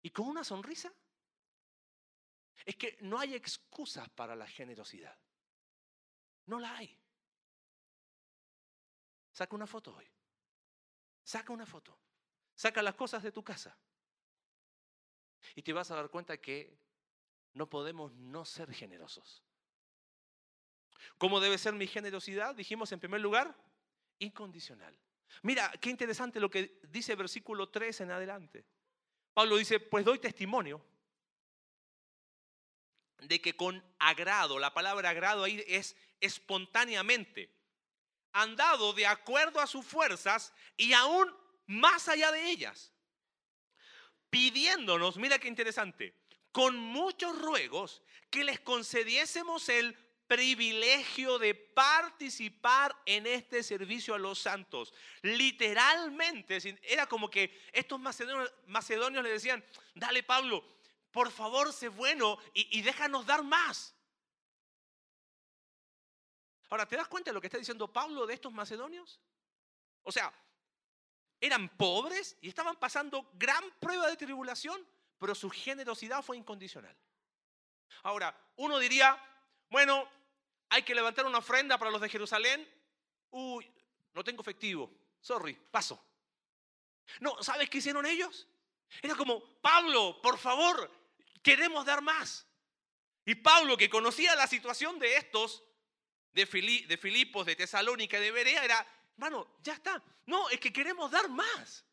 Y 0.00 0.10
con 0.10 0.26
una 0.28 0.42
sonrisa. 0.42 0.90
Es 2.64 2.76
que 2.76 2.96
no 3.02 3.18
hay 3.18 3.34
excusas 3.34 4.08
para 4.08 4.34
la 4.34 4.46
generosidad. 4.46 5.18
No 6.46 6.58
la 6.58 6.74
hay. 6.74 6.98
Saca 9.30 9.54
una 9.54 9.66
foto 9.66 9.94
hoy. 9.94 10.08
Saca 11.22 11.52
una 11.52 11.66
foto. 11.66 12.03
Saca 12.54 12.82
las 12.82 12.94
cosas 12.94 13.22
de 13.22 13.32
tu 13.32 13.42
casa. 13.42 13.76
Y 15.54 15.62
te 15.62 15.72
vas 15.72 15.90
a 15.90 15.96
dar 15.96 16.08
cuenta 16.08 16.36
que 16.38 16.78
no 17.52 17.68
podemos 17.68 18.12
no 18.14 18.44
ser 18.44 18.72
generosos. 18.72 19.42
¿Cómo 21.18 21.40
debe 21.40 21.58
ser 21.58 21.74
mi 21.74 21.86
generosidad? 21.86 22.54
Dijimos 22.54 22.90
en 22.92 23.00
primer 23.00 23.20
lugar, 23.20 23.56
incondicional. 24.18 24.98
Mira, 25.42 25.70
qué 25.80 25.90
interesante 25.90 26.40
lo 26.40 26.50
que 26.50 26.80
dice 26.88 27.14
versículo 27.14 27.68
3 27.68 28.02
en 28.02 28.10
adelante. 28.10 28.64
Pablo 29.32 29.56
dice, 29.56 29.80
pues 29.80 30.04
doy 30.04 30.18
testimonio 30.18 30.84
de 33.18 33.40
que 33.40 33.56
con 33.56 33.82
agrado, 33.98 34.58
la 34.58 34.74
palabra 34.74 35.10
agrado 35.10 35.44
ahí 35.44 35.62
es 35.66 35.96
espontáneamente, 36.20 37.50
han 38.32 38.56
dado 38.56 38.92
de 38.92 39.06
acuerdo 39.06 39.60
a 39.60 39.66
sus 39.66 39.84
fuerzas 39.84 40.52
y 40.76 40.92
aún 40.92 41.34
más 41.66 42.08
allá 42.08 42.30
de 42.32 42.50
ellas, 42.50 42.92
pidiéndonos, 44.30 45.16
mira 45.16 45.38
qué 45.38 45.48
interesante, 45.48 46.14
con 46.52 46.76
muchos 46.76 47.38
ruegos 47.40 48.02
que 48.30 48.44
les 48.44 48.60
concediésemos 48.60 49.68
el 49.68 49.96
privilegio 50.26 51.38
de 51.38 51.54
participar 51.54 52.96
en 53.06 53.26
este 53.26 53.62
servicio 53.62 54.14
a 54.14 54.18
los 54.18 54.38
santos. 54.38 54.92
Literalmente, 55.22 56.58
era 56.82 57.06
como 57.06 57.30
que 57.30 57.60
estos 57.72 58.00
macedonios, 58.00 59.22
le 59.24 59.30
decían, 59.30 59.64
dale 59.94 60.22
Pablo, 60.22 60.64
por 61.10 61.30
favor, 61.30 61.72
sé 61.72 61.88
bueno 61.88 62.38
y, 62.52 62.78
y 62.78 62.82
déjanos 62.82 63.26
dar 63.26 63.44
más. 63.44 63.94
Ahora, 66.70 66.86
¿te 66.86 66.96
das 66.96 67.06
cuenta 67.06 67.30
de 67.30 67.34
lo 67.34 67.40
que 67.40 67.46
está 67.46 67.58
diciendo 67.58 67.92
Pablo 67.92 68.26
de 68.26 68.34
estos 68.34 68.52
macedonios? 68.52 69.20
O 70.02 70.10
sea, 70.10 70.32
eran 71.44 71.68
pobres 71.76 72.36
y 72.40 72.48
estaban 72.48 72.76
pasando 72.76 73.30
gran 73.34 73.62
prueba 73.78 74.08
de 74.08 74.16
tribulación, 74.16 74.86
pero 75.18 75.34
su 75.34 75.50
generosidad 75.50 76.22
fue 76.22 76.36
incondicional. 76.36 76.96
Ahora, 78.02 78.34
uno 78.56 78.78
diría, 78.78 79.18
bueno, 79.68 80.08
hay 80.70 80.82
que 80.82 80.94
levantar 80.94 81.26
una 81.26 81.38
ofrenda 81.38 81.76
para 81.78 81.90
los 81.90 82.00
de 82.00 82.08
Jerusalén. 82.08 82.66
Uy, 83.30 83.70
no 84.14 84.24
tengo 84.24 84.40
efectivo. 84.40 84.90
Sorry, 85.20 85.54
paso. 85.54 86.02
No, 87.20 87.42
¿sabes 87.42 87.68
qué 87.68 87.78
hicieron 87.78 88.06
ellos? 88.06 88.48
Era 89.02 89.14
como, 89.14 89.44
Pablo, 89.60 90.20
por 90.22 90.38
favor, 90.38 90.90
queremos 91.42 91.84
dar 91.84 92.00
más. 92.00 92.46
Y 93.26 93.34
Pablo, 93.34 93.76
que 93.76 93.90
conocía 93.90 94.34
la 94.34 94.46
situación 94.46 94.98
de 94.98 95.16
estos, 95.16 95.62
de, 96.32 96.46
Filipos, 96.46 97.46
de 97.46 97.56
Tesalónica, 97.56 98.18
de 98.18 98.30
Berea, 98.30 98.64
era, 98.64 98.86
hermano, 99.16 99.46
ya 99.62 99.74
está. 99.74 100.02
No, 100.26 100.48
es 100.50 100.60
que 100.60 100.72
queremos 100.72 101.10
dar 101.10 101.28
más. 101.28 101.84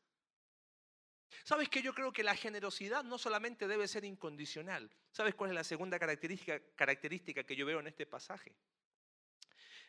¿Sabes 1.43 1.69
que 1.69 1.81
yo 1.81 1.93
creo 1.93 2.11
que 2.11 2.23
la 2.23 2.35
generosidad 2.35 3.03
no 3.03 3.17
solamente 3.17 3.67
debe 3.67 3.87
ser 3.87 4.05
incondicional? 4.05 4.91
¿Sabes 5.11 5.35
cuál 5.35 5.51
es 5.51 5.55
la 5.55 5.63
segunda 5.63 5.97
característica, 5.97 6.59
característica 6.75 7.43
que 7.43 7.55
yo 7.55 7.65
veo 7.65 7.79
en 7.79 7.87
este 7.87 8.05
pasaje? 8.05 8.55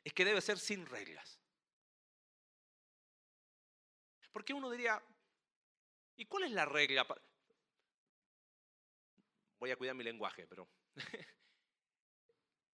Es 0.05 0.13
que 0.13 0.25
debe 0.25 0.41
ser 0.41 0.59
sin 0.59 0.87
reglas. 0.87 1.39
Porque 4.33 4.55
uno 4.55 4.71
diría, 4.71 5.03
¿y 6.17 6.25
cuál 6.25 6.45
es 6.45 6.53
la 6.53 6.65
regla? 6.65 7.07
Voy 9.59 9.71
a 9.71 9.77
cuidar 9.77 9.95
mi 9.95 10.05
lenguaje, 10.05 10.47
pero 10.47 10.69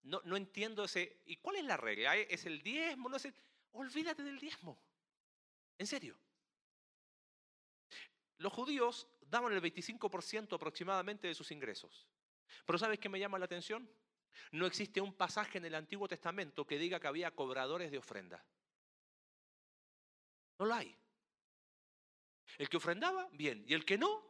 no, 0.02 0.20
no 0.24 0.36
entiendo 0.36 0.84
ese. 0.84 1.20
¿Y 1.26 1.36
cuál 1.38 1.56
es 1.56 1.64
la 1.64 1.76
regla? 1.76 2.16
¿Es 2.16 2.46
el 2.46 2.62
diezmo? 2.62 3.08
No 3.08 3.16
es 3.16 3.24
el... 3.24 3.34
Olvídate 3.72 4.22
del 4.22 4.38
diezmo. 4.38 4.78
En 5.78 5.86
serio. 5.86 6.18
Los 8.38 8.52
judíos 8.52 9.08
daban 9.20 9.52
el 9.52 9.62
25% 9.62 10.54
aproximadamente 10.54 11.28
de 11.28 11.34
sus 11.34 11.50
ingresos. 11.50 12.08
Pero 12.64 12.78
¿sabes 12.78 12.98
qué 12.98 13.08
me 13.08 13.18
llama 13.18 13.38
la 13.38 13.44
atención? 13.44 13.88
No 14.52 14.66
existe 14.66 15.00
un 15.00 15.14
pasaje 15.14 15.58
en 15.58 15.64
el 15.64 15.74
Antiguo 15.74 16.08
Testamento 16.08 16.66
que 16.66 16.78
diga 16.78 17.00
que 17.00 17.08
había 17.08 17.34
cobradores 17.34 17.90
de 17.90 17.98
ofrenda. 17.98 18.44
No 20.58 20.66
lo 20.66 20.74
hay. 20.74 20.96
El 22.56 22.68
que 22.68 22.76
ofrendaba, 22.76 23.28
bien. 23.32 23.64
Y 23.66 23.74
el 23.74 23.84
que 23.84 23.98
no. 23.98 24.26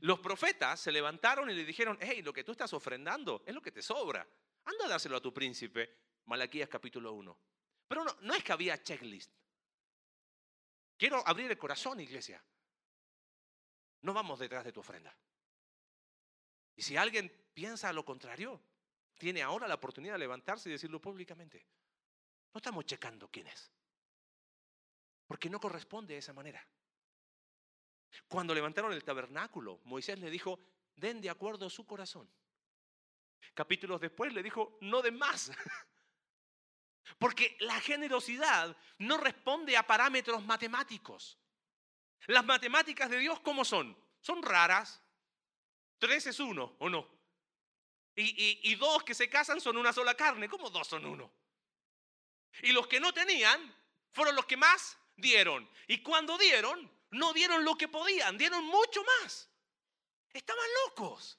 Los 0.00 0.20
profetas 0.20 0.80
se 0.80 0.92
levantaron 0.92 1.50
y 1.50 1.54
le 1.54 1.64
dijeron, 1.64 1.98
hey, 2.00 2.22
lo 2.22 2.32
que 2.32 2.44
tú 2.44 2.52
estás 2.52 2.72
ofrendando 2.72 3.42
es 3.46 3.54
lo 3.54 3.60
que 3.60 3.72
te 3.72 3.82
sobra. 3.82 4.26
Anda 4.64 4.86
a 4.86 4.88
dárselo 4.88 5.16
a 5.16 5.20
tu 5.20 5.32
príncipe. 5.32 5.98
Malaquías 6.26 6.68
capítulo 6.68 7.12
1. 7.12 7.38
Pero 7.88 8.04
no, 8.04 8.16
no 8.22 8.34
es 8.34 8.42
que 8.42 8.52
había 8.52 8.82
checklist. 8.82 9.32
Quiero 10.96 11.26
abrir 11.26 11.50
el 11.50 11.58
corazón, 11.58 12.00
iglesia. 12.00 12.42
No 14.02 14.12
vamos 14.12 14.38
detrás 14.38 14.64
de 14.64 14.72
tu 14.72 14.80
ofrenda. 14.80 15.16
Y 16.76 16.82
si 16.82 16.96
alguien 16.96 17.30
piensa 17.52 17.92
lo 17.92 18.04
contrario, 18.04 18.60
tiene 19.18 19.42
ahora 19.42 19.68
la 19.68 19.74
oportunidad 19.74 20.14
de 20.14 20.20
levantarse 20.20 20.68
y 20.68 20.72
decirlo 20.72 21.00
públicamente. 21.00 21.66
No 22.52 22.58
estamos 22.58 22.84
checando 22.86 23.28
quién 23.28 23.46
es. 23.46 23.70
Porque 25.26 25.48
no 25.48 25.60
corresponde 25.60 26.14
de 26.14 26.18
esa 26.18 26.32
manera. 26.32 26.66
Cuando 28.28 28.54
levantaron 28.54 28.92
el 28.92 29.04
tabernáculo, 29.04 29.80
Moisés 29.84 30.18
le 30.18 30.30
dijo, 30.30 30.58
den 30.94 31.20
de 31.20 31.30
acuerdo 31.30 31.66
a 31.66 31.70
su 31.70 31.86
corazón. 31.86 32.30
Capítulos 33.54 34.00
después 34.00 34.32
le 34.32 34.42
dijo, 34.42 34.78
no 34.80 35.02
den 35.02 35.18
más. 35.18 35.50
Porque 37.18 37.56
la 37.60 37.80
generosidad 37.80 38.76
no 38.98 39.16
responde 39.18 39.76
a 39.76 39.86
parámetros 39.86 40.44
matemáticos. 40.44 41.38
Las 42.26 42.44
matemáticas 42.44 43.10
de 43.10 43.18
Dios, 43.18 43.40
¿cómo 43.40 43.64
son? 43.64 43.96
Son 44.20 44.42
raras. 44.42 45.02
Tres 45.98 46.26
es 46.26 46.40
uno, 46.40 46.76
¿o 46.78 46.88
no? 46.88 47.08
Y, 48.16 48.60
y, 48.70 48.74
dos 48.76 49.02
que 49.02 49.14
se 49.14 49.28
casan 49.28 49.60
son 49.60 49.76
una 49.76 49.92
sola 49.92 50.14
carne. 50.14 50.48
¿Cómo 50.48 50.70
dos 50.70 50.86
son 50.86 51.04
uno? 51.04 51.32
Y 52.62 52.72
los 52.72 52.86
que 52.86 53.00
no 53.00 53.12
tenían 53.12 53.74
fueron 54.12 54.36
los 54.36 54.46
que 54.46 54.56
más 54.56 54.96
dieron. 55.16 55.68
Y 55.88 56.00
cuando 56.00 56.38
dieron, 56.38 56.90
no 57.10 57.32
dieron 57.32 57.64
lo 57.64 57.76
que 57.76 57.88
podían, 57.88 58.38
dieron 58.38 58.64
mucho 58.64 59.02
más. 59.04 59.50
Estaban 60.32 60.66
locos. 60.86 61.38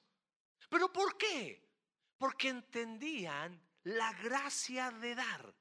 ¿Pero 0.69 0.91
por 0.91 1.17
qué? 1.17 1.65
Porque 2.17 2.49
entendían 2.49 3.64
la 3.85 4.13
gracia 4.13 4.91
de 4.91 5.15
dar. 5.15 5.53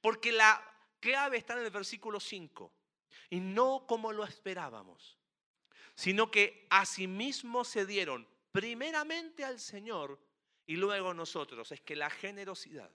Porque 0.00 0.32
la 0.32 0.62
clave 1.00 1.38
está 1.38 1.54
en 1.54 1.64
el 1.64 1.70
versículo 1.70 2.20
5. 2.20 2.72
Y 3.30 3.40
no 3.40 3.86
como 3.86 4.12
lo 4.12 4.24
esperábamos, 4.24 5.18
sino 5.94 6.30
que 6.30 6.66
asimismo 6.70 7.64
se 7.64 7.86
dieron 7.86 8.28
primeramente 8.52 9.44
al 9.44 9.58
Señor 9.60 10.18
y 10.66 10.76
luego 10.76 11.14
nosotros. 11.14 11.72
Es 11.72 11.80
que 11.80 11.96
la 11.96 12.10
generosidad 12.10 12.90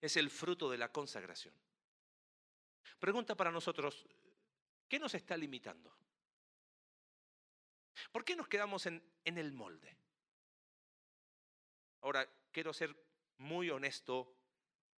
es 0.00 0.16
el 0.16 0.30
fruto 0.30 0.70
de 0.70 0.78
la 0.78 0.90
consagración. 0.90 1.54
Pregunta 2.98 3.36
para 3.36 3.50
nosotros, 3.50 4.06
¿qué 4.88 4.98
nos 4.98 5.14
está 5.14 5.36
limitando? 5.36 5.96
¿Por 8.10 8.24
qué 8.24 8.36
nos 8.36 8.48
quedamos 8.48 8.86
en, 8.86 9.02
en 9.24 9.38
el 9.38 9.52
molde? 9.52 9.96
Ahora, 12.02 12.28
quiero 12.52 12.72
ser 12.72 12.94
muy 13.38 13.70
honesto 13.70 14.36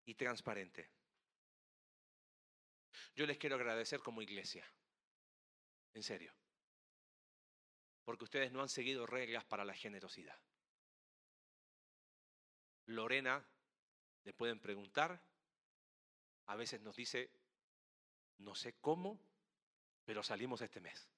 y 0.04 0.14
transparente. 0.14 0.90
Yo 3.14 3.26
les 3.26 3.38
quiero 3.38 3.56
agradecer 3.56 4.00
como 4.00 4.22
iglesia, 4.22 4.66
en 5.94 6.02
serio, 6.02 6.34
porque 8.04 8.24
ustedes 8.24 8.50
no 8.52 8.62
han 8.62 8.68
seguido 8.68 9.06
reglas 9.06 9.44
para 9.44 9.64
la 9.64 9.74
generosidad. 9.74 10.38
Lorena, 12.86 13.46
le 14.24 14.32
pueden 14.32 14.60
preguntar, 14.60 15.22
a 16.46 16.56
veces 16.56 16.80
nos 16.80 16.96
dice, 16.96 17.30
no 18.38 18.54
sé 18.54 18.74
cómo, 18.80 19.20
pero 20.04 20.22
salimos 20.22 20.60
este 20.62 20.80
mes. 20.80 21.08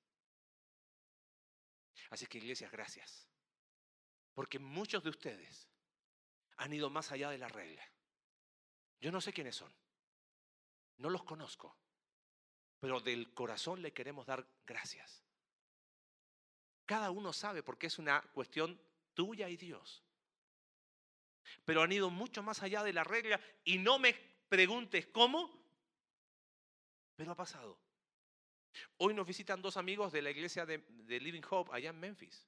Así 2.11 2.27
que 2.27 2.39
iglesias, 2.39 2.71
gracias. 2.71 3.29
Porque 4.35 4.59
muchos 4.59 5.03
de 5.03 5.11
ustedes 5.11 5.69
han 6.57 6.73
ido 6.73 6.91
más 6.91 7.13
allá 7.13 7.31
de 7.31 7.39
la 7.39 7.49
regla. 7.49 7.83
Yo 9.01 9.13
no 9.13 9.21
sé 9.21 9.33
quiénes 9.33 9.57
son. 9.57 9.73
No 10.99 11.11
los 11.11 11.25
conozco. 11.25 11.77
Pero 12.81 13.01
del 13.01 13.33
corazón 13.35 13.83
le 13.83 13.93
queremos 13.93 14.27
dar 14.27 14.47
gracias. 14.67 15.25
Cada 16.87 17.11
uno 17.11 17.33
sabe 17.33 17.63
porque 17.63 17.87
es 17.87 17.99
una 17.99 18.21
cuestión 18.33 18.81
tuya 19.15 19.49
y 19.49 19.57
Dios. 19.57 20.03
Pero 21.65 21.83
han 21.83 21.93
ido 21.93 22.11
mucho 22.11 22.43
más 22.43 22.63
allá 22.63 22.83
de 22.83 22.93
la 22.93 23.05
regla 23.05 23.41
y 23.65 23.79
no 23.79 23.99
me 23.99 24.15
preguntes 24.49 25.07
cómo, 25.07 25.51
pero 27.17 27.33
ha 27.33 27.37
pasado. 27.37 27.79
Hoy 28.99 29.15
nos 29.15 29.27
visitan 29.27 29.63
dos 29.63 29.77
amigos 29.77 30.13
de 30.13 30.23
la 30.23 30.31
iglesia 30.31 30.67
de, 30.67 30.83
Living 31.21 31.43
Hope 31.49 31.71
allá 31.73 31.91
en 31.91 32.01
Memphis. 32.01 32.47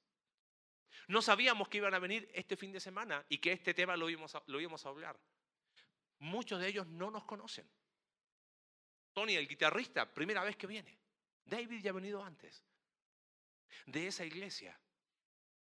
No 1.07 1.21
sabíamos 1.21 1.69
que 1.69 1.77
iban 1.77 1.93
a 1.93 1.99
venir 1.99 2.29
este 2.33 2.57
fin 2.57 2.71
de 2.71 2.79
semana 2.79 3.25
y 3.29 3.37
que 3.37 3.51
este 3.51 3.73
tema 3.73 3.95
lo 3.95 4.09
íbamos 4.09 4.35
a, 4.35 4.89
hablar. 4.89 5.19
Muchos 6.19 6.59
de 6.59 6.67
ellos 6.67 6.87
no 6.87 7.11
nos 7.11 7.23
conocen. 7.25 7.69
Tony, 9.13 9.35
el 9.35 9.47
guitarrista, 9.47 10.11
primera 10.13 10.43
vez 10.43 10.57
que 10.57 10.67
viene. 10.67 10.97
David 11.45 11.81
ya 11.81 11.91
ha 11.91 11.93
venido 11.93 12.23
antes. 12.23 12.63
De 13.85 14.07
esa 14.07 14.25
iglesia 14.25 14.77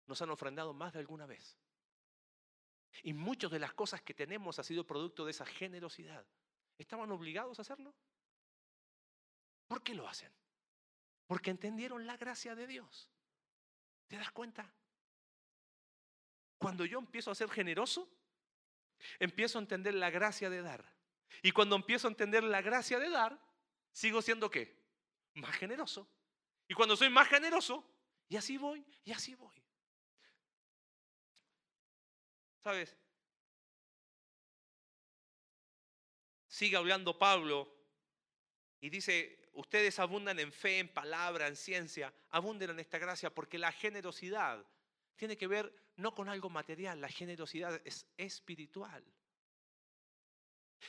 nos 0.07 0.23
han 0.23 0.31
ofrendado 0.31 0.73
más 0.73 0.93
de 0.93 1.01
alguna 1.01 1.27
vez. 1.27 1.59
Y 3.03 3.13
muchas 3.13 3.51
de 3.51 3.59
las 3.59 3.75
cosas 3.75 4.03
que 4.03 4.15
tenemos 4.15 4.59
ha 4.59 4.65
sido 4.65 4.87
producto 4.87 5.25
de 5.25 5.33
esa 5.33 5.45
generosidad. 5.45 6.27
¿Estaban 6.79 7.11
obligados 7.11 7.59
a 7.59 7.63
hacerlo? 7.63 7.95
¿Por 9.67 9.83
qué 9.83 9.95
lo 9.95 10.09
hacen? 10.09 10.33
Porque 11.27 11.51
entendieron 11.51 12.07
la 12.07 12.17
gracia 12.17 12.55
de 12.55 12.67
Dios. 12.67 13.11
¿Te 14.09 14.17
das 14.17 14.33
cuenta? 14.33 14.73
Cuando 16.59 16.85
yo 16.85 16.99
empiezo 16.99 17.31
a 17.31 17.35
ser 17.35 17.49
generoso, 17.51 18.09
empiezo 19.19 19.59
a 19.59 19.63
entender 19.63 19.95
la 19.95 20.11
gracia 20.11 20.51
de 20.51 20.63
dar. 20.63 20.85
Y 21.43 21.53
cuando 21.53 21.77
empiezo 21.77 22.09
a 22.09 22.11
entender 22.11 22.43
la 22.43 22.63
gracia 22.63 22.99
de 22.99 23.11
dar, 23.11 23.39
sigo 23.93 24.21
siendo 24.23 24.51
qué? 24.51 24.77
Más 25.35 25.55
generoso. 25.57 26.09
Y 26.67 26.75
cuando 26.75 26.97
soy 26.97 27.09
más 27.09 27.29
generoso, 27.29 27.85
y 28.29 28.37
así 28.37 28.59
voy, 28.59 28.85
y 29.05 29.13
así 29.13 29.35
voy. 29.35 29.63
¿Sabes? 32.63 32.97
Sigue 36.49 36.77
hablando 36.77 37.17
Pablo 37.17 37.73
y 38.81 38.91
dice, 38.91 39.49
ustedes 39.53 39.99
abundan 39.99 40.39
en 40.41 40.53
fe, 40.53 40.81
en 40.81 40.89
palabra, 40.89 41.47
en 41.47 41.57
ciencia, 41.57 42.13
abunden 42.31 42.71
en 42.71 42.81
esta 42.81 42.99
gracia 42.99 43.31
porque 43.31 43.59
la 43.59 43.71
generosidad 43.71 44.67
tiene 45.17 45.37
que 45.37 45.47
ver 45.47 45.73
no 45.99 46.15
con 46.15 46.29
algo 46.29 46.49
material, 46.49 47.01
la 47.01 47.09
generosidad 47.09 47.81
es 47.85 48.07
espiritual. 48.17 49.05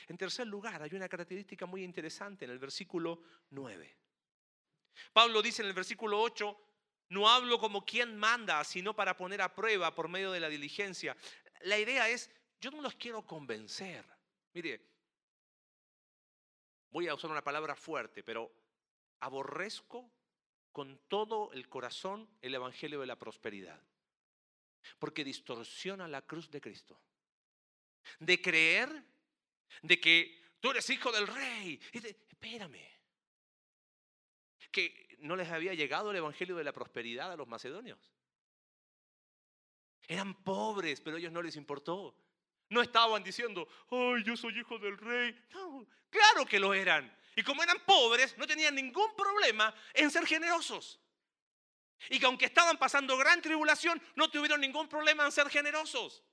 En 0.06 0.16
tercer 0.16 0.46
lugar, 0.46 0.82
hay 0.82 0.94
una 0.94 1.08
característica 1.08 1.66
muy 1.66 1.82
interesante 1.82 2.44
en 2.44 2.52
el 2.52 2.60
versículo 2.60 3.20
9. 3.50 3.96
Pablo 5.12 5.42
dice 5.42 5.62
en 5.62 5.68
el 5.68 5.74
versículo 5.74 6.20
8, 6.20 6.56
no 7.08 7.28
hablo 7.28 7.58
como 7.58 7.84
quien 7.84 8.16
manda, 8.16 8.62
sino 8.62 8.94
para 8.94 9.16
poner 9.16 9.42
a 9.42 9.52
prueba 9.52 9.92
por 9.94 10.08
medio 10.08 10.30
de 10.30 10.38
la 10.38 10.48
diligencia. 10.48 11.16
La 11.62 11.76
idea 11.76 12.08
es, 12.08 12.30
yo 12.60 12.70
no 12.70 12.80
los 12.80 12.94
quiero 12.94 13.26
convencer. 13.26 14.04
Mire, 14.52 14.80
voy 16.90 17.08
a 17.08 17.14
usar 17.14 17.32
una 17.32 17.42
palabra 17.42 17.74
fuerte, 17.74 18.22
pero 18.22 18.52
aborrezco 19.18 20.08
con 20.70 21.00
todo 21.08 21.50
el 21.52 21.68
corazón 21.68 22.30
el 22.42 22.54
Evangelio 22.54 23.00
de 23.00 23.06
la 23.06 23.18
Prosperidad 23.18 23.89
porque 24.98 25.24
distorsiona 25.24 26.08
la 26.08 26.22
cruz 26.22 26.50
de 26.50 26.60
Cristo. 26.60 27.00
De 28.18 28.40
creer 28.40 28.90
de 29.82 30.00
que 30.00 30.42
tú 30.60 30.70
eres 30.70 30.88
hijo 30.90 31.12
del 31.12 31.26
rey. 31.26 31.80
espérame. 31.92 32.86
Que 34.70 35.18
no 35.20 35.36
les 35.36 35.48
había 35.48 35.74
llegado 35.74 36.10
el 36.10 36.16
evangelio 36.16 36.56
de 36.56 36.64
la 36.64 36.72
prosperidad 36.72 37.32
a 37.32 37.36
los 37.36 37.48
macedonios. 37.48 37.98
Eran 40.06 40.34
pobres, 40.42 41.00
pero 41.00 41.16
a 41.16 41.18
ellos 41.18 41.32
no 41.32 41.42
les 41.42 41.56
importó. 41.56 42.16
No 42.68 42.82
estaban 42.82 43.22
diciendo, 43.22 43.68
ay, 43.90 44.22
yo 44.24 44.36
soy 44.36 44.58
hijo 44.58 44.78
del 44.78 44.96
rey. 44.96 45.36
No, 45.52 45.86
claro 46.08 46.46
que 46.46 46.60
lo 46.60 46.72
eran. 46.72 47.16
Y 47.36 47.42
como 47.42 47.62
eran 47.62 47.78
pobres, 47.84 48.36
no 48.38 48.46
tenían 48.46 48.74
ningún 48.74 49.14
problema 49.16 49.74
en 49.94 50.10
ser 50.10 50.26
generosos. 50.26 50.99
Y 52.08 52.18
que 52.18 52.26
aunque 52.26 52.46
estaban 52.46 52.78
pasando 52.78 53.16
gran 53.16 53.42
tribulación, 53.42 54.00
no 54.14 54.30
tuvieron 54.30 54.60
ningún 54.60 54.88
problema 54.88 55.24
en 55.24 55.32
ser 55.32 55.48
generosos. 55.50 56.24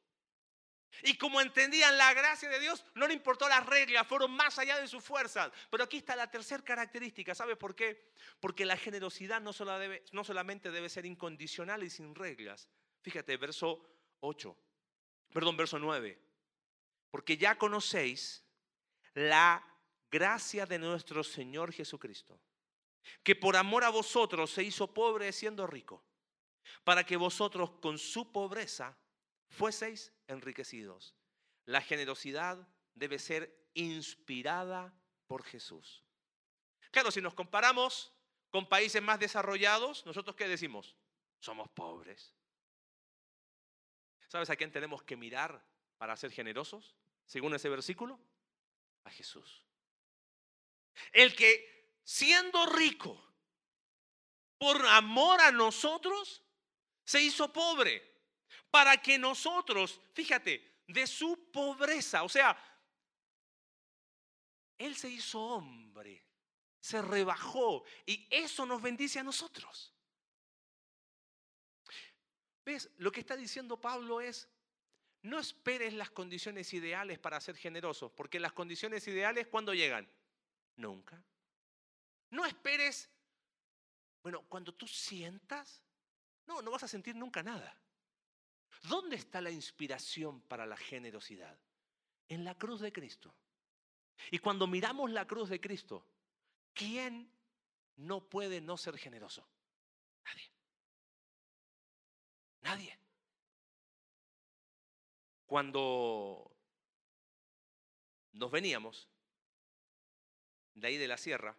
Y 1.03 1.17
como 1.17 1.41
entendían 1.41 1.97
la 1.97 2.13
gracia 2.13 2.49
de 2.49 2.59
Dios, 2.59 2.83
no 2.95 3.07
le 3.07 3.13
importó 3.13 3.47
las 3.49 3.65
reglas, 3.65 4.07
fueron 4.07 4.31
más 4.31 4.57
allá 4.57 4.79
de 4.79 4.87
sus 4.87 5.03
fuerzas. 5.03 5.51
Pero 5.69 5.83
aquí 5.83 5.97
está 5.97 6.15
la 6.15 6.31
tercera 6.31 6.63
característica, 6.63 7.35
¿sabe 7.35 7.55
por 7.55 7.75
qué? 7.75 8.11
Porque 8.39 8.65
la 8.65 8.77
generosidad 8.77 9.41
no 9.41 9.53
solamente 9.53 10.71
debe 10.71 10.89
ser 10.89 11.05
incondicional 11.05 11.83
y 11.83 11.89
sin 11.89 12.15
reglas. 12.15 12.69
Fíjate, 13.01 13.37
verso 13.37 13.83
8, 14.21 14.57
perdón, 15.33 15.57
verso 15.57 15.77
9. 15.77 16.19
Porque 17.11 17.37
ya 17.37 17.57
conocéis 17.57 18.43
la 19.13 19.63
gracia 20.09 20.65
de 20.65 20.79
nuestro 20.79 21.23
Señor 21.23 21.73
Jesucristo 21.73 22.39
que 23.23 23.35
por 23.35 23.55
amor 23.55 23.83
a 23.83 23.89
vosotros 23.89 24.51
se 24.51 24.63
hizo 24.63 24.93
pobre 24.93 25.31
siendo 25.31 25.67
rico, 25.67 26.03
para 26.83 27.05
que 27.05 27.17
vosotros 27.17 27.71
con 27.81 27.97
su 27.97 28.31
pobreza 28.31 28.97
fueseis 29.49 30.13
enriquecidos. 30.27 31.15
La 31.65 31.81
generosidad 31.81 32.67
debe 32.95 33.19
ser 33.19 33.69
inspirada 33.73 34.93
por 35.27 35.43
Jesús. 35.43 36.03
Claro, 36.91 37.11
si 37.11 37.21
nos 37.21 37.33
comparamos 37.33 38.13
con 38.49 38.67
países 38.67 39.01
más 39.01 39.19
desarrollados, 39.19 40.05
nosotros 40.05 40.35
qué 40.35 40.47
decimos? 40.47 40.95
Somos 41.39 41.69
pobres. 41.69 42.33
¿Sabes 44.27 44.49
a 44.49 44.55
quién 44.55 44.71
tenemos 44.71 45.03
que 45.03 45.15
mirar 45.15 45.63
para 45.97 46.15
ser 46.17 46.31
generosos? 46.31 46.95
Según 47.25 47.53
ese 47.53 47.69
versículo, 47.69 48.19
a 49.03 49.09
Jesús. 49.09 49.63
El 51.11 51.35
que 51.35 51.76
siendo 52.07 52.65
rico, 52.67 53.21
por 54.57 54.83
amor 54.87 55.41
a 55.41 55.51
nosotros, 55.51 56.41
se 57.03 57.21
hizo 57.21 57.51
pobre. 57.51 58.01
Para 58.71 59.01
que 59.01 59.17
nosotros, 59.17 59.99
fíjate, 60.13 60.83
de 60.87 61.05
su 61.05 61.51
pobreza, 61.51 62.23
o 62.23 62.29
sea, 62.29 62.57
Él 64.77 64.95
se 64.95 65.09
hizo 65.09 65.39
hombre, 65.39 66.23
se 66.79 67.01
rebajó 67.01 67.83
y 68.05 68.25
eso 68.29 68.65
nos 68.65 68.81
bendice 68.81 69.19
a 69.19 69.23
nosotros. 69.23 69.93
¿Ves? 72.63 72.89
Lo 72.97 73.11
que 73.11 73.19
está 73.19 73.35
diciendo 73.35 73.81
Pablo 73.81 74.21
es, 74.21 74.47
no 75.23 75.39
esperes 75.39 75.93
las 75.93 76.09
condiciones 76.11 76.73
ideales 76.73 77.19
para 77.19 77.41
ser 77.41 77.57
generoso, 77.57 78.15
porque 78.15 78.39
las 78.39 78.53
condiciones 78.53 79.05
ideales, 79.07 79.47
¿cuándo 79.47 79.73
llegan? 79.73 80.09
Nunca. 80.77 81.21
No 82.29 82.45
esperes, 82.45 83.09
bueno, 84.21 84.43
cuando 84.49 84.73
tú 84.73 84.87
sientas, 84.87 85.83
no, 86.45 86.61
no 86.61 86.71
vas 86.71 86.83
a 86.83 86.87
sentir 86.87 87.15
nunca 87.15 87.43
nada. 87.43 87.79
¿Dónde 88.83 89.15
está 89.15 89.41
la 89.41 89.51
inspiración 89.51 90.41
para 90.41 90.65
la 90.65 90.77
generosidad? 90.77 91.57
En 92.27 92.43
la 92.43 92.55
cruz 92.55 92.81
de 92.81 92.91
Cristo. 92.91 93.33
Y 94.31 94.39
cuando 94.39 94.67
miramos 94.67 95.11
la 95.11 95.25
cruz 95.25 95.49
de 95.49 95.61
Cristo, 95.61 96.05
¿quién 96.73 97.31
no 97.95 98.27
puede 98.29 98.61
no 98.61 98.77
ser 98.77 98.97
generoso? 98.97 99.47
Nadie. 100.25 100.51
Nadie. 102.61 102.99
Cuando 105.45 106.51
nos 108.33 108.51
veníamos 108.51 109.07
de 110.73 110.87
ahí 110.87 110.97
de 110.97 111.07
la 111.07 111.17
sierra, 111.17 111.57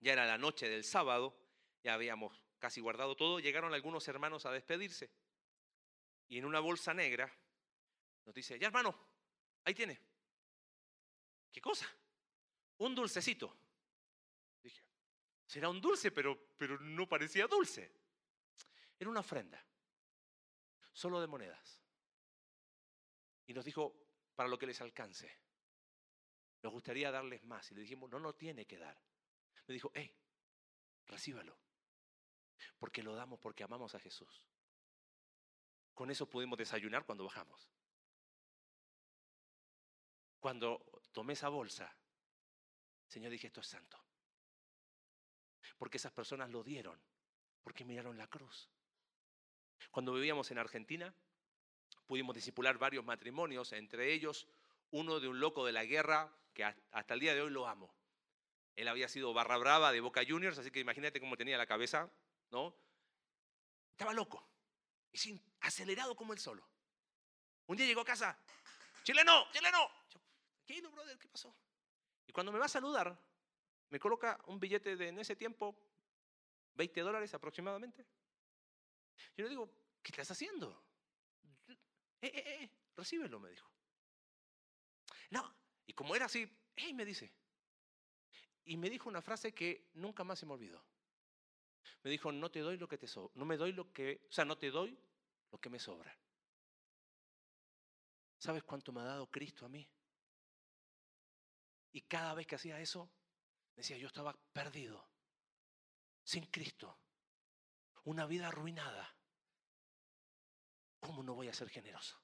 ya 0.00 0.14
era 0.14 0.26
la 0.26 0.38
noche 0.38 0.68
del 0.68 0.84
sábado, 0.84 1.36
ya 1.82 1.94
habíamos 1.94 2.42
casi 2.58 2.80
guardado 2.80 3.16
todo, 3.16 3.38
llegaron 3.38 3.72
algunos 3.74 4.06
hermanos 4.08 4.46
a 4.46 4.52
despedirse. 4.52 5.10
Y 6.28 6.38
en 6.38 6.44
una 6.44 6.60
bolsa 6.60 6.94
negra 6.94 7.30
nos 8.24 8.34
dice, 8.34 8.58
ya 8.58 8.68
hermano, 8.68 8.96
ahí 9.64 9.74
tiene. 9.74 10.00
¿Qué 11.52 11.60
cosa? 11.60 11.86
Un 12.78 12.94
dulcecito. 12.94 13.54
Dije, 14.62 14.82
será 15.46 15.68
un 15.68 15.80
dulce, 15.80 16.10
pero, 16.10 16.54
pero 16.56 16.78
no 16.78 17.08
parecía 17.08 17.46
dulce. 17.46 17.92
Era 18.98 19.10
una 19.10 19.20
ofrenda, 19.20 19.62
solo 20.92 21.20
de 21.20 21.26
monedas. 21.26 21.80
Y 23.46 23.52
nos 23.52 23.64
dijo, 23.64 23.94
para 24.34 24.48
lo 24.48 24.58
que 24.58 24.66
les 24.66 24.80
alcance. 24.80 25.30
Nos 26.62 26.72
gustaría 26.72 27.10
darles 27.10 27.42
más. 27.44 27.70
Y 27.72 27.74
le 27.74 27.80
dijimos, 27.82 28.08
no, 28.10 28.20
no 28.20 28.34
tiene 28.34 28.66
que 28.66 28.78
dar 28.78 28.96
me 29.70 29.74
dijo, 29.74 29.92
hey, 29.94 30.12
recíbalo. 31.06 31.56
Porque 32.76 33.04
lo 33.04 33.14
damos 33.14 33.38
porque 33.38 33.62
amamos 33.62 33.94
a 33.94 34.00
Jesús. 34.00 34.44
Con 35.94 36.10
eso 36.10 36.28
pudimos 36.28 36.58
desayunar 36.58 37.06
cuando 37.06 37.22
bajamos. 37.22 37.68
Cuando 40.40 40.84
tomé 41.12 41.34
esa 41.34 41.48
bolsa, 41.50 41.94
Señor, 43.06 43.30
dije, 43.30 43.46
esto 43.46 43.60
es 43.60 43.68
santo. 43.68 43.96
Porque 45.78 45.98
esas 45.98 46.12
personas 46.12 46.50
lo 46.50 46.64
dieron, 46.64 47.00
porque 47.62 47.84
miraron 47.84 48.18
la 48.18 48.26
cruz. 48.26 48.68
Cuando 49.92 50.12
vivíamos 50.14 50.50
en 50.50 50.58
Argentina, 50.58 51.14
pudimos 52.08 52.34
disipular 52.34 52.76
varios 52.76 53.04
matrimonios, 53.04 53.70
entre 53.72 54.12
ellos 54.12 54.48
uno 54.90 55.20
de 55.20 55.28
un 55.28 55.38
loco 55.38 55.64
de 55.64 55.72
la 55.72 55.84
guerra, 55.84 56.36
que 56.54 56.64
hasta 56.64 57.14
el 57.14 57.20
día 57.20 57.34
de 57.34 57.42
hoy 57.42 57.50
lo 57.50 57.68
amo. 57.68 57.99
Él 58.76 58.88
había 58.88 59.08
sido 59.08 59.32
barra 59.34 59.58
brava 59.58 59.92
de 59.92 60.00
Boca 60.00 60.22
Juniors, 60.26 60.58
así 60.58 60.70
que 60.70 60.80
imagínate 60.80 61.20
cómo 61.20 61.36
tenía 61.36 61.58
la 61.58 61.66
cabeza, 61.66 62.10
¿no? 62.50 62.74
Estaba 63.92 64.14
loco, 64.14 64.48
y 65.12 65.18
sin, 65.18 65.42
acelerado 65.60 66.16
como 66.16 66.32
él 66.32 66.38
solo. 66.38 66.66
Un 67.66 67.76
día 67.76 67.86
llegó 67.86 68.00
a 68.00 68.04
casa, 68.04 68.38
chileno, 69.02 69.50
chileno. 69.52 69.90
¿Qué, 70.64 70.80
brother? 70.80 71.18
¿Qué 71.18 71.28
pasó? 71.28 71.54
Y 72.26 72.32
cuando 72.32 72.52
me 72.52 72.58
va 72.58 72.66
a 72.66 72.68
saludar, 72.68 73.18
me 73.90 73.98
coloca 73.98 74.40
un 74.46 74.60
billete 74.60 74.96
de 74.96 75.08
en 75.08 75.18
ese 75.18 75.36
tiempo 75.36 75.76
20 76.74 77.00
dólares 77.00 77.34
aproximadamente. 77.34 78.06
Yo 79.36 79.44
le 79.44 79.50
digo, 79.50 79.70
¿qué 80.02 80.12
estás 80.12 80.30
haciendo? 80.30 80.82
Eh, 82.22 82.26
eh, 82.34 82.62
eh, 82.62 82.70
recíbelo, 82.96 83.40
me 83.40 83.50
dijo. 83.50 83.70
No, 85.30 85.56
y 85.86 85.92
como 85.92 86.14
era 86.14 86.26
así, 86.26 86.50
hey, 86.76 86.94
me 86.94 87.04
dice. 87.04 87.32
Y 88.70 88.76
me 88.76 88.88
dijo 88.88 89.08
una 89.08 89.20
frase 89.20 89.52
que 89.52 89.90
nunca 89.94 90.22
más 90.22 90.38
se 90.38 90.46
me 90.46 90.52
olvidó. 90.52 90.80
Me 92.04 92.10
dijo, 92.12 92.30
no 92.30 92.52
te 92.52 92.60
doy 92.60 92.76
lo 92.76 92.86
que 92.86 92.98
te 92.98 93.08
sobra, 93.08 93.32
no 93.34 93.44
me 93.44 93.56
doy 93.56 93.72
lo 93.72 93.92
que, 93.92 94.24
o 94.28 94.32
sea, 94.32 94.44
no 94.44 94.56
te 94.56 94.70
doy 94.70 94.96
lo 95.50 95.60
que 95.60 95.68
me 95.68 95.80
sobra. 95.80 96.16
¿Sabes 98.38 98.62
cuánto 98.62 98.92
me 98.92 99.00
ha 99.00 99.04
dado 99.06 99.28
Cristo 99.28 99.66
a 99.66 99.68
mí? 99.68 99.90
Y 101.90 102.02
cada 102.02 102.32
vez 102.32 102.46
que 102.46 102.54
hacía 102.54 102.78
eso, 102.80 103.10
decía, 103.74 103.96
yo 103.96 104.06
estaba 104.06 104.38
perdido, 104.52 105.04
sin 106.22 106.46
Cristo, 106.46 106.96
una 108.04 108.24
vida 108.24 108.46
arruinada. 108.46 109.16
¿Cómo 111.00 111.24
no 111.24 111.34
voy 111.34 111.48
a 111.48 111.54
ser 111.54 111.68
generoso? 111.70 112.22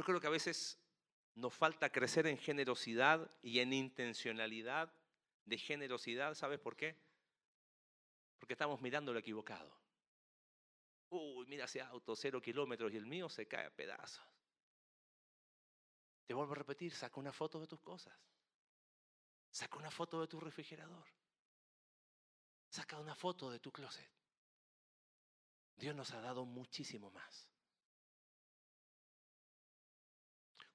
Yo 0.00 0.04
creo 0.04 0.18
que 0.18 0.28
a 0.28 0.30
veces 0.30 0.80
nos 1.34 1.52
falta 1.52 1.92
crecer 1.92 2.26
en 2.26 2.38
generosidad 2.38 3.30
y 3.42 3.58
en 3.58 3.74
intencionalidad 3.74 4.90
de 5.44 5.58
generosidad. 5.58 6.32
¿Sabes 6.34 6.58
por 6.58 6.74
qué? 6.74 6.96
Porque 8.38 8.54
estamos 8.54 8.80
mirando 8.80 9.12
lo 9.12 9.18
equivocado. 9.18 9.78
Uy, 11.10 11.44
mira 11.48 11.66
ese 11.66 11.82
auto, 11.82 12.16
cero 12.16 12.40
kilómetros 12.40 12.90
y 12.94 12.96
el 12.96 13.04
mío 13.04 13.28
se 13.28 13.46
cae 13.46 13.66
a 13.66 13.76
pedazos. 13.76 14.24
Te 16.26 16.32
vuelvo 16.32 16.52
a 16.52 16.56
repetir, 16.56 16.94
saca 16.94 17.20
una 17.20 17.34
foto 17.34 17.60
de 17.60 17.66
tus 17.66 17.80
cosas. 17.82 18.18
Saca 19.50 19.76
una 19.76 19.90
foto 19.90 20.18
de 20.22 20.28
tu 20.28 20.40
refrigerador. 20.40 21.06
Saca 22.70 22.98
una 22.98 23.14
foto 23.14 23.50
de 23.50 23.60
tu 23.60 23.70
closet. 23.70 24.10
Dios 25.76 25.94
nos 25.94 26.10
ha 26.12 26.22
dado 26.22 26.46
muchísimo 26.46 27.10
más. 27.10 27.49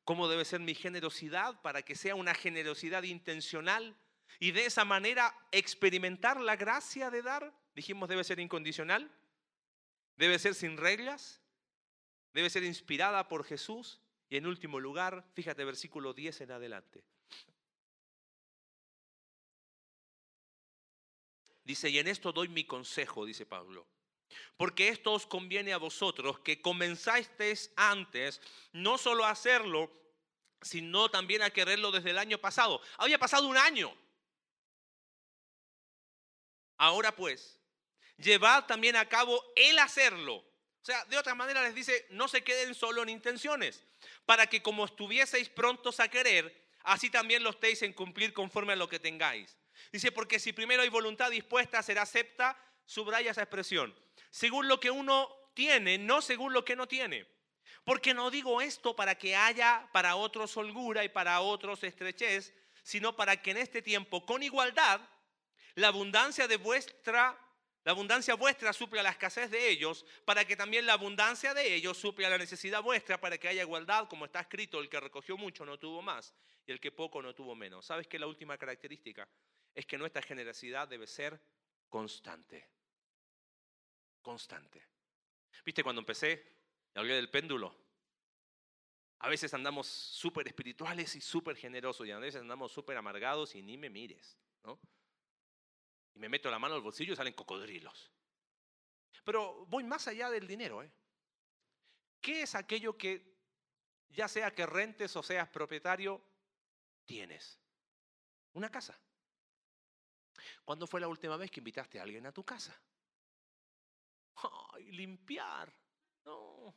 ¿Cómo 0.05 0.27
debe 0.27 0.45
ser 0.45 0.59
mi 0.59 0.75
generosidad 0.75 1.59
para 1.61 1.81
que 1.81 1.95
sea 1.95 2.13
una 2.13 2.35
generosidad 2.35 3.03
intencional 3.03 3.97
y 4.39 4.51
de 4.51 4.65
esa 4.65 4.85
manera 4.85 5.35
experimentar 5.51 6.39
la 6.39 6.55
gracia 6.55 7.09
de 7.09 7.23
dar? 7.23 7.51
Dijimos, 7.75 8.07
debe 8.07 8.23
ser 8.23 8.39
incondicional, 8.39 9.11
debe 10.15 10.37
ser 10.37 10.53
sin 10.53 10.77
reglas, 10.77 11.41
debe 12.33 12.51
ser 12.51 12.63
inspirada 12.63 13.27
por 13.27 13.43
Jesús 13.43 13.99
y 14.29 14.37
en 14.37 14.45
último 14.45 14.79
lugar, 14.79 15.25
fíjate 15.33 15.65
versículo 15.65 16.13
10 16.13 16.41
en 16.41 16.51
adelante. 16.51 17.03
Dice, 21.63 21.89
y 21.89 21.97
en 21.97 22.07
esto 22.07 22.31
doy 22.31 22.47
mi 22.47 22.63
consejo, 22.63 23.25
dice 23.25 23.47
Pablo. 23.47 23.87
Porque 24.57 24.89
esto 24.89 25.13
os 25.13 25.25
conviene 25.25 25.73
a 25.73 25.77
vosotros 25.77 26.39
que 26.39 26.61
comenzasteis 26.61 27.71
antes, 27.75 28.41
no 28.71 28.97
solo 28.97 29.25
a 29.25 29.31
hacerlo, 29.31 29.91
sino 30.61 31.09
también 31.09 31.41
a 31.41 31.49
quererlo 31.49 31.91
desde 31.91 32.11
el 32.11 32.17
año 32.17 32.39
pasado. 32.39 32.81
Había 32.97 33.19
pasado 33.19 33.47
un 33.47 33.57
año. 33.57 33.95
Ahora 36.77 37.15
pues, 37.15 37.59
llevad 38.17 38.65
también 38.65 38.95
a 38.95 39.07
cabo 39.07 39.43
el 39.55 39.79
hacerlo. 39.79 40.35
O 40.35 40.85
sea, 40.85 41.03
de 41.05 41.17
otra 41.17 41.33
manera 41.33 41.63
les 41.63 41.73
dice, 41.73 42.05
no 42.11 42.27
se 42.27 42.43
queden 42.43 42.75
solo 42.75 43.01
en 43.01 43.09
intenciones, 43.09 43.83
para 44.25 44.47
que 44.47 44.61
como 44.61 44.85
estuvieseis 44.85 45.49
prontos 45.49 45.99
a 45.99 46.09
querer, 46.09 46.69
así 46.83 47.09
también 47.09 47.43
lo 47.43 47.49
estéis 47.49 47.81
en 47.81 47.93
cumplir 47.93 48.33
conforme 48.33 48.73
a 48.73 48.75
lo 48.75 48.87
que 48.87 48.99
tengáis. 48.99 49.57
Dice, 49.91 50.11
porque 50.11 50.39
si 50.39 50.53
primero 50.53 50.83
hay 50.83 50.89
voluntad 50.89 51.31
dispuesta, 51.31 51.81
será 51.81 52.03
acepta, 52.03 52.55
subraya 52.85 53.31
esa 53.31 53.41
expresión. 53.41 53.95
Según 54.35 54.67
lo 54.67 54.81
que 54.81 54.91
uno 54.91 55.33
tiene, 55.53 55.97
no 55.97 56.21
según 56.21 56.51
lo 56.51 56.65
que 56.65 56.75
no 56.75 56.89
tiene. 56.89 57.25
Porque 57.85 58.13
no 58.13 58.29
digo 58.29 58.59
esto 58.59 58.93
para 58.93 59.15
que 59.15 59.33
haya 59.33 59.89
para 59.93 60.17
otros 60.17 60.57
holgura 60.57 61.05
y 61.05 61.07
para 61.07 61.39
otros 61.39 61.81
estrechez, 61.85 62.53
sino 62.83 63.15
para 63.15 63.41
que 63.41 63.51
en 63.51 63.57
este 63.57 63.81
tiempo, 63.81 64.25
con 64.25 64.43
igualdad, 64.43 64.99
la 65.75 65.87
abundancia 65.87 66.49
de 66.49 66.57
vuestra 66.57 67.39
la 67.85 67.93
abundancia 67.93 68.35
vuestra 68.35 68.73
suple 68.73 68.99
a 68.99 69.03
la 69.03 69.11
escasez 69.11 69.49
de 69.51 69.69
ellos, 69.69 70.05
para 70.25 70.43
que 70.43 70.57
también 70.57 70.85
la 70.85 70.93
abundancia 70.93 71.53
de 71.53 71.73
ellos 71.73 71.97
suple 71.97 72.25
a 72.25 72.29
la 72.29 72.37
necesidad 72.37 72.83
vuestra, 72.83 73.21
para 73.21 73.37
que 73.37 73.47
haya 73.47 73.61
igualdad, 73.61 74.09
como 74.09 74.25
está 74.25 74.41
escrito, 74.41 74.81
el 74.81 74.89
que 74.89 74.99
recogió 74.99 75.37
mucho 75.37 75.65
no 75.65 75.79
tuvo 75.79 76.01
más, 76.01 76.35
y 76.65 76.73
el 76.73 76.81
que 76.81 76.91
poco 76.91 77.21
no 77.21 77.33
tuvo 77.33 77.55
menos. 77.55 77.85
¿Sabes 77.85 78.07
qué 78.07 78.19
la 78.19 78.27
última 78.27 78.57
característica? 78.57 79.29
Es 79.73 79.85
que 79.85 79.97
nuestra 79.97 80.21
generosidad 80.23 80.89
debe 80.89 81.07
ser 81.07 81.39
constante. 81.87 82.74
Constante. 84.25 84.81
¿Viste 85.63 85.83
cuando 85.83 86.01
empecé? 86.01 86.43
Hablé 86.95 87.13
del 87.13 87.29
péndulo. 87.29 87.77
A 89.19 89.29
veces 89.29 89.53
andamos 89.53 89.85
súper 89.85 90.47
espirituales 90.47 91.15
y 91.15 91.21
súper 91.21 91.55
generosos, 91.55 92.07
y 92.07 92.11
a 92.11 92.17
veces 92.17 92.41
andamos 92.41 92.71
súper 92.71 92.97
amargados 92.97 93.53
y 93.53 93.61
ni 93.61 93.77
me 93.77 93.91
mires, 93.91 94.35
¿no? 94.63 94.79
y 96.15 96.19
me 96.19 96.27
meto 96.27 96.49
la 96.49 96.57
mano 96.57 96.73
al 96.73 96.81
bolsillo 96.81 97.13
y 97.13 97.15
salen 97.15 97.33
cocodrilos. 97.33 98.11
Pero 99.23 99.67
voy 99.67 99.83
más 99.83 100.07
allá 100.07 100.31
del 100.31 100.47
dinero. 100.47 100.81
¿eh? 100.81 100.91
¿Qué 102.19 102.41
es 102.41 102.55
aquello 102.55 102.97
que, 102.97 103.37
ya 104.09 104.27
sea 104.27 104.55
que 104.55 104.65
rentes 104.65 105.15
o 105.15 105.21
seas 105.21 105.49
propietario, 105.49 106.19
tienes? 107.05 107.59
Una 108.53 108.71
casa. 108.71 108.99
¿Cuándo 110.63 110.87
fue 110.87 110.99
la 110.99 111.07
última 111.07 111.37
vez 111.37 111.51
que 111.51 111.59
invitaste 111.59 111.99
a 111.99 112.03
alguien 112.03 112.25
a 112.25 112.31
tu 112.31 112.43
casa? 112.43 112.75
Limpiar. 114.91 115.73
No. 116.25 116.75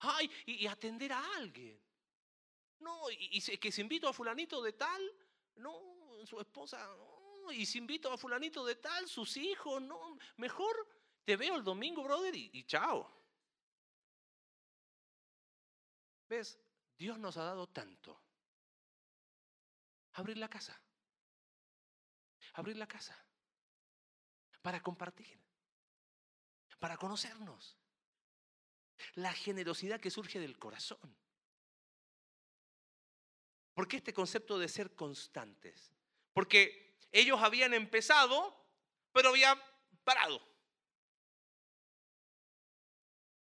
Ay, 0.00 0.30
y, 0.46 0.66
atender 0.66 1.12
a 1.12 1.36
alguien. 1.36 1.80
No, 2.80 3.10
y, 3.10 3.40
que 3.58 3.72
se 3.72 3.80
invito 3.80 4.08
a 4.08 4.12
fulanito 4.12 4.62
de 4.62 4.72
tal, 4.72 5.02
no, 5.56 6.24
su 6.24 6.40
esposa, 6.40 6.78
no 6.96 7.18
y 7.52 7.66
si 7.66 7.78
invito 7.78 8.12
a 8.12 8.18
fulanito 8.18 8.64
de 8.64 8.76
tal, 8.76 9.08
sus 9.08 9.36
hijos, 9.36 9.80
no, 9.82 10.18
mejor 10.36 10.88
te 11.24 11.36
veo 11.36 11.56
el 11.56 11.64
domingo, 11.64 12.02
brother, 12.02 12.34
y, 12.34 12.50
y 12.52 12.64
chao. 12.64 13.10
¿Ves? 16.28 16.58
Dios 16.96 17.18
nos 17.18 17.36
ha 17.36 17.44
dado 17.44 17.66
tanto. 17.68 18.20
Abrir 20.12 20.36
la 20.36 20.48
casa. 20.48 20.80
Abrir 22.54 22.76
la 22.76 22.86
casa. 22.86 23.16
Para 24.62 24.82
compartir. 24.82 25.38
Para 26.78 26.96
conocernos. 26.96 27.76
La 29.14 29.32
generosidad 29.32 30.00
que 30.00 30.10
surge 30.10 30.38
del 30.38 30.58
corazón. 30.58 31.16
¿Por 33.74 33.86
qué 33.86 33.98
este 33.98 34.12
concepto 34.12 34.58
de 34.58 34.68
ser 34.68 34.94
constantes? 34.94 35.92
Porque 36.32 36.98
ellos 37.12 37.40
habían 37.40 37.74
empezado, 37.74 38.56
pero 39.12 39.28
habían 39.28 39.60
parado. 40.02 40.42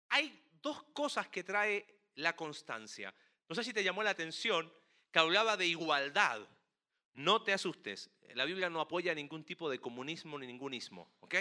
Hay 0.09 0.45
dos 0.61 0.83
cosas 0.93 1.29
que 1.29 1.45
trae 1.45 1.87
la 2.17 2.35
constancia. 2.35 3.15
No 3.49 3.55
sé 3.55 3.63
si 3.63 3.73
te 3.73 3.85
llamó 3.85 4.03
la 4.03 4.11
atención 4.11 4.73
que 5.13 5.19
hablaba 5.19 5.57
de 5.57 5.67
igualdad. 5.67 6.49
No 7.15 7.43
te 7.43 7.53
asustes, 7.53 8.11
la 8.35 8.45
Biblia 8.45 8.71
no 8.71 8.81
apoya 8.81 9.15
ningún 9.15 9.45
tipo 9.45 9.69
de 9.71 9.81
comunismo 9.81 10.39
ni 10.39 10.47
ningún 10.47 10.75
ismo, 10.75 11.11
¿ok? 11.21 11.35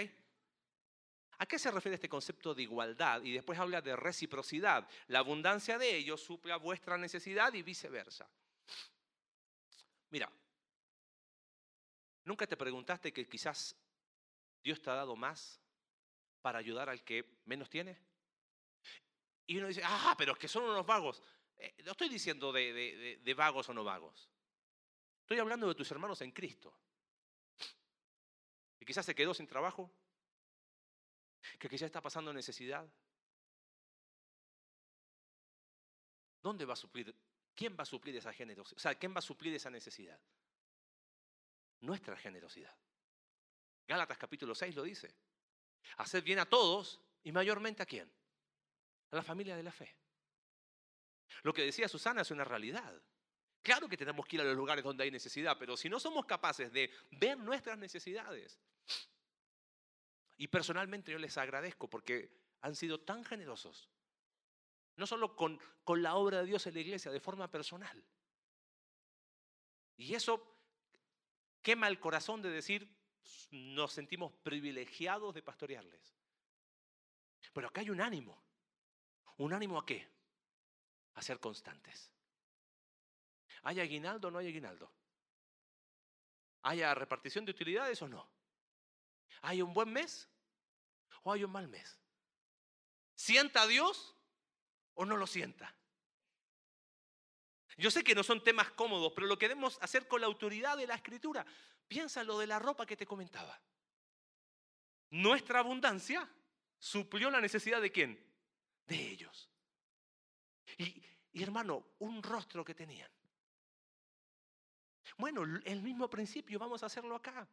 ¿A 1.38 1.46
qué 1.46 1.58
se 1.58 1.70
refiere 1.70 1.94
este 1.94 2.08
concepto 2.08 2.54
de 2.54 2.62
igualdad? 2.62 3.22
Y 3.22 3.32
después 3.32 3.58
habla 3.58 3.80
de 3.80 3.94
reciprocidad. 3.94 4.88
La 5.06 5.20
abundancia 5.20 5.78
de 5.78 5.96
ellos 5.96 6.20
suple 6.20 6.52
a 6.52 6.56
vuestra 6.56 6.98
necesidad 6.98 7.52
y 7.54 7.62
viceversa. 7.62 8.28
Mira, 10.10 10.30
¿Nunca 12.28 12.46
te 12.46 12.58
preguntaste 12.58 13.10
que 13.10 13.26
quizás 13.26 13.74
Dios 14.62 14.82
te 14.82 14.90
ha 14.90 14.94
dado 14.94 15.16
más 15.16 15.62
para 16.42 16.58
ayudar 16.58 16.90
al 16.90 17.02
que 17.02 17.24
menos 17.46 17.70
tiene? 17.70 17.98
Y 19.46 19.56
uno 19.56 19.68
dice, 19.68 19.80
ah, 19.82 20.14
pero 20.18 20.32
es 20.32 20.38
que 20.38 20.46
son 20.46 20.64
unos 20.64 20.84
vagos. 20.84 21.22
Eh, 21.56 21.74
no 21.86 21.92
estoy 21.92 22.10
diciendo 22.10 22.52
de, 22.52 23.18
de 23.24 23.34
vagos 23.34 23.66
o 23.70 23.72
no 23.72 23.82
vagos. 23.82 24.28
Estoy 25.22 25.38
hablando 25.38 25.68
de 25.68 25.74
tus 25.74 25.90
hermanos 25.90 26.20
en 26.20 26.30
Cristo. 26.32 26.78
Que 28.78 28.84
quizás 28.84 29.06
se 29.06 29.14
quedó 29.14 29.32
sin 29.32 29.46
trabajo. 29.46 29.90
Que 31.58 31.68
quizás 31.68 31.86
está 31.86 32.00
pasando 32.00 32.32
necesidad. 32.32 32.86
¿Dónde 36.42 36.64
va 36.64 36.74
a 36.74 36.76
suplir? 36.76 37.14
¿Quién 37.54 37.76
va 37.76 37.82
a 37.82 37.86
suplir 37.86 38.16
esa 38.16 38.32
generosidad? 38.32 38.76
O 38.76 38.80
sea, 38.80 38.94
¿quién 38.94 39.12
va 39.14 39.18
a 39.18 39.22
suplir 39.22 39.54
esa 39.54 39.70
necesidad? 39.70 40.18
Nuestra 41.80 42.16
generosidad. 42.16 42.76
Gálatas 43.86 44.18
capítulo 44.18 44.54
6 44.54 44.74
lo 44.76 44.82
dice. 44.82 45.14
Hacer 45.96 46.22
bien 46.22 46.38
a 46.38 46.46
todos 46.46 47.00
y 47.24 47.32
mayormente 47.32 47.82
a 47.82 47.86
quién? 47.86 48.10
A 49.10 49.16
la 49.16 49.22
familia 49.22 49.56
de 49.56 49.62
la 49.62 49.72
fe. 49.72 49.94
Lo 51.42 51.52
que 51.52 51.64
decía 51.64 51.88
Susana 51.88 52.22
es 52.22 52.30
una 52.30 52.44
realidad. 52.44 53.02
Claro 53.62 53.88
que 53.88 53.96
tenemos 53.96 54.26
que 54.26 54.36
ir 54.36 54.42
a 54.42 54.44
los 54.44 54.56
lugares 54.56 54.84
donde 54.84 55.04
hay 55.04 55.10
necesidad, 55.10 55.56
pero 55.58 55.76
si 55.76 55.88
no 55.88 55.98
somos 55.98 56.24
capaces 56.26 56.72
de 56.72 56.90
ver 57.10 57.38
nuestras 57.38 57.78
necesidades, 57.78 58.58
y 60.38 60.46
personalmente 60.46 61.12
yo 61.12 61.18
les 61.18 61.36
agradezco 61.36 61.90
porque 61.90 62.30
han 62.62 62.76
sido 62.76 63.00
tan 63.00 63.24
generosos, 63.24 63.90
no 64.96 65.06
solo 65.06 65.36
con, 65.36 65.60
con 65.84 66.02
la 66.02 66.14
obra 66.14 66.38
de 66.38 66.46
Dios 66.46 66.66
en 66.66 66.74
la 66.74 66.80
iglesia, 66.80 67.10
de 67.10 67.20
forma 67.20 67.50
personal. 67.50 68.02
Y 69.96 70.14
eso 70.14 70.56
quema 71.60 71.88
el 71.88 71.98
corazón 71.98 72.40
de 72.40 72.50
decir, 72.50 72.88
nos 73.50 73.92
sentimos 73.92 74.32
privilegiados 74.44 75.34
de 75.34 75.42
pastorearles. 75.42 76.16
Pero 77.52 77.68
acá 77.68 77.80
hay 77.80 77.90
un 77.90 78.00
ánimo. 78.00 78.40
¿Un 79.38 79.52
ánimo 79.52 79.78
a 79.78 79.84
qué? 79.84 80.08
A 81.14 81.22
ser 81.22 81.40
constantes. 81.40 82.12
¿Hay 83.62 83.80
aguinaldo 83.80 84.28
o 84.28 84.30
no 84.30 84.38
hay 84.38 84.48
aguinaldo? 84.48 84.90
¿Haya 86.62 86.94
repartición 86.94 87.44
de 87.44 87.50
utilidades 87.50 88.00
o 88.02 88.08
no? 88.08 88.37
¿Hay 89.42 89.62
un 89.62 89.72
buen 89.72 89.92
mes 89.92 90.28
o 91.22 91.32
hay 91.32 91.44
un 91.44 91.52
mal 91.52 91.68
mes? 91.68 91.98
¿Sienta 93.14 93.62
a 93.62 93.66
Dios 93.66 94.16
o 94.94 95.04
no 95.04 95.16
lo 95.16 95.26
sienta? 95.26 95.74
Yo 97.76 97.90
sé 97.90 98.02
que 98.02 98.14
no 98.14 98.24
son 98.24 98.42
temas 98.42 98.70
cómodos, 98.72 99.12
pero 99.14 99.26
lo 99.26 99.38
queremos 99.38 99.78
hacer 99.80 100.08
con 100.08 100.20
la 100.20 100.26
autoridad 100.26 100.76
de 100.76 100.86
la 100.86 100.96
escritura. 100.96 101.46
Piensa 101.86 102.24
lo 102.24 102.38
de 102.38 102.46
la 102.46 102.58
ropa 102.58 102.84
que 102.84 102.96
te 102.96 103.06
comentaba. 103.06 103.60
Nuestra 105.10 105.60
abundancia 105.60 106.28
suplió 106.78 107.30
la 107.30 107.40
necesidad 107.40 107.80
de 107.80 107.92
quién? 107.92 108.20
De 108.84 108.96
ellos. 108.96 109.48
Y, 110.76 111.02
y 111.32 111.42
hermano, 111.42 111.86
un 112.00 112.22
rostro 112.22 112.64
que 112.64 112.74
tenían. 112.74 113.10
Bueno, 115.16 115.44
el 115.64 115.82
mismo 115.82 116.10
principio, 116.10 116.58
vamos 116.58 116.82
a 116.82 116.86
hacerlo 116.86 117.14
acá. 117.14 117.48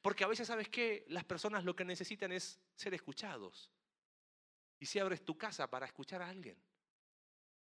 Porque 0.00 0.24
a 0.24 0.28
veces, 0.28 0.48
¿sabes 0.48 0.68
qué? 0.68 1.04
Las 1.08 1.24
personas 1.24 1.64
lo 1.64 1.76
que 1.76 1.84
necesitan 1.84 2.32
es 2.32 2.60
ser 2.74 2.94
escuchados. 2.94 3.70
Y 4.78 4.86
si 4.86 4.98
abres 4.98 5.24
tu 5.24 5.36
casa 5.36 5.70
para 5.70 5.86
escuchar 5.86 6.22
a 6.22 6.28
alguien, 6.28 6.60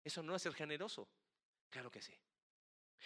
¿eso 0.03 0.21
no 0.21 0.35
es 0.35 0.41
ser 0.41 0.53
generoso? 0.53 1.07
Claro 1.69 1.91
que 1.91 2.01
sí. 2.01 2.13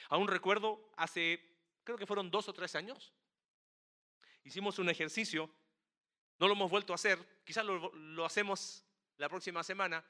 Aún 0.10 0.28
recuerdo, 0.28 0.92
hace, 0.98 1.58
creo 1.84 1.98
que 1.98 2.08
fueron 2.08 2.32
dos 2.32 2.48
o 2.48 2.54
tres 2.54 2.76
años, 2.76 3.14
hicimos 4.44 4.80
un 4.80 4.90
ejercicio, 4.90 5.50
no 6.40 6.48
lo 6.48 6.54
hemos 6.54 6.72
vuelto 6.72 6.94
a 6.94 6.96
hacer, 6.96 7.42
quizás 7.44 7.66
lo, 7.66 7.94
lo 7.94 8.26
hacemos 8.26 8.86
la 9.18 9.30
próxima 9.30 9.64
semana. 9.64 10.04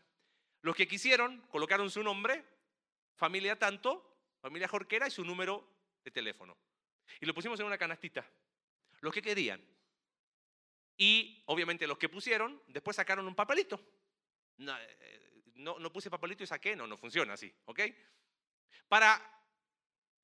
Los 0.61 0.75
que 0.75 0.87
quisieron 0.87 1.41
colocaron 1.49 1.89
su 1.89 2.03
nombre, 2.03 2.45
familia 3.15 3.57
tanto, 3.57 4.09
familia 4.39 4.67
Jorquera 4.67 5.07
y 5.07 5.11
su 5.11 5.23
número 5.23 5.67
de 6.03 6.11
teléfono. 6.11 6.57
Y 7.19 7.25
lo 7.25 7.33
pusimos 7.33 7.59
en 7.59 7.65
una 7.65 7.77
canastita. 7.77 8.29
Los 9.01 9.13
que 9.13 9.21
querían. 9.21 9.63
Y 10.97 11.43
obviamente 11.45 11.87
los 11.87 11.97
que 11.97 12.09
pusieron, 12.09 12.61
después 12.67 12.95
sacaron 12.95 13.27
un 13.27 13.35
papelito. 13.35 13.79
No, 14.57 14.77
eh, 14.77 15.43
no, 15.55 15.93
puse 15.93 16.09
papelito 16.09 16.43
y 16.43 16.47
saqué, 16.47 16.75
no, 16.75 16.87
no 16.87 16.97
funciona 16.97 17.33
así, 17.33 17.53
¿ok? 17.65 17.79
Para, 18.87 19.21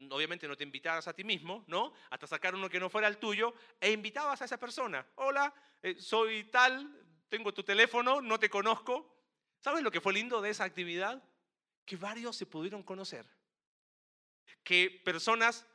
obviamente 0.09 0.47
no 0.47 0.57
te 0.57 0.63
invitaras 0.63 1.07
a 1.07 1.13
ti 1.13 1.23
mismo, 1.23 1.63
¿no? 1.67 1.93
Hasta 2.09 2.27
sacar 2.27 2.55
uno 2.55 2.69
que 2.69 2.79
no 2.79 2.89
fuera 2.89 3.07
el 3.07 3.17
tuyo 3.17 3.53
e 3.79 3.91
invitabas 3.91 4.41
a 4.41 4.45
esa 4.45 4.59
persona. 4.59 5.07
Hola, 5.15 5.53
eh, 5.81 5.95
soy 5.99 6.45
tal, 6.45 7.23
tengo 7.29 7.53
tu 7.53 7.63
teléfono, 7.63 8.21
no 8.21 8.39
te 8.39 8.49
conozco. 8.49 9.13
¿Sabes 9.61 9.81
lo 9.83 9.91
que 9.91 10.01
fue 10.01 10.13
lindo 10.13 10.41
de 10.41 10.49
esa 10.49 10.65
actividad? 10.65 11.23
Que 11.85 11.95
varios 11.95 12.35
se 12.35 12.45
pudieron 12.45 12.83
conocer 12.83 13.25
que 14.65 15.01
personas 15.05 15.65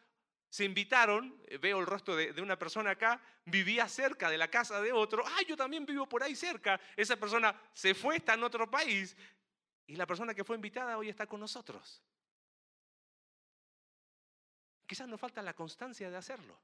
se 0.50 0.64
invitaron, 0.64 1.40
eh, 1.46 1.58
veo 1.58 1.78
el 1.78 1.86
rostro 1.86 2.16
de, 2.16 2.42
una 2.42 2.58
persona 2.58 2.90
acá, 2.90 3.22
vivía 3.46 3.88
cerca 3.88 4.28
de 4.28 4.36
la 4.36 4.48
casa 4.48 4.80
de 4.82 4.92
otro, 4.92 5.24
ah, 5.24 5.42
yo 5.46 5.56
también 5.56 5.86
vivo 5.86 6.08
por 6.08 6.22
ahí 6.22 6.34
cerca, 6.34 6.80
esa 6.96 7.16
persona 7.16 7.58
se 7.72 7.94
fue, 7.94 8.16
está 8.16 8.34
en 8.34 8.42
otro 8.42 8.68
país, 8.68 9.16
y 9.86 9.96
la 9.96 10.06
persona 10.06 10.34
que 10.34 10.44
fue 10.44 10.56
invitada 10.56 10.98
hoy 10.98 11.08
está 11.08 11.26
con 11.26 11.40
nosotros. 11.40 12.02
Quizás 14.86 15.08
nos 15.08 15.20
falta 15.20 15.40
la 15.40 15.54
constancia 15.54 16.10
de 16.10 16.16
hacerlo. 16.16 16.60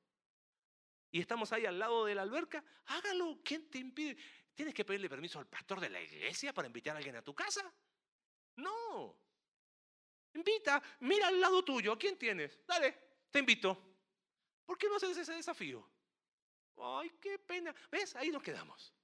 Y 1.13 1.21
estamos 1.21 1.53
ahí 1.53 1.65
al 1.65 1.79
lado 1.79 2.05
de 2.05 2.15
la 2.15 2.23
alberca, 2.23 2.63
hágalo, 2.87 3.39
¿quién 3.45 3.71
te 3.71 3.79
impide? 3.79 4.17
¿Tienes 4.55 4.75
que 4.75 4.85
pedirle 4.85 5.09
permiso 5.09 5.39
al 5.39 5.47
pastor 5.47 5.81
de 5.81 5.91
la 5.91 6.01
iglesia 6.01 6.53
para 6.53 6.67
invitar 6.67 6.95
a 6.95 6.99
alguien 6.99 7.17
a 7.17 7.23
tu 7.23 7.35
casa? 7.35 7.73
No, 8.57 9.17
Invita, 10.37 10.83
mira 11.01 11.29
al 11.29 11.41
lado 11.41 11.65
tuyo, 11.65 11.93
¿a 11.93 11.99
quién 11.99 12.19
tienes? 12.19 12.61
Dale, 12.67 13.06
te 13.37 13.41
invito. 13.41 13.77
¿Por 14.65 14.79
qué 14.79 14.89
no 14.89 14.97
haces 14.97 15.15
ese 15.15 15.35
desafío? 15.35 15.87
Ay, 16.79 17.11
qué 17.21 17.39
pena. 17.39 17.75
¿Ves? 17.91 18.17
Ahí 18.17 18.31
nos 18.31 18.43
quedamos. 18.43 18.95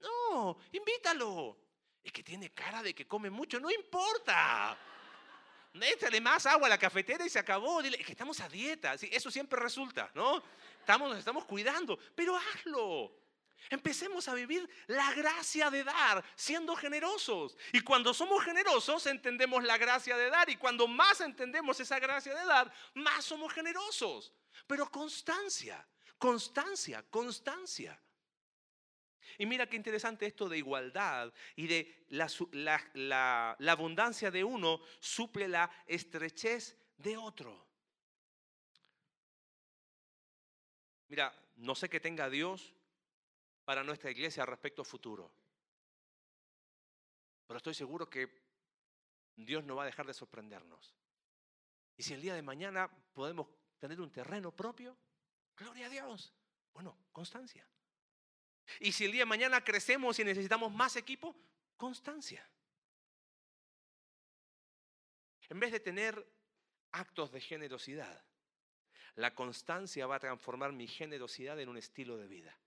No, 0.00 0.58
invítalo. 0.72 1.56
Es 2.02 2.12
que 2.12 2.24
tiene 2.24 2.52
cara 2.52 2.82
de 2.82 2.92
que 2.96 3.06
come 3.06 3.30
mucho, 3.30 3.60
no 3.60 3.70
importa. 3.70 4.76
Échale 5.72 6.20
más 6.20 6.46
agua 6.46 6.66
a 6.66 6.70
la 6.70 6.78
cafetera 6.78 7.24
y 7.24 7.28
se 7.28 7.38
acabó. 7.38 7.80
Dile, 7.80 8.00
es 8.00 8.06
que 8.06 8.12
estamos 8.12 8.40
a 8.40 8.48
dieta. 8.48 8.94
eso 8.94 9.30
siempre 9.30 9.60
resulta, 9.60 10.10
¿no? 10.14 10.42
Estamos, 10.80 11.08
nos 11.08 11.18
estamos 11.18 11.44
cuidando, 11.44 11.96
pero 12.16 12.36
hazlo. 12.36 13.12
Empecemos 13.70 14.28
a 14.28 14.34
vivir 14.34 14.68
la 14.86 15.12
gracia 15.14 15.70
de 15.70 15.84
dar, 15.84 16.24
siendo 16.34 16.74
generosos. 16.74 17.56
Y 17.72 17.80
cuando 17.80 18.14
somos 18.14 18.42
generosos, 18.44 19.06
entendemos 19.06 19.62
la 19.64 19.76
gracia 19.76 20.16
de 20.16 20.30
dar. 20.30 20.48
Y 20.48 20.56
cuando 20.56 20.86
más 20.86 21.20
entendemos 21.20 21.78
esa 21.80 21.98
gracia 21.98 22.34
de 22.34 22.46
dar, 22.46 22.72
más 22.94 23.24
somos 23.24 23.52
generosos. 23.52 24.32
Pero 24.66 24.90
constancia, 24.90 25.86
constancia, 26.16 27.04
constancia. 27.10 28.00
Y 29.36 29.44
mira 29.44 29.68
qué 29.68 29.76
interesante 29.76 30.26
esto 30.26 30.48
de 30.48 30.58
igualdad 30.58 31.32
y 31.54 31.66
de 31.66 32.06
la, 32.08 32.26
la 33.58 33.72
abundancia 33.72 34.30
de 34.30 34.42
uno 34.42 34.80
suple 34.98 35.46
la 35.46 35.70
estrechez 35.86 36.76
de 36.96 37.16
otro. 37.16 37.68
Mira, 41.08 41.34
no 41.56 41.74
sé 41.74 41.88
qué 41.88 42.00
tenga 42.00 42.30
Dios 42.30 42.74
para 43.68 43.84
nuestra 43.84 44.10
iglesia 44.10 44.46
respecto 44.46 44.82
futuro. 44.82 45.30
Pero 47.46 47.58
estoy 47.58 47.74
seguro 47.74 48.08
que 48.08 48.26
Dios 49.36 49.62
no 49.62 49.76
va 49.76 49.82
a 49.82 49.84
dejar 49.84 50.06
de 50.06 50.14
sorprendernos. 50.14 50.96
Y 51.94 52.02
si 52.02 52.14
el 52.14 52.22
día 52.22 52.34
de 52.34 52.40
mañana 52.40 52.90
podemos 53.12 53.46
tener 53.78 54.00
un 54.00 54.10
terreno 54.10 54.52
propio, 54.52 54.96
gloria 55.54 55.84
a 55.84 55.90
Dios. 55.90 56.32
Bueno, 56.72 56.96
constancia. 57.12 57.68
Y 58.80 58.90
si 58.90 59.04
el 59.04 59.12
día 59.12 59.20
de 59.20 59.26
mañana 59.26 59.62
crecemos 59.62 60.18
y 60.18 60.24
necesitamos 60.24 60.72
más 60.72 60.96
equipo, 60.96 61.36
constancia. 61.76 62.48
En 65.50 65.60
vez 65.60 65.72
de 65.72 65.80
tener 65.80 66.26
actos 66.92 67.30
de 67.32 67.42
generosidad, 67.42 68.24
la 69.16 69.34
constancia 69.34 70.06
va 70.06 70.16
a 70.16 70.20
transformar 70.20 70.72
mi 70.72 70.86
generosidad 70.86 71.60
en 71.60 71.68
un 71.68 71.76
estilo 71.76 72.16
de 72.16 72.28
vida. 72.28 72.58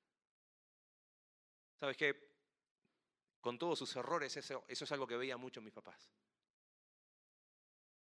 ¿Sabes 1.82 1.98
qué? 1.98 2.16
Con 3.40 3.58
todos 3.58 3.80
sus 3.80 3.96
errores, 3.96 4.38
eso, 4.38 4.64
eso 4.68 4.84
es 4.86 4.92
algo 4.92 5.08
que 5.08 5.18
veía 5.18 5.36
mucho 5.36 5.64
mis 5.64 5.74
papás. 5.74 6.12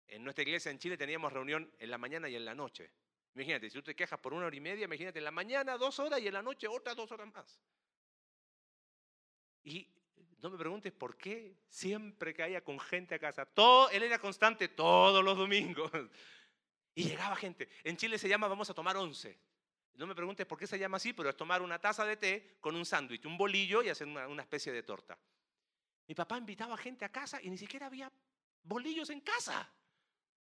En 0.06 0.22
nuestra 0.22 0.44
iglesia 0.44 0.70
en 0.70 0.78
Chile 0.78 0.96
teníamos 0.96 1.32
reunión 1.32 1.74
en 1.80 1.90
la 1.90 1.98
mañana 1.98 2.28
y 2.28 2.36
en 2.36 2.44
la 2.44 2.54
noche. 2.54 2.92
Imagínate, 3.34 3.68
si 3.68 3.74
tú 3.74 3.82
te 3.82 3.96
quejas 3.96 4.20
por 4.20 4.34
una 4.34 4.46
hora 4.46 4.54
y 4.54 4.60
media, 4.60 4.84
imagínate 4.84 5.18
en 5.18 5.24
la 5.24 5.32
mañana 5.32 5.76
dos 5.76 5.98
horas 5.98 6.20
y 6.20 6.28
en 6.28 6.34
la 6.34 6.42
noche 6.42 6.68
otras 6.68 6.94
dos 6.94 7.10
horas 7.10 7.26
más. 7.34 7.60
Y 9.64 9.92
no 10.38 10.48
me 10.48 10.58
preguntes 10.58 10.92
por 10.92 11.16
qué 11.16 11.56
siempre 11.68 12.34
caía 12.34 12.62
con 12.62 12.78
gente 12.78 13.16
a 13.16 13.18
casa. 13.18 13.46
Todo, 13.46 13.90
él 13.90 14.04
era 14.04 14.20
constante 14.20 14.68
todos 14.68 15.24
los 15.24 15.36
domingos. 15.36 15.90
Y 16.98 17.10
llegaba 17.10 17.36
gente. 17.36 17.68
En 17.84 17.98
Chile 17.98 18.16
se 18.16 18.26
llama 18.26 18.48
vamos 18.48 18.70
a 18.70 18.74
tomar 18.74 18.96
once. 18.96 19.38
No 19.96 20.06
me 20.06 20.14
preguntes 20.14 20.46
por 20.46 20.58
qué 20.58 20.66
se 20.66 20.78
llama 20.78 20.98
así, 20.98 21.12
pero 21.12 21.30
es 21.30 21.36
tomar 21.36 21.62
una 21.62 21.78
taza 21.78 22.04
de 22.04 22.16
té 22.16 22.58
con 22.60 22.76
un 22.76 22.84
sándwich, 22.84 23.24
un 23.24 23.38
bolillo 23.38 23.82
y 23.82 23.88
hacer 23.88 24.06
una, 24.06 24.42
especie 24.42 24.72
de 24.72 24.82
torta. 24.82 25.18
Mi 26.06 26.14
papá 26.14 26.36
invitaba 26.38 26.76
gente 26.76 27.04
a 27.04 27.08
casa 27.10 27.40
y 27.42 27.48
ni 27.48 27.56
siquiera 27.56 27.86
había 27.86 28.12
bolillos 28.62 29.08
en 29.10 29.20
casa. 29.20 29.72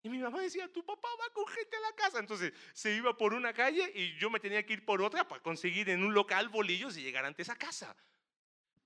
Y 0.03 0.09
mi 0.09 0.19
mamá 0.19 0.41
decía, 0.41 0.73
tu 0.73 0.85
papá 0.85 1.09
va 1.21 1.33
con 1.33 1.47
gente 1.47 1.77
a 1.77 1.81
la 1.81 1.93
casa. 1.93 2.19
Entonces 2.19 2.53
se 2.73 2.95
iba 2.95 3.17
por 3.17 3.35
una 3.35 3.53
calle 3.53 3.93
y 3.95 4.19
yo 4.19 4.31
me 4.31 4.41
tenía 4.41 4.65
que 4.65 4.73
ir 4.73 4.85
por 4.85 5.03
otra 5.03 5.29
para 5.29 5.43
conseguir 5.43 5.91
en 5.91 6.03
un 6.03 6.15
local 6.15 6.49
bolillos 6.49 6.97
y 6.97 7.03
llegar 7.03 7.25
antes 7.25 7.49
a 7.51 7.57
casa. 7.57 7.95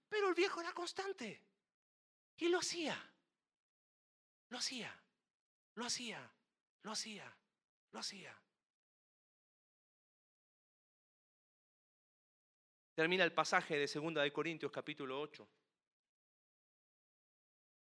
Pero 0.08 0.28
el 0.28 0.34
viejo 0.34 0.60
era 0.60 0.72
constante. 0.72 1.42
Y 2.36 2.48
lo 2.48 2.58
hacía. 2.58 3.00
Lo 4.48 4.58
hacía. 4.58 4.94
Lo 5.74 5.86
hacía. 5.86 6.30
Lo 6.82 6.92
hacía. 6.92 7.36
Lo 7.92 8.00
hacía. 8.00 8.36
Termina 12.96 13.24
el 13.24 13.32
pasaje 13.32 13.74
de 13.74 13.86
2 13.86 14.14
de 14.14 14.32
Corintios 14.32 14.72
capítulo 14.72 15.20
8. 15.20 15.46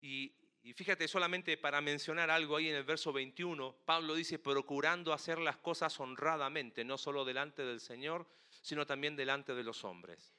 Y, 0.02 0.36
y, 0.62 0.74
fíjate 0.74 1.08
solamente 1.08 1.56
para 1.56 1.80
mencionar 1.80 2.30
algo 2.30 2.58
ahí 2.58 2.68
en 2.68 2.76
el 2.76 2.84
verso 2.84 3.14
21, 3.14 3.78
Pablo 3.86 4.14
dice, 4.14 4.40
procurando 4.40 5.14
hacer 5.14 5.40
las 5.40 5.56
cosas 5.56 5.98
honradamente, 6.02 6.84
no 6.84 6.98
solo 6.98 7.24
delante 7.24 7.64
del 7.64 7.80
Señor, 7.80 8.28
sino 8.62 8.86
también 8.86 9.16
delante 9.16 9.56
de 9.56 9.64
los 9.64 9.86
hombres. 9.86 10.36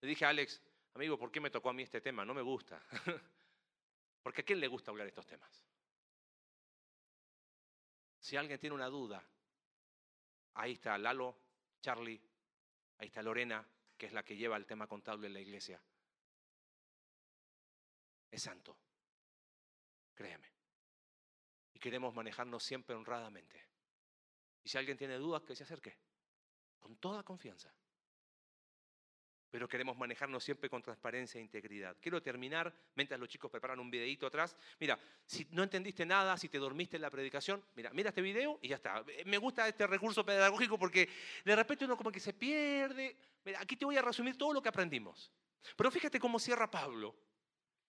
Le 0.00 0.08
dije 0.08 0.24
a 0.24 0.28
Alex, 0.28 0.62
amigo, 0.94 1.18
¿por 1.18 1.32
qué 1.32 1.40
me 1.40 1.50
tocó 1.50 1.70
a 1.70 1.72
mí 1.72 1.82
este 1.82 2.00
tema? 2.00 2.24
No 2.24 2.32
me 2.32 2.42
gusta. 2.42 2.80
Porque 4.22 4.42
a 4.42 4.44
quién 4.44 4.60
le 4.60 4.68
gusta 4.68 4.92
hablar 4.92 5.08
estos 5.08 5.26
temas. 5.26 5.64
Si 8.20 8.36
alguien 8.36 8.60
tiene 8.60 8.76
una 8.76 8.86
duda, 8.86 9.26
ahí 10.54 10.74
está 10.74 10.96
Lalo, 10.98 11.36
Charlie, 11.80 12.22
ahí 12.98 13.08
está 13.08 13.22
Lorena, 13.22 13.66
que 14.00 14.06
es 14.06 14.14
la 14.14 14.22
que 14.22 14.34
lleva 14.34 14.56
el 14.56 14.64
tema 14.64 14.86
contable 14.86 15.26
en 15.26 15.34
la 15.34 15.40
iglesia. 15.40 15.78
Es 18.30 18.42
santo. 18.42 18.74
Créeme. 20.14 20.50
Y 21.74 21.78
queremos 21.78 22.14
manejarnos 22.14 22.64
siempre 22.64 22.96
honradamente. 22.96 23.62
Y 24.64 24.70
si 24.70 24.78
alguien 24.78 24.96
tiene 24.96 25.16
dudas, 25.16 25.42
que 25.42 25.54
se 25.54 25.64
acerque. 25.64 25.98
Con 26.78 26.96
toda 26.96 27.22
confianza. 27.22 27.74
Pero 29.50 29.68
queremos 29.68 29.98
manejarnos 29.98 30.44
siempre 30.44 30.70
con 30.70 30.80
transparencia 30.80 31.38
e 31.38 31.42
integridad. 31.42 31.94
Quiero 32.00 32.22
terminar, 32.22 32.74
mientras 32.94 33.20
los 33.20 33.28
chicos 33.28 33.50
preparan 33.50 33.80
un 33.80 33.90
videito 33.90 34.26
atrás. 34.26 34.56
Mira, 34.78 34.98
si 35.26 35.46
no 35.50 35.62
entendiste 35.62 36.06
nada, 36.06 36.38
si 36.38 36.48
te 36.48 36.56
dormiste 36.56 36.96
en 36.96 37.02
la 37.02 37.10
predicación, 37.10 37.62
mira, 37.74 37.90
mira 37.92 38.08
este 38.08 38.22
video 38.22 38.58
y 38.62 38.68
ya 38.68 38.76
está. 38.76 39.04
Me 39.26 39.36
gusta 39.36 39.68
este 39.68 39.86
recurso 39.86 40.24
pedagógico 40.24 40.78
porque 40.78 41.06
de 41.44 41.54
repente 41.54 41.84
uno 41.84 41.98
como 41.98 42.10
que 42.10 42.20
se 42.20 42.32
pierde. 42.32 43.14
Mira, 43.44 43.60
aquí 43.60 43.76
te 43.76 43.84
voy 43.84 43.96
a 43.96 44.02
resumir 44.02 44.36
todo 44.36 44.52
lo 44.52 44.62
que 44.62 44.68
aprendimos. 44.68 45.32
Pero 45.76 45.90
fíjate 45.90 46.18
cómo 46.18 46.38
cierra 46.38 46.70
Pablo, 46.70 47.14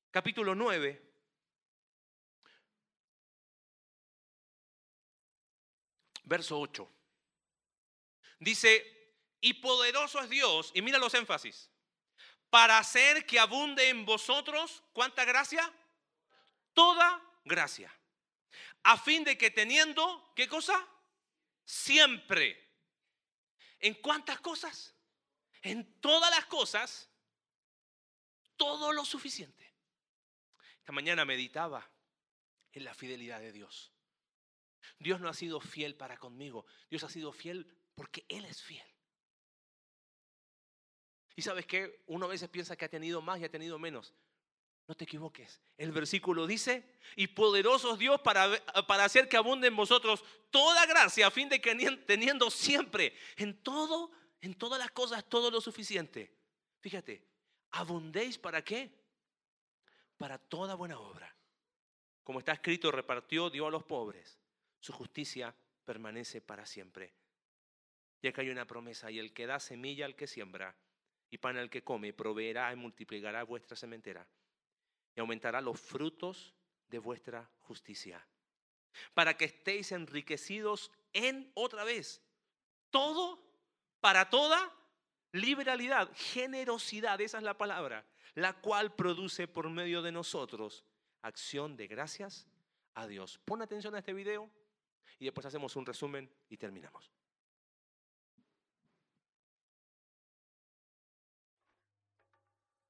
capítulo 0.09 0.55
9. 0.55 1.09
Verso 6.23 6.59
8. 6.59 6.89
Dice, 8.39 9.15
y 9.41 9.55
poderoso 9.55 10.19
es 10.19 10.29
Dios, 10.29 10.71
y 10.73 10.81
mira 10.81 10.97
los 10.97 11.13
énfasis, 11.13 11.69
para 12.49 12.77
hacer 12.77 13.25
que 13.25 13.39
abunde 13.39 13.89
en 13.89 14.05
vosotros, 14.05 14.83
¿cuánta 14.93 15.25
gracia? 15.25 15.71
Toda 16.73 17.21
gracia. 17.43 17.93
A 18.83 18.97
fin 18.97 19.23
de 19.23 19.37
que 19.37 19.51
teniendo, 19.51 20.31
¿qué 20.35 20.47
cosa? 20.47 20.87
Siempre. 21.65 22.69
¿En 23.79 23.95
cuántas 23.95 24.39
cosas? 24.39 24.95
En 25.61 25.99
todas 25.99 26.29
las 26.31 26.45
cosas 26.45 27.09
todo 28.55 28.93
lo 28.93 29.05
suficiente. 29.05 29.73
Esta 30.79 30.91
mañana 30.91 31.25
meditaba 31.25 31.89
en 32.71 32.83
la 32.83 32.93
fidelidad 32.93 33.39
de 33.39 33.51
Dios. 33.51 33.91
Dios 34.99 35.19
no 35.19 35.29
ha 35.29 35.33
sido 35.33 35.59
fiel 35.59 35.95
para 35.95 36.17
conmigo, 36.17 36.65
Dios 36.89 37.03
ha 37.03 37.09
sido 37.09 37.31
fiel 37.31 37.67
porque 37.95 38.25
Él 38.29 38.45
es 38.45 38.61
fiel. 38.61 38.85
Y 41.35 41.41
sabes 41.41 41.65
que 41.65 42.03
uno 42.07 42.25
a 42.25 42.29
veces 42.29 42.49
piensa 42.49 42.75
que 42.75 42.85
ha 42.85 42.89
tenido 42.89 43.21
más 43.21 43.39
y 43.39 43.45
ha 43.45 43.49
tenido 43.49 43.79
menos. 43.79 44.13
No 44.87 44.95
te 44.95 45.05
equivoques. 45.05 45.61
El 45.77 45.91
versículo 45.91 46.45
dice, 46.45 46.99
y 47.15 47.27
poderosos 47.27 47.97
Dios 47.97 48.19
para, 48.21 48.63
para 48.85 49.05
hacer 49.05 49.29
que 49.29 49.37
abunde 49.37 49.67
en 49.67 49.75
vosotros 49.75 50.23
toda 50.49 50.85
gracia 50.85 51.27
a 51.27 51.31
fin 51.31 51.47
de 51.47 51.61
que 51.61 51.73
teniendo 52.05 52.51
siempre 52.51 53.15
en 53.37 53.63
todo 53.63 54.11
en 54.41 54.55
todas 54.55 54.79
las 54.79 54.91
cosas 54.91 55.23
todo 55.29 55.49
lo 55.49 55.61
suficiente. 55.61 56.35
Fíjate, 56.79 57.23
abundéis 57.71 58.37
para 58.37 58.63
qué? 58.63 58.91
Para 60.17 60.37
toda 60.37 60.75
buena 60.75 60.99
obra. 60.99 61.35
Como 62.23 62.39
está 62.39 62.53
escrito, 62.53 62.91
repartió, 62.91 63.49
dio 63.49 63.67
a 63.67 63.71
los 63.71 63.83
pobres. 63.83 64.39
Su 64.79 64.93
justicia 64.93 65.55
permanece 65.85 66.41
para 66.41 66.65
siempre. 66.65 67.13
Y 68.21 68.27
acá 68.27 68.41
hay 68.41 68.49
una 68.49 68.67
promesa, 68.67 69.09
y 69.09 69.19
el 69.19 69.33
que 69.33 69.47
da 69.47 69.59
semilla 69.59 70.05
al 70.05 70.15
que 70.15 70.27
siembra, 70.27 70.75
y 71.29 71.37
pan 71.37 71.57
al 71.57 71.69
que 71.69 71.83
come, 71.83 72.13
proveerá 72.13 72.71
y 72.71 72.75
multiplicará 72.75 73.43
vuestra 73.43 73.75
sementera, 73.75 74.27
y 75.15 75.19
aumentará 75.19 75.61
los 75.61 75.79
frutos 75.79 76.53
de 76.87 76.99
vuestra 76.99 77.49
justicia, 77.61 78.27
para 79.13 79.37
que 79.37 79.45
estéis 79.45 79.91
enriquecidos 79.91 80.91
en 81.13 81.51
otra 81.55 81.83
vez 81.83 82.21
todo 82.91 83.50
para 84.01 84.29
toda 84.29 84.73
liberalidad, 85.31 86.09
generosidad, 86.13 87.21
esa 87.21 87.37
es 87.37 87.43
la 87.43 87.57
palabra, 87.57 88.05
la 88.33 88.53
cual 88.53 88.93
produce 88.95 89.47
por 89.47 89.69
medio 89.69 90.01
de 90.01 90.11
nosotros 90.11 90.83
acción 91.21 91.77
de 91.77 91.87
gracias 91.87 92.47
a 92.95 93.07
Dios. 93.07 93.39
Pon 93.45 93.61
atención 93.61 93.95
a 93.95 93.99
este 93.99 94.13
video 94.13 94.49
y 95.19 95.25
después 95.25 95.45
hacemos 95.45 95.75
un 95.75 95.85
resumen 95.85 96.29
y 96.49 96.57
terminamos. 96.57 97.11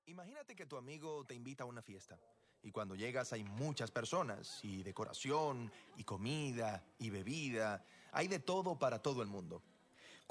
Imagínate 0.06 0.56
que 0.56 0.66
tu 0.66 0.78
amigo 0.78 1.26
te 1.26 1.36
invita 1.36 1.64
a 1.64 1.68
una 1.68 1.82
fiesta 1.82 2.20
y 2.62 2.72
cuando 2.72 2.96
llegas 2.96 3.34
hay 3.34 3.44
muchas 3.44 3.92
personas 3.92 4.60
y 4.64 4.84
decoración 4.84 5.72
y 5.98 6.04
comida 6.04 6.84
y 7.00 7.10
bebida, 7.10 7.86
hay 8.12 8.28
de 8.28 8.40
todo 8.40 8.78
para 8.78 9.02
todo 9.02 9.22
el 9.22 9.28
mundo. 9.28 9.64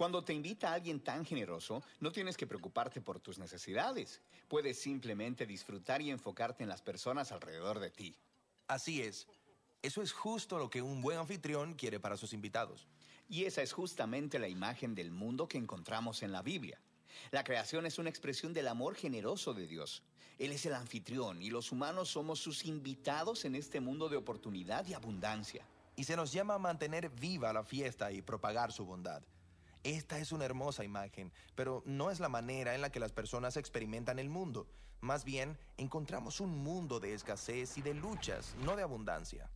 Cuando 0.00 0.24
te 0.24 0.32
invita 0.32 0.70
a 0.70 0.72
alguien 0.76 1.00
tan 1.00 1.26
generoso, 1.26 1.82
no 2.00 2.10
tienes 2.10 2.38
que 2.38 2.46
preocuparte 2.46 3.02
por 3.02 3.20
tus 3.20 3.38
necesidades. 3.38 4.22
Puedes 4.48 4.80
simplemente 4.80 5.44
disfrutar 5.44 6.00
y 6.00 6.10
enfocarte 6.10 6.62
en 6.62 6.70
las 6.70 6.80
personas 6.80 7.32
alrededor 7.32 7.80
de 7.80 7.90
ti. 7.90 8.16
Así 8.66 9.02
es. 9.02 9.28
Eso 9.82 10.00
es 10.00 10.12
justo 10.12 10.58
lo 10.58 10.70
que 10.70 10.80
un 10.80 11.02
buen 11.02 11.18
anfitrión 11.18 11.74
quiere 11.74 12.00
para 12.00 12.16
sus 12.16 12.32
invitados. 12.32 12.88
Y 13.28 13.44
esa 13.44 13.60
es 13.60 13.74
justamente 13.74 14.38
la 14.38 14.48
imagen 14.48 14.94
del 14.94 15.10
mundo 15.10 15.46
que 15.46 15.58
encontramos 15.58 16.22
en 16.22 16.32
la 16.32 16.40
Biblia. 16.40 16.80
La 17.30 17.44
creación 17.44 17.84
es 17.84 17.98
una 17.98 18.08
expresión 18.08 18.54
del 18.54 18.68
amor 18.68 18.94
generoso 18.94 19.52
de 19.52 19.66
Dios. 19.66 20.02
Él 20.38 20.52
es 20.52 20.64
el 20.64 20.72
anfitrión 20.72 21.42
y 21.42 21.50
los 21.50 21.72
humanos 21.72 22.08
somos 22.08 22.38
sus 22.38 22.64
invitados 22.64 23.44
en 23.44 23.54
este 23.54 23.80
mundo 23.80 24.08
de 24.08 24.16
oportunidad 24.16 24.86
y 24.86 24.94
abundancia. 24.94 25.66
Y 25.94 26.04
se 26.04 26.16
nos 26.16 26.32
llama 26.32 26.54
a 26.54 26.58
mantener 26.58 27.10
viva 27.10 27.52
la 27.52 27.64
fiesta 27.64 28.10
y 28.10 28.22
propagar 28.22 28.72
su 28.72 28.86
bondad. 28.86 29.22
Esta 29.82 30.18
es 30.18 30.30
una 30.30 30.44
hermosa 30.44 30.84
imagen, 30.84 31.32
pero 31.54 31.82
no 31.86 32.10
es 32.10 32.20
la 32.20 32.28
manera 32.28 32.74
en 32.74 32.82
la 32.82 32.92
que 32.92 33.00
las 33.00 33.12
personas 33.12 33.56
experimentan 33.56 34.18
el 34.18 34.28
mundo. 34.28 34.66
Más 35.00 35.24
bien, 35.24 35.56
encontramos 35.78 36.40
un 36.40 36.62
mundo 36.62 37.00
de 37.00 37.14
escasez 37.14 37.78
y 37.78 37.82
de 37.82 37.94
luchas, 37.94 38.54
no 38.62 38.76
de 38.76 38.82
abundancia. 38.82 39.50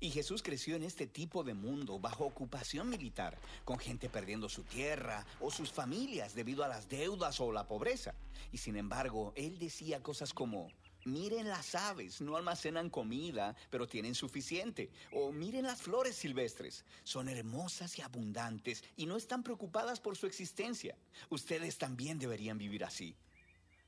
Y 0.00 0.10
Jesús 0.10 0.42
creció 0.42 0.74
en 0.74 0.82
este 0.82 1.06
tipo 1.06 1.44
de 1.44 1.54
mundo 1.54 2.00
bajo 2.00 2.24
ocupación 2.24 2.88
militar, 2.88 3.38
con 3.64 3.78
gente 3.78 4.08
perdiendo 4.08 4.48
su 4.48 4.64
tierra 4.64 5.24
o 5.38 5.52
sus 5.52 5.70
familias 5.70 6.34
debido 6.34 6.64
a 6.64 6.68
las 6.68 6.88
deudas 6.88 7.38
o 7.38 7.52
la 7.52 7.68
pobreza. 7.68 8.14
Y 8.50 8.58
sin 8.58 8.76
embargo, 8.76 9.32
Él 9.36 9.60
decía 9.60 10.02
cosas 10.02 10.34
como, 10.34 10.68
Miren 11.04 11.48
las 11.48 11.74
aves, 11.74 12.20
no 12.20 12.36
almacenan 12.36 12.90
comida, 12.90 13.56
pero 13.70 13.88
tienen 13.88 14.14
suficiente. 14.14 14.90
O 15.12 15.32
miren 15.32 15.64
las 15.64 15.80
flores 15.80 16.16
silvestres, 16.16 16.84
son 17.04 17.28
hermosas 17.28 17.98
y 17.98 18.02
abundantes 18.02 18.84
y 18.96 19.06
no 19.06 19.16
están 19.16 19.42
preocupadas 19.42 20.00
por 20.00 20.16
su 20.16 20.26
existencia. 20.26 20.96
Ustedes 21.30 21.78
también 21.78 22.18
deberían 22.18 22.58
vivir 22.58 22.84
así. 22.84 23.16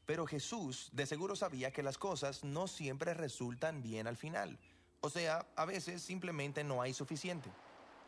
Pero 0.06 0.26
Jesús 0.26 0.88
de 0.92 1.06
seguro 1.06 1.36
sabía 1.36 1.70
que 1.70 1.82
las 1.82 1.98
cosas 1.98 2.44
no 2.44 2.66
siempre 2.66 3.14
resultan 3.14 3.82
bien 3.82 4.06
al 4.06 4.16
final. 4.16 4.58
O 5.00 5.10
sea, 5.10 5.46
a 5.56 5.64
veces 5.64 6.02
simplemente 6.02 6.64
no 6.64 6.80
hay 6.80 6.94
suficiente. 6.94 7.50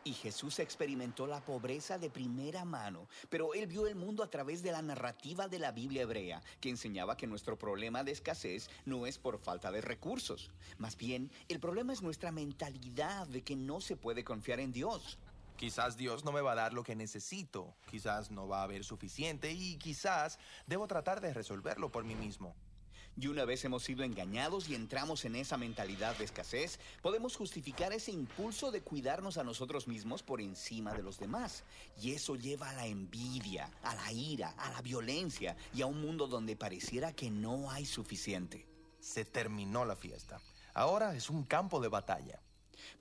Y 0.07 0.13
Jesús 0.13 0.59
experimentó 0.59 1.25
la 1.25 1.41
pobreza 1.43 1.97
de 1.97 2.11
primera 2.11 2.63
mano, 2.63 3.07
pero 3.27 3.55
él 3.55 3.65
vio 3.65 3.87
el 3.87 3.95
mundo 3.95 4.21
a 4.21 4.29
través 4.29 4.61
de 4.61 4.71
la 4.71 4.83
narrativa 4.83 5.47
de 5.47 5.57
la 5.57 5.71
Biblia 5.71 6.03
hebrea, 6.03 6.43
que 6.61 6.69
enseñaba 6.69 7.17
que 7.17 7.25
nuestro 7.25 7.57
problema 7.57 8.03
de 8.03 8.11
escasez 8.11 8.69
no 8.85 9.07
es 9.07 9.17
por 9.17 9.39
falta 9.39 9.71
de 9.71 9.81
recursos. 9.81 10.51
Más 10.77 10.95
bien, 10.95 11.31
el 11.47 11.59
problema 11.59 11.91
es 11.91 12.03
nuestra 12.03 12.31
mentalidad 12.31 13.25
de 13.25 13.41
que 13.41 13.55
no 13.55 13.81
se 13.81 13.97
puede 13.97 14.23
confiar 14.23 14.59
en 14.59 14.71
Dios. 14.71 15.17
Quizás 15.57 15.97
Dios 15.97 16.23
no 16.23 16.31
me 16.31 16.41
va 16.41 16.51
a 16.51 16.55
dar 16.55 16.73
lo 16.73 16.83
que 16.83 16.95
necesito, 16.95 17.73
quizás 17.89 18.29
no 18.29 18.47
va 18.47 18.59
a 18.59 18.65
haber 18.65 18.83
suficiente 18.83 19.53
y 19.53 19.77
quizás 19.77 20.37
debo 20.67 20.85
tratar 20.85 21.19
de 21.19 21.33
resolverlo 21.33 21.91
por 21.91 22.03
mí 22.03 22.13
mismo. 22.13 22.55
Y 23.17 23.27
una 23.27 23.45
vez 23.45 23.63
hemos 23.63 23.83
sido 23.83 24.03
engañados 24.03 24.67
y 24.67 24.75
entramos 24.75 25.23
en 25.23 25.35
esa 25.37 25.57
mentalidad 25.57 26.17
de 26.17 26.25
escasez, 26.25 26.79
podemos 27.01 27.37
justificar 27.37 27.93
ese 27.93 28.11
impulso 28.11 28.71
de 28.71 28.81
cuidarnos 28.81 29.37
a 29.37 29.43
nosotros 29.43 29.87
mismos 29.87 30.21
por 30.21 30.41
encima 30.41 30.93
de 30.93 31.01
los 31.01 31.17
demás. 31.17 31.63
Y 32.01 32.11
eso 32.11 32.35
lleva 32.35 32.69
a 32.69 32.73
la 32.73 32.87
envidia, 32.87 33.71
a 33.83 33.95
la 33.95 34.11
ira, 34.11 34.49
a 34.57 34.69
la 34.71 34.81
violencia 34.81 35.55
y 35.73 35.81
a 35.81 35.85
un 35.85 36.01
mundo 36.01 36.27
donde 36.27 36.57
pareciera 36.57 37.13
que 37.13 37.31
no 37.31 37.71
hay 37.71 37.85
suficiente. 37.85 38.67
Se 38.99 39.23
terminó 39.23 39.85
la 39.85 39.95
fiesta. 39.95 40.41
Ahora 40.73 41.15
es 41.15 41.29
un 41.29 41.43
campo 41.43 41.79
de 41.79 41.87
batalla. 41.87 42.41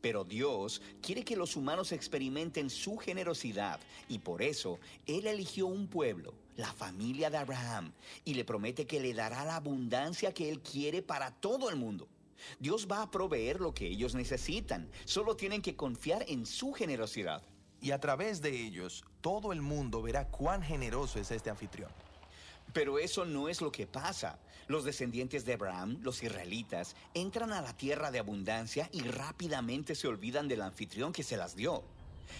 Pero 0.00 0.24
Dios 0.24 0.82
quiere 1.02 1.24
que 1.24 1.36
los 1.36 1.56
humanos 1.56 1.92
experimenten 1.92 2.70
su 2.70 2.96
generosidad 2.96 3.80
y 4.08 4.18
por 4.18 4.42
eso 4.42 4.78
Él 5.06 5.26
eligió 5.26 5.66
un 5.66 5.88
pueblo, 5.88 6.34
la 6.56 6.72
familia 6.72 7.30
de 7.30 7.38
Abraham, 7.38 7.92
y 8.24 8.34
le 8.34 8.44
promete 8.44 8.86
que 8.86 9.00
le 9.00 9.14
dará 9.14 9.44
la 9.44 9.56
abundancia 9.56 10.34
que 10.34 10.50
Él 10.50 10.60
quiere 10.60 11.02
para 11.02 11.30
todo 11.30 11.70
el 11.70 11.76
mundo. 11.76 12.08
Dios 12.58 12.86
va 12.90 13.02
a 13.02 13.10
proveer 13.10 13.60
lo 13.60 13.74
que 13.74 13.86
ellos 13.86 14.14
necesitan, 14.14 14.90
solo 15.04 15.36
tienen 15.36 15.62
que 15.62 15.76
confiar 15.76 16.24
en 16.28 16.46
su 16.46 16.72
generosidad. 16.72 17.42
Y 17.80 17.90
a 17.90 18.00
través 18.00 18.40
de 18.40 18.50
ellos, 18.50 19.04
todo 19.20 19.52
el 19.52 19.60
mundo 19.60 20.00
verá 20.00 20.28
cuán 20.28 20.62
generoso 20.62 21.18
es 21.18 21.30
este 21.30 21.50
anfitrión. 21.50 21.90
Pero 22.72 22.98
eso 22.98 23.24
no 23.24 23.48
es 23.48 23.60
lo 23.60 23.70
que 23.70 23.86
pasa. 23.86 24.38
Los 24.66 24.84
descendientes 24.84 25.44
de 25.44 25.54
Abraham, 25.54 25.98
los 26.00 26.22
israelitas, 26.22 26.96
entran 27.12 27.52
a 27.52 27.60
la 27.60 27.76
tierra 27.76 28.10
de 28.10 28.18
abundancia 28.18 28.88
y 28.92 29.02
rápidamente 29.02 29.94
se 29.94 30.08
olvidan 30.08 30.48
del 30.48 30.62
anfitrión 30.62 31.12
que 31.12 31.22
se 31.22 31.36
las 31.36 31.54
dio. 31.54 31.84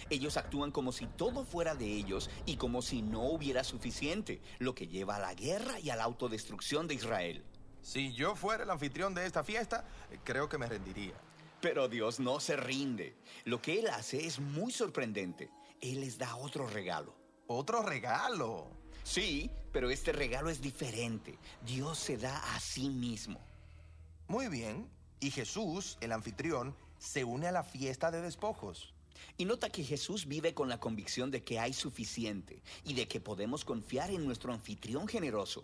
Ellos 0.09 0.37
actúan 0.37 0.71
como 0.71 0.91
si 0.91 1.07
todo 1.07 1.45
fuera 1.45 1.75
de 1.75 1.85
ellos 1.85 2.29
y 2.45 2.57
como 2.57 2.81
si 2.81 3.01
no 3.01 3.23
hubiera 3.23 3.63
suficiente, 3.63 4.41
lo 4.59 4.75
que 4.75 4.87
lleva 4.87 5.17
a 5.17 5.19
la 5.19 5.33
guerra 5.33 5.79
y 5.79 5.89
a 5.89 5.95
la 5.95 6.03
autodestrucción 6.03 6.87
de 6.87 6.95
Israel. 6.95 7.43
Si 7.81 8.13
yo 8.13 8.35
fuera 8.35 8.63
el 8.63 8.69
anfitrión 8.71 9.13
de 9.13 9.25
esta 9.25 9.43
fiesta, 9.43 9.85
creo 10.23 10.49
que 10.49 10.57
me 10.57 10.67
rendiría. 10.67 11.13
Pero 11.61 11.87
Dios 11.87 12.19
no 12.19 12.39
se 12.39 12.55
rinde. 12.55 13.15
Lo 13.43 13.61
que 13.61 13.79
Él 13.79 13.87
hace 13.87 14.25
es 14.25 14.39
muy 14.39 14.71
sorprendente. 14.71 15.49
Él 15.81 16.01
les 16.01 16.17
da 16.17 16.35
otro 16.35 16.67
regalo. 16.67 17.15
¿Otro 17.47 17.83
regalo? 17.83 18.84
Sí, 19.05 19.51
pero 19.71 19.91
este 19.91 20.11
regalo 20.11 20.49
es 20.49 20.61
diferente. 20.61 21.37
Dios 21.63 21.99
se 21.99 22.17
da 22.17 22.37
a 22.55 22.59
sí 22.59 22.89
mismo. 22.89 23.39
Muy 24.27 24.47
bien. 24.47 24.89
Y 25.19 25.29
Jesús, 25.29 25.99
el 26.01 26.11
anfitrión, 26.11 26.75
se 26.97 27.23
une 27.23 27.47
a 27.47 27.51
la 27.51 27.63
fiesta 27.63 28.09
de 28.09 28.19
despojos. 28.19 28.95
Y 29.37 29.45
nota 29.45 29.69
que 29.69 29.83
Jesús 29.83 30.25
vive 30.25 30.55
con 30.55 30.69
la 30.69 30.79
convicción 30.79 31.29
de 31.29 31.43
que 31.43 31.59
hay 31.59 31.71
suficiente 31.71 32.63
y 32.83 32.95
de 32.95 33.07
que 33.07 33.21
podemos 33.21 33.63
confiar 33.63 34.09
en 34.09 34.25
nuestro 34.25 34.51
anfitrión 34.51 35.07
generoso. 35.07 35.63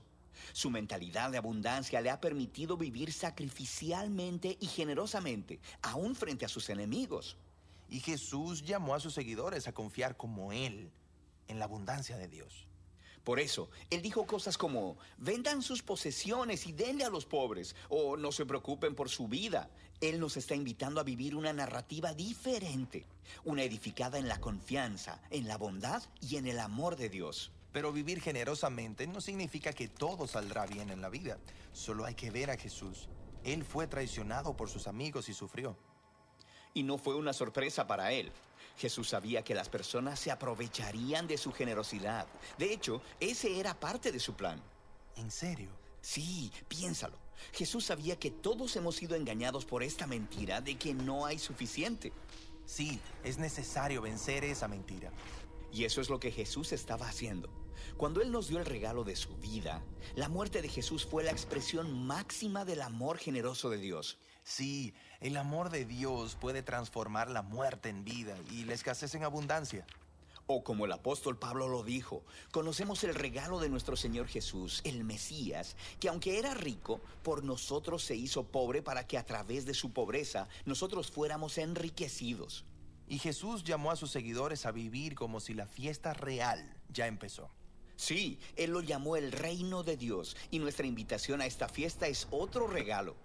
Su 0.53 0.69
mentalidad 0.69 1.31
de 1.31 1.39
abundancia 1.39 1.99
le 1.99 2.11
ha 2.11 2.21
permitido 2.21 2.77
vivir 2.77 3.11
sacrificialmente 3.11 4.55
y 4.59 4.67
generosamente, 4.67 5.59
aún 5.81 6.15
frente 6.15 6.45
a 6.45 6.49
sus 6.49 6.69
enemigos. 6.69 7.37
Y 7.89 8.01
Jesús 8.01 8.61
llamó 8.61 8.93
a 8.93 8.99
sus 8.99 9.15
seguidores 9.15 9.67
a 9.67 9.73
confiar 9.73 10.15
como 10.15 10.51
Él 10.53 10.91
en 11.47 11.57
la 11.57 11.65
abundancia 11.65 12.17
de 12.17 12.27
Dios. 12.27 12.67
Por 13.23 13.39
eso, 13.39 13.69
él 13.91 14.01
dijo 14.01 14.25
cosas 14.25 14.57
como, 14.57 14.97
vendan 15.17 15.61
sus 15.61 15.83
posesiones 15.83 16.65
y 16.65 16.71
denle 16.71 17.03
a 17.03 17.09
los 17.09 17.25
pobres, 17.25 17.75
o 17.89 18.17
no 18.17 18.31
se 18.31 18.45
preocupen 18.45 18.95
por 18.95 19.09
su 19.09 19.27
vida. 19.27 19.69
Él 19.99 20.19
nos 20.19 20.37
está 20.37 20.55
invitando 20.55 20.99
a 20.99 21.03
vivir 21.03 21.35
una 21.35 21.53
narrativa 21.53 22.13
diferente, 22.15 23.05
una 23.43 23.63
edificada 23.63 24.17
en 24.17 24.27
la 24.27 24.41
confianza, 24.41 25.21
en 25.29 25.47
la 25.47 25.57
bondad 25.57 26.01
y 26.19 26.37
en 26.37 26.47
el 26.47 26.59
amor 26.59 26.95
de 26.95 27.09
Dios. 27.09 27.51
Pero 27.71 27.93
vivir 27.93 28.21
generosamente 28.21 29.05
no 29.05 29.21
significa 29.21 29.71
que 29.71 29.87
todo 29.87 30.27
saldrá 30.27 30.65
bien 30.65 30.89
en 30.89 31.01
la 31.01 31.09
vida. 31.09 31.37
Solo 31.71 32.05
hay 32.05 32.15
que 32.15 32.31
ver 32.31 32.49
a 32.49 32.57
Jesús. 32.57 33.07
Él 33.43 33.63
fue 33.63 33.87
traicionado 33.87 34.57
por 34.57 34.69
sus 34.69 34.87
amigos 34.87 35.29
y 35.29 35.33
sufrió. 35.33 35.77
Y 36.73 36.83
no 36.83 36.97
fue 36.97 37.15
una 37.15 37.33
sorpresa 37.33 37.85
para 37.85 38.11
él. 38.11 38.31
Jesús 38.81 39.09
sabía 39.09 39.43
que 39.43 39.53
las 39.53 39.69
personas 39.69 40.19
se 40.19 40.31
aprovecharían 40.31 41.27
de 41.27 41.37
su 41.37 41.51
generosidad. 41.51 42.25
De 42.57 42.73
hecho, 42.73 42.99
ese 43.19 43.59
era 43.59 43.79
parte 43.79 44.11
de 44.11 44.19
su 44.19 44.33
plan. 44.33 44.59
¿En 45.17 45.29
serio? 45.29 45.69
Sí, 46.01 46.51
piénsalo. 46.67 47.15
Jesús 47.53 47.85
sabía 47.85 48.17
que 48.17 48.31
todos 48.31 48.75
hemos 48.75 48.95
sido 48.95 49.15
engañados 49.15 49.65
por 49.65 49.83
esta 49.83 50.07
mentira 50.07 50.61
de 50.61 50.79
que 50.79 50.95
no 50.95 51.27
hay 51.27 51.37
suficiente. 51.37 52.11
Sí, 52.65 52.99
es 53.23 53.37
necesario 53.37 54.01
vencer 54.01 54.43
esa 54.43 54.67
mentira. 54.67 55.11
Y 55.71 55.85
eso 55.85 56.01
es 56.01 56.09
lo 56.09 56.19
que 56.19 56.31
Jesús 56.31 56.71
estaba 56.71 57.07
haciendo. 57.07 57.49
Cuando 57.97 58.21
Él 58.23 58.31
nos 58.31 58.47
dio 58.47 58.57
el 58.57 58.65
regalo 58.65 59.03
de 59.03 59.15
su 59.15 59.37
vida, 59.37 59.83
la 60.15 60.27
muerte 60.27 60.63
de 60.63 60.69
Jesús 60.69 61.05
fue 61.05 61.23
la 61.23 61.31
expresión 61.31 62.07
máxima 62.07 62.65
del 62.65 62.81
amor 62.81 63.19
generoso 63.19 63.69
de 63.69 63.77
Dios. 63.77 64.17
Sí, 64.53 64.93
el 65.21 65.37
amor 65.37 65.69
de 65.69 65.85
Dios 65.85 66.35
puede 66.35 66.61
transformar 66.61 67.31
la 67.31 67.41
muerte 67.41 67.87
en 67.87 68.03
vida 68.03 68.37
y 68.51 68.65
la 68.65 68.73
escasez 68.73 69.15
en 69.15 69.23
abundancia. 69.23 69.85
O 70.45 70.61
como 70.61 70.83
el 70.83 70.91
apóstol 70.91 71.39
Pablo 71.39 71.69
lo 71.69 71.83
dijo, 71.83 72.25
conocemos 72.51 73.05
el 73.05 73.15
regalo 73.15 73.61
de 73.61 73.69
nuestro 73.69 73.95
Señor 73.95 74.27
Jesús, 74.27 74.81
el 74.83 75.05
Mesías, 75.05 75.77
que 76.01 76.09
aunque 76.09 76.37
era 76.37 76.53
rico, 76.53 76.99
por 77.23 77.45
nosotros 77.45 78.03
se 78.03 78.17
hizo 78.17 78.43
pobre 78.43 78.81
para 78.81 79.07
que 79.07 79.17
a 79.17 79.25
través 79.25 79.65
de 79.65 79.73
su 79.73 79.93
pobreza 79.93 80.49
nosotros 80.65 81.11
fuéramos 81.11 81.57
enriquecidos. 81.57 82.65
Y 83.07 83.19
Jesús 83.19 83.63
llamó 83.63 83.91
a 83.91 83.95
sus 83.95 84.11
seguidores 84.11 84.65
a 84.65 84.71
vivir 84.71 85.15
como 85.15 85.39
si 85.39 85.53
la 85.53 85.65
fiesta 85.65 86.13
real 86.13 86.75
ya 86.89 87.07
empezó. 87.07 87.49
Sí, 87.95 88.37
Él 88.57 88.71
lo 88.71 88.81
llamó 88.81 89.15
el 89.15 89.31
reino 89.31 89.83
de 89.83 89.95
Dios 89.95 90.35
y 90.49 90.59
nuestra 90.59 90.87
invitación 90.87 91.39
a 91.39 91.45
esta 91.45 91.69
fiesta 91.69 92.07
es 92.07 92.27
otro 92.31 92.67
regalo. 92.67 93.15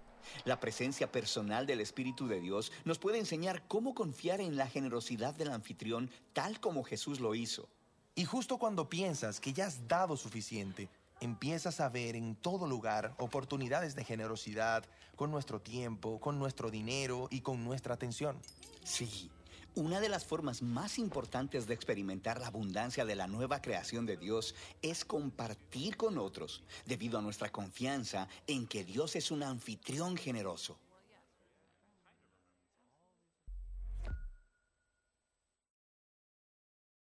La 0.45 0.61
presencia 0.61 1.11
personal 1.11 1.67
del 1.67 1.81
Espíritu 1.81 2.27
de 2.29 2.41
Dios 2.41 2.73
nos 2.85 2.99
puede 2.99 3.19
enseñar 3.19 3.67
cómo 3.69 3.95
confiar 3.95 4.41
en 4.41 4.57
la 4.57 4.69
generosidad 4.69 5.35
del 5.35 5.51
anfitrión 5.51 6.11
tal 6.33 6.61
como 6.61 6.85
Jesús 6.85 7.21
lo 7.21 7.35
hizo. 7.35 7.69
Y 8.15 8.25
justo 8.25 8.59
cuando 8.59 8.89
piensas 8.89 9.41
que 9.41 9.53
ya 9.53 9.67
has 9.67 9.87
dado 9.89 10.17
suficiente, 10.17 10.89
empiezas 11.21 11.81
a 11.81 11.89
ver 11.89 12.17
en 12.17 12.35
todo 12.35 12.67
lugar 12.67 13.15
oportunidades 13.19 13.95
de 13.95 14.05
generosidad 14.05 14.85
con 15.17 15.31
nuestro 15.31 15.61
tiempo, 15.61 16.21
con 16.21 16.39
nuestro 16.39 16.71
dinero 16.71 17.29
y 17.31 17.41
con 17.41 17.65
nuestra 17.65 17.95
atención. 17.95 18.39
Sí, 18.85 19.31
una 19.77 20.01
de 20.01 20.09
las 20.09 20.25
formas 20.25 20.63
más 20.63 20.99
importantes 20.99 21.67
de 21.67 21.75
experimentar 21.75 22.41
la 22.41 22.47
abundancia 22.47 23.05
de 23.05 23.15
la 23.15 23.27
nueva 23.27 23.61
creación 23.61 24.07
de 24.07 24.17
Dios 24.17 24.55
es 24.81 25.05
compartir 25.05 25.99
con 25.99 26.17
otros, 26.17 26.65
debido 26.87 27.19
a 27.19 27.23
nuestra 27.23 27.53
confianza 27.53 28.27
en 28.47 28.67
que 28.67 28.85
Dios 28.85 29.17
es 29.17 29.31
un 29.31 29.43
anfitrión 29.43 30.17
generoso. 30.17 30.79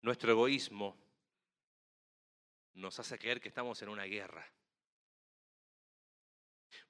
Nuestro 0.01 0.31
egoísmo 0.31 0.95
nos 2.75 2.99
hace 2.99 3.17
creer 3.17 3.39
que 3.39 3.47
estamos 3.47 3.81
en 3.81 3.89
una 3.89 4.03
guerra. 4.03 4.45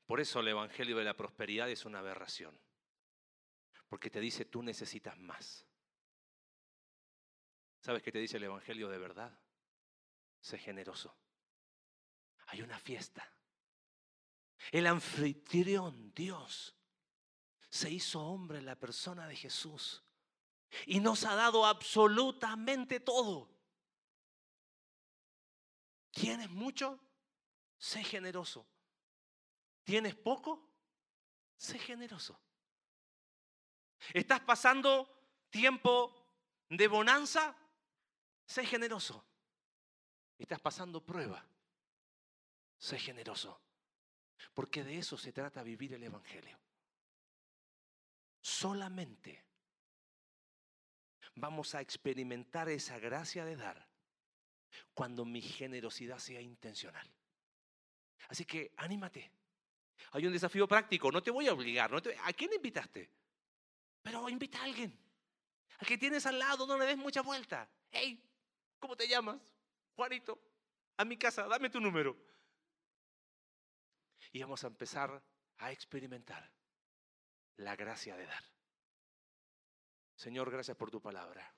Por 0.07 0.19
eso 0.19 0.39
el 0.39 0.47
Evangelio 0.47 0.97
de 0.97 1.03
la 1.03 1.15
Prosperidad 1.15 1.69
es 1.69 1.86
una 1.86 1.99
aberración. 1.99 2.57
Porque 3.89 4.09
te 4.09 4.19
dice, 4.19 4.43
tú 4.43 4.63
necesitas 4.63 5.17
más. 5.19 5.66
¿Sabes 7.88 8.04
qué 8.04 8.12
te 8.12 8.20
dice 8.20 8.36
el 8.36 8.44
Evangelio 8.44 8.90
de 8.90 8.98
verdad? 8.98 9.32
Sé 10.42 10.58
generoso. 10.58 11.16
Hay 12.48 12.62
una 12.62 12.78
fiesta. 12.78 13.26
El 14.74 14.88
anfitrión, 14.88 16.12
Dios, 16.14 16.76
se 17.70 17.90
hizo 17.90 18.22
hombre 18.22 18.58
en 18.58 18.66
la 18.66 18.76
persona 18.76 19.26
de 19.26 19.38
Jesús 19.38 20.04
y 20.86 21.00
nos 21.00 21.24
ha 21.24 21.36
dado 21.36 21.66
absolutamente 21.66 23.00
todo. 23.00 23.50
¿Tienes 26.12 26.50
mucho? 26.50 27.00
Sé 27.78 28.04
generoso. 28.04 28.68
¿Tienes 29.86 30.14
poco? 30.14 30.74
Sé 31.56 31.80
generoso. 31.80 32.38
¿Estás 34.14 34.42
pasando 34.42 35.48
tiempo 35.50 36.36
de 36.68 36.90
bonanza? 36.90 37.56
Sé 38.48 38.66
generoso. 38.66 39.24
Estás 40.39 40.62
pasando 40.62 41.06
prueba. 41.06 41.45
Sé 42.78 42.98
generoso. 42.98 43.62
Porque 44.54 44.84
de 44.84 44.98
eso 44.98 45.18
se 45.18 45.34
trata 45.34 45.62
vivir 45.64 45.93
el 45.93 46.04
Evangelio. 46.04 46.58
Solamente 48.41 49.43
vamos 51.36 51.76
a 51.76 51.82
experimentar 51.82 52.70
esa 52.70 52.98
gracia 52.98 53.43
de 53.43 53.58
dar 53.58 53.88
cuando 54.93 55.26
mi 55.26 55.41
generosidad 55.41 56.18
sea 56.18 56.39
intencional. 56.39 57.12
Así 58.30 58.45
que 58.45 58.74
anímate. 58.78 59.30
Hay 60.12 60.26
un 60.26 60.34
desafío 60.34 60.68
práctico. 60.68 61.12
No 61.12 61.22
te 61.22 61.32
voy 61.32 61.48
a 61.48 61.54
obligar. 61.54 61.91
¿A 62.24 62.34
quién 62.34 62.54
invitaste? 62.54 63.12
Pero 64.02 64.30
invita 64.30 64.62
a 64.62 64.64
alguien. 64.64 64.98
A 65.80 65.86
que 65.86 65.98
tienes 65.98 66.26
al 66.26 66.39
lado, 66.39 66.66
no 66.66 66.78
le 66.78 66.86
des 66.86 66.98
mucha 66.98 67.22
vuelta. 67.22 67.70
Hey, 67.91 68.26
¿Cómo 68.80 68.95
te 68.95 69.07
llamas? 69.07 69.39
Juanito, 69.95 70.39
a 70.97 71.05
mi 71.05 71.17
casa, 71.17 71.47
dame 71.47 71.69
tu 71.69 71.80
número. 71.80 72.15
y 74.34 74.41
vamos 74.41 74.63
a 74.63 74.67
empezar 74.67 75.23
a 75.57 75.71
experimentar 75.71 76.51
la 77.57 77.75
gracia 77.75 78.15
de 78.15 78.25
dar. 78.25 78.43
Señor, 80.15 80.51
gracias 80.51 80.78
por 80.78 80.91
tu 80.91 81.01
palabra. 81.01 81.55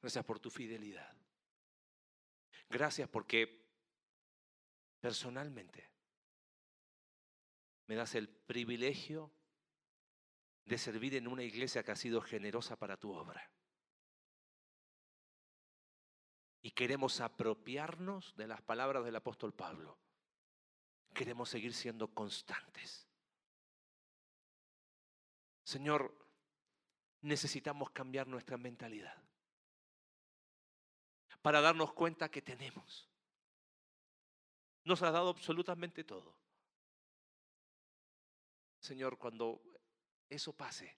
Gracias 0.00 0.24
por 0.24 0.40
tu 0.40 0.50
fidelidad. 0.50 1.16
Gracias 2.68 3.08
porque 3.08 3.66
personalmente 5.00 5.90
me 7.86 7.94
das 7.94 8.14
el 8.14 8.28
privilegio 8.28 9.32
de 10.64 10.76
servir 10.76 11.14
en 11.14 11.28
una 11.28 11.42
iglesia 11.42 11.82
que 11.82 11.92
ha 11.92 11.96
sido 11.96 12.20
generosa 12.20 12.76
para 12.76 12.98
tu 12.98 13.12
obra. 13.12 13.50
Y 16.62 16.72
queremos 16.72 17.20
apropiarnos 17.20 18.34
de 18.36 18.46
las 18.46 18.60
palabras 18.62 19.04
del 19.04 19.16
apóstol 19.16 19.54
Pablo. 19.54 19.98
Queremos 21.14 21.48
seguir 21.48 21.72
siendo 21.72 22.08
constantes. 22.08 23.06
Señor, 25.62 26.14
necesitamos 27.22 27.90
cambiar 27.90 28.26
nuestra 28.26 28.56
mentalidad 28.56 29.22
para 31.42 31.60
darnos 31.60 31.92
cuenta 31.92 32.30
que 32.30 32.42
tenemos. 32.42 33.08
Nos 34.84 35.02
has 35.02 35.12
dado 35.12 35.30
absolutamente 35.30 36.04
todo. 36.04 36.34
Señor, 38.80 39.18
cuando 39.18 39.62
eso 40.28 40.52
pase, 40.52 40.96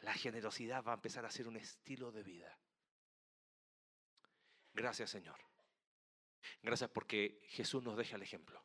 la 0.00 0.14
generosidad 0.14 0.84
va 0.84 0.92
a 0.92 0.96
empezar 0.96 1.24
a 1.24 1.30
ser 1.30 1.48
un 1.48 1.56
estilo 1.56 2.12
de 2.12 2.22
vida. 2.22 2.58
Gracias, 4.76 5.08
Señor. 5.08 5.40
Gracias 6.62 6.90
porque 6.90 7.40
Jesús 7.48 7.82
nos 7.82 7.96
deja 7.96 8.16
el 8.16 8.22
ejemplo. 8.22 8.62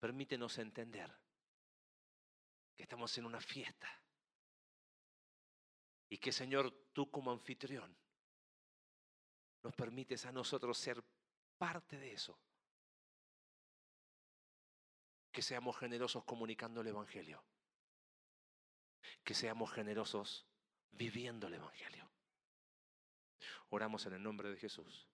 Permítenos 0.00 0.56
entender 0.56 1.14
que 2.74 2.84
estamos 2.84 3.16
en 3.18 3.26
una 3.26 3.42
fiesta. 3.42 3.88
Y 6.08 6.16
que 6.16 6.32
Señor, 6.32 6.72
tú 6.94 7.10
como 7.10 7.30
anfitrión, 7.30 7.94
nos 9.62 9.74
permites 9.74 10.24
a 10.24 10.32
nosotros 10.32 10.78
ser 10.78 11.04
parte 11.58 11.98
de 11.98 12.14
eso. 12.14 12.38
Que 15.30 15.42
seamos 15.42 15.76
generosos 15.76 16.24
comunicando 16.24 16.80
el 16.80 16.86
Evangelio. 16.86 17.44
Que 19.22 19.34
seamos 19.34 19.70
generosos 19.70 20.46
viviendo 20.90 21.48
el 21.48 21.54
Evangelio. 21.54 22.13
Oramos 23.74 24.06
en 24.06 24.12
el 24.12 24.22
nombre 24.22 24.50
de 24.50 24.56
Jesús. 24.56 25.08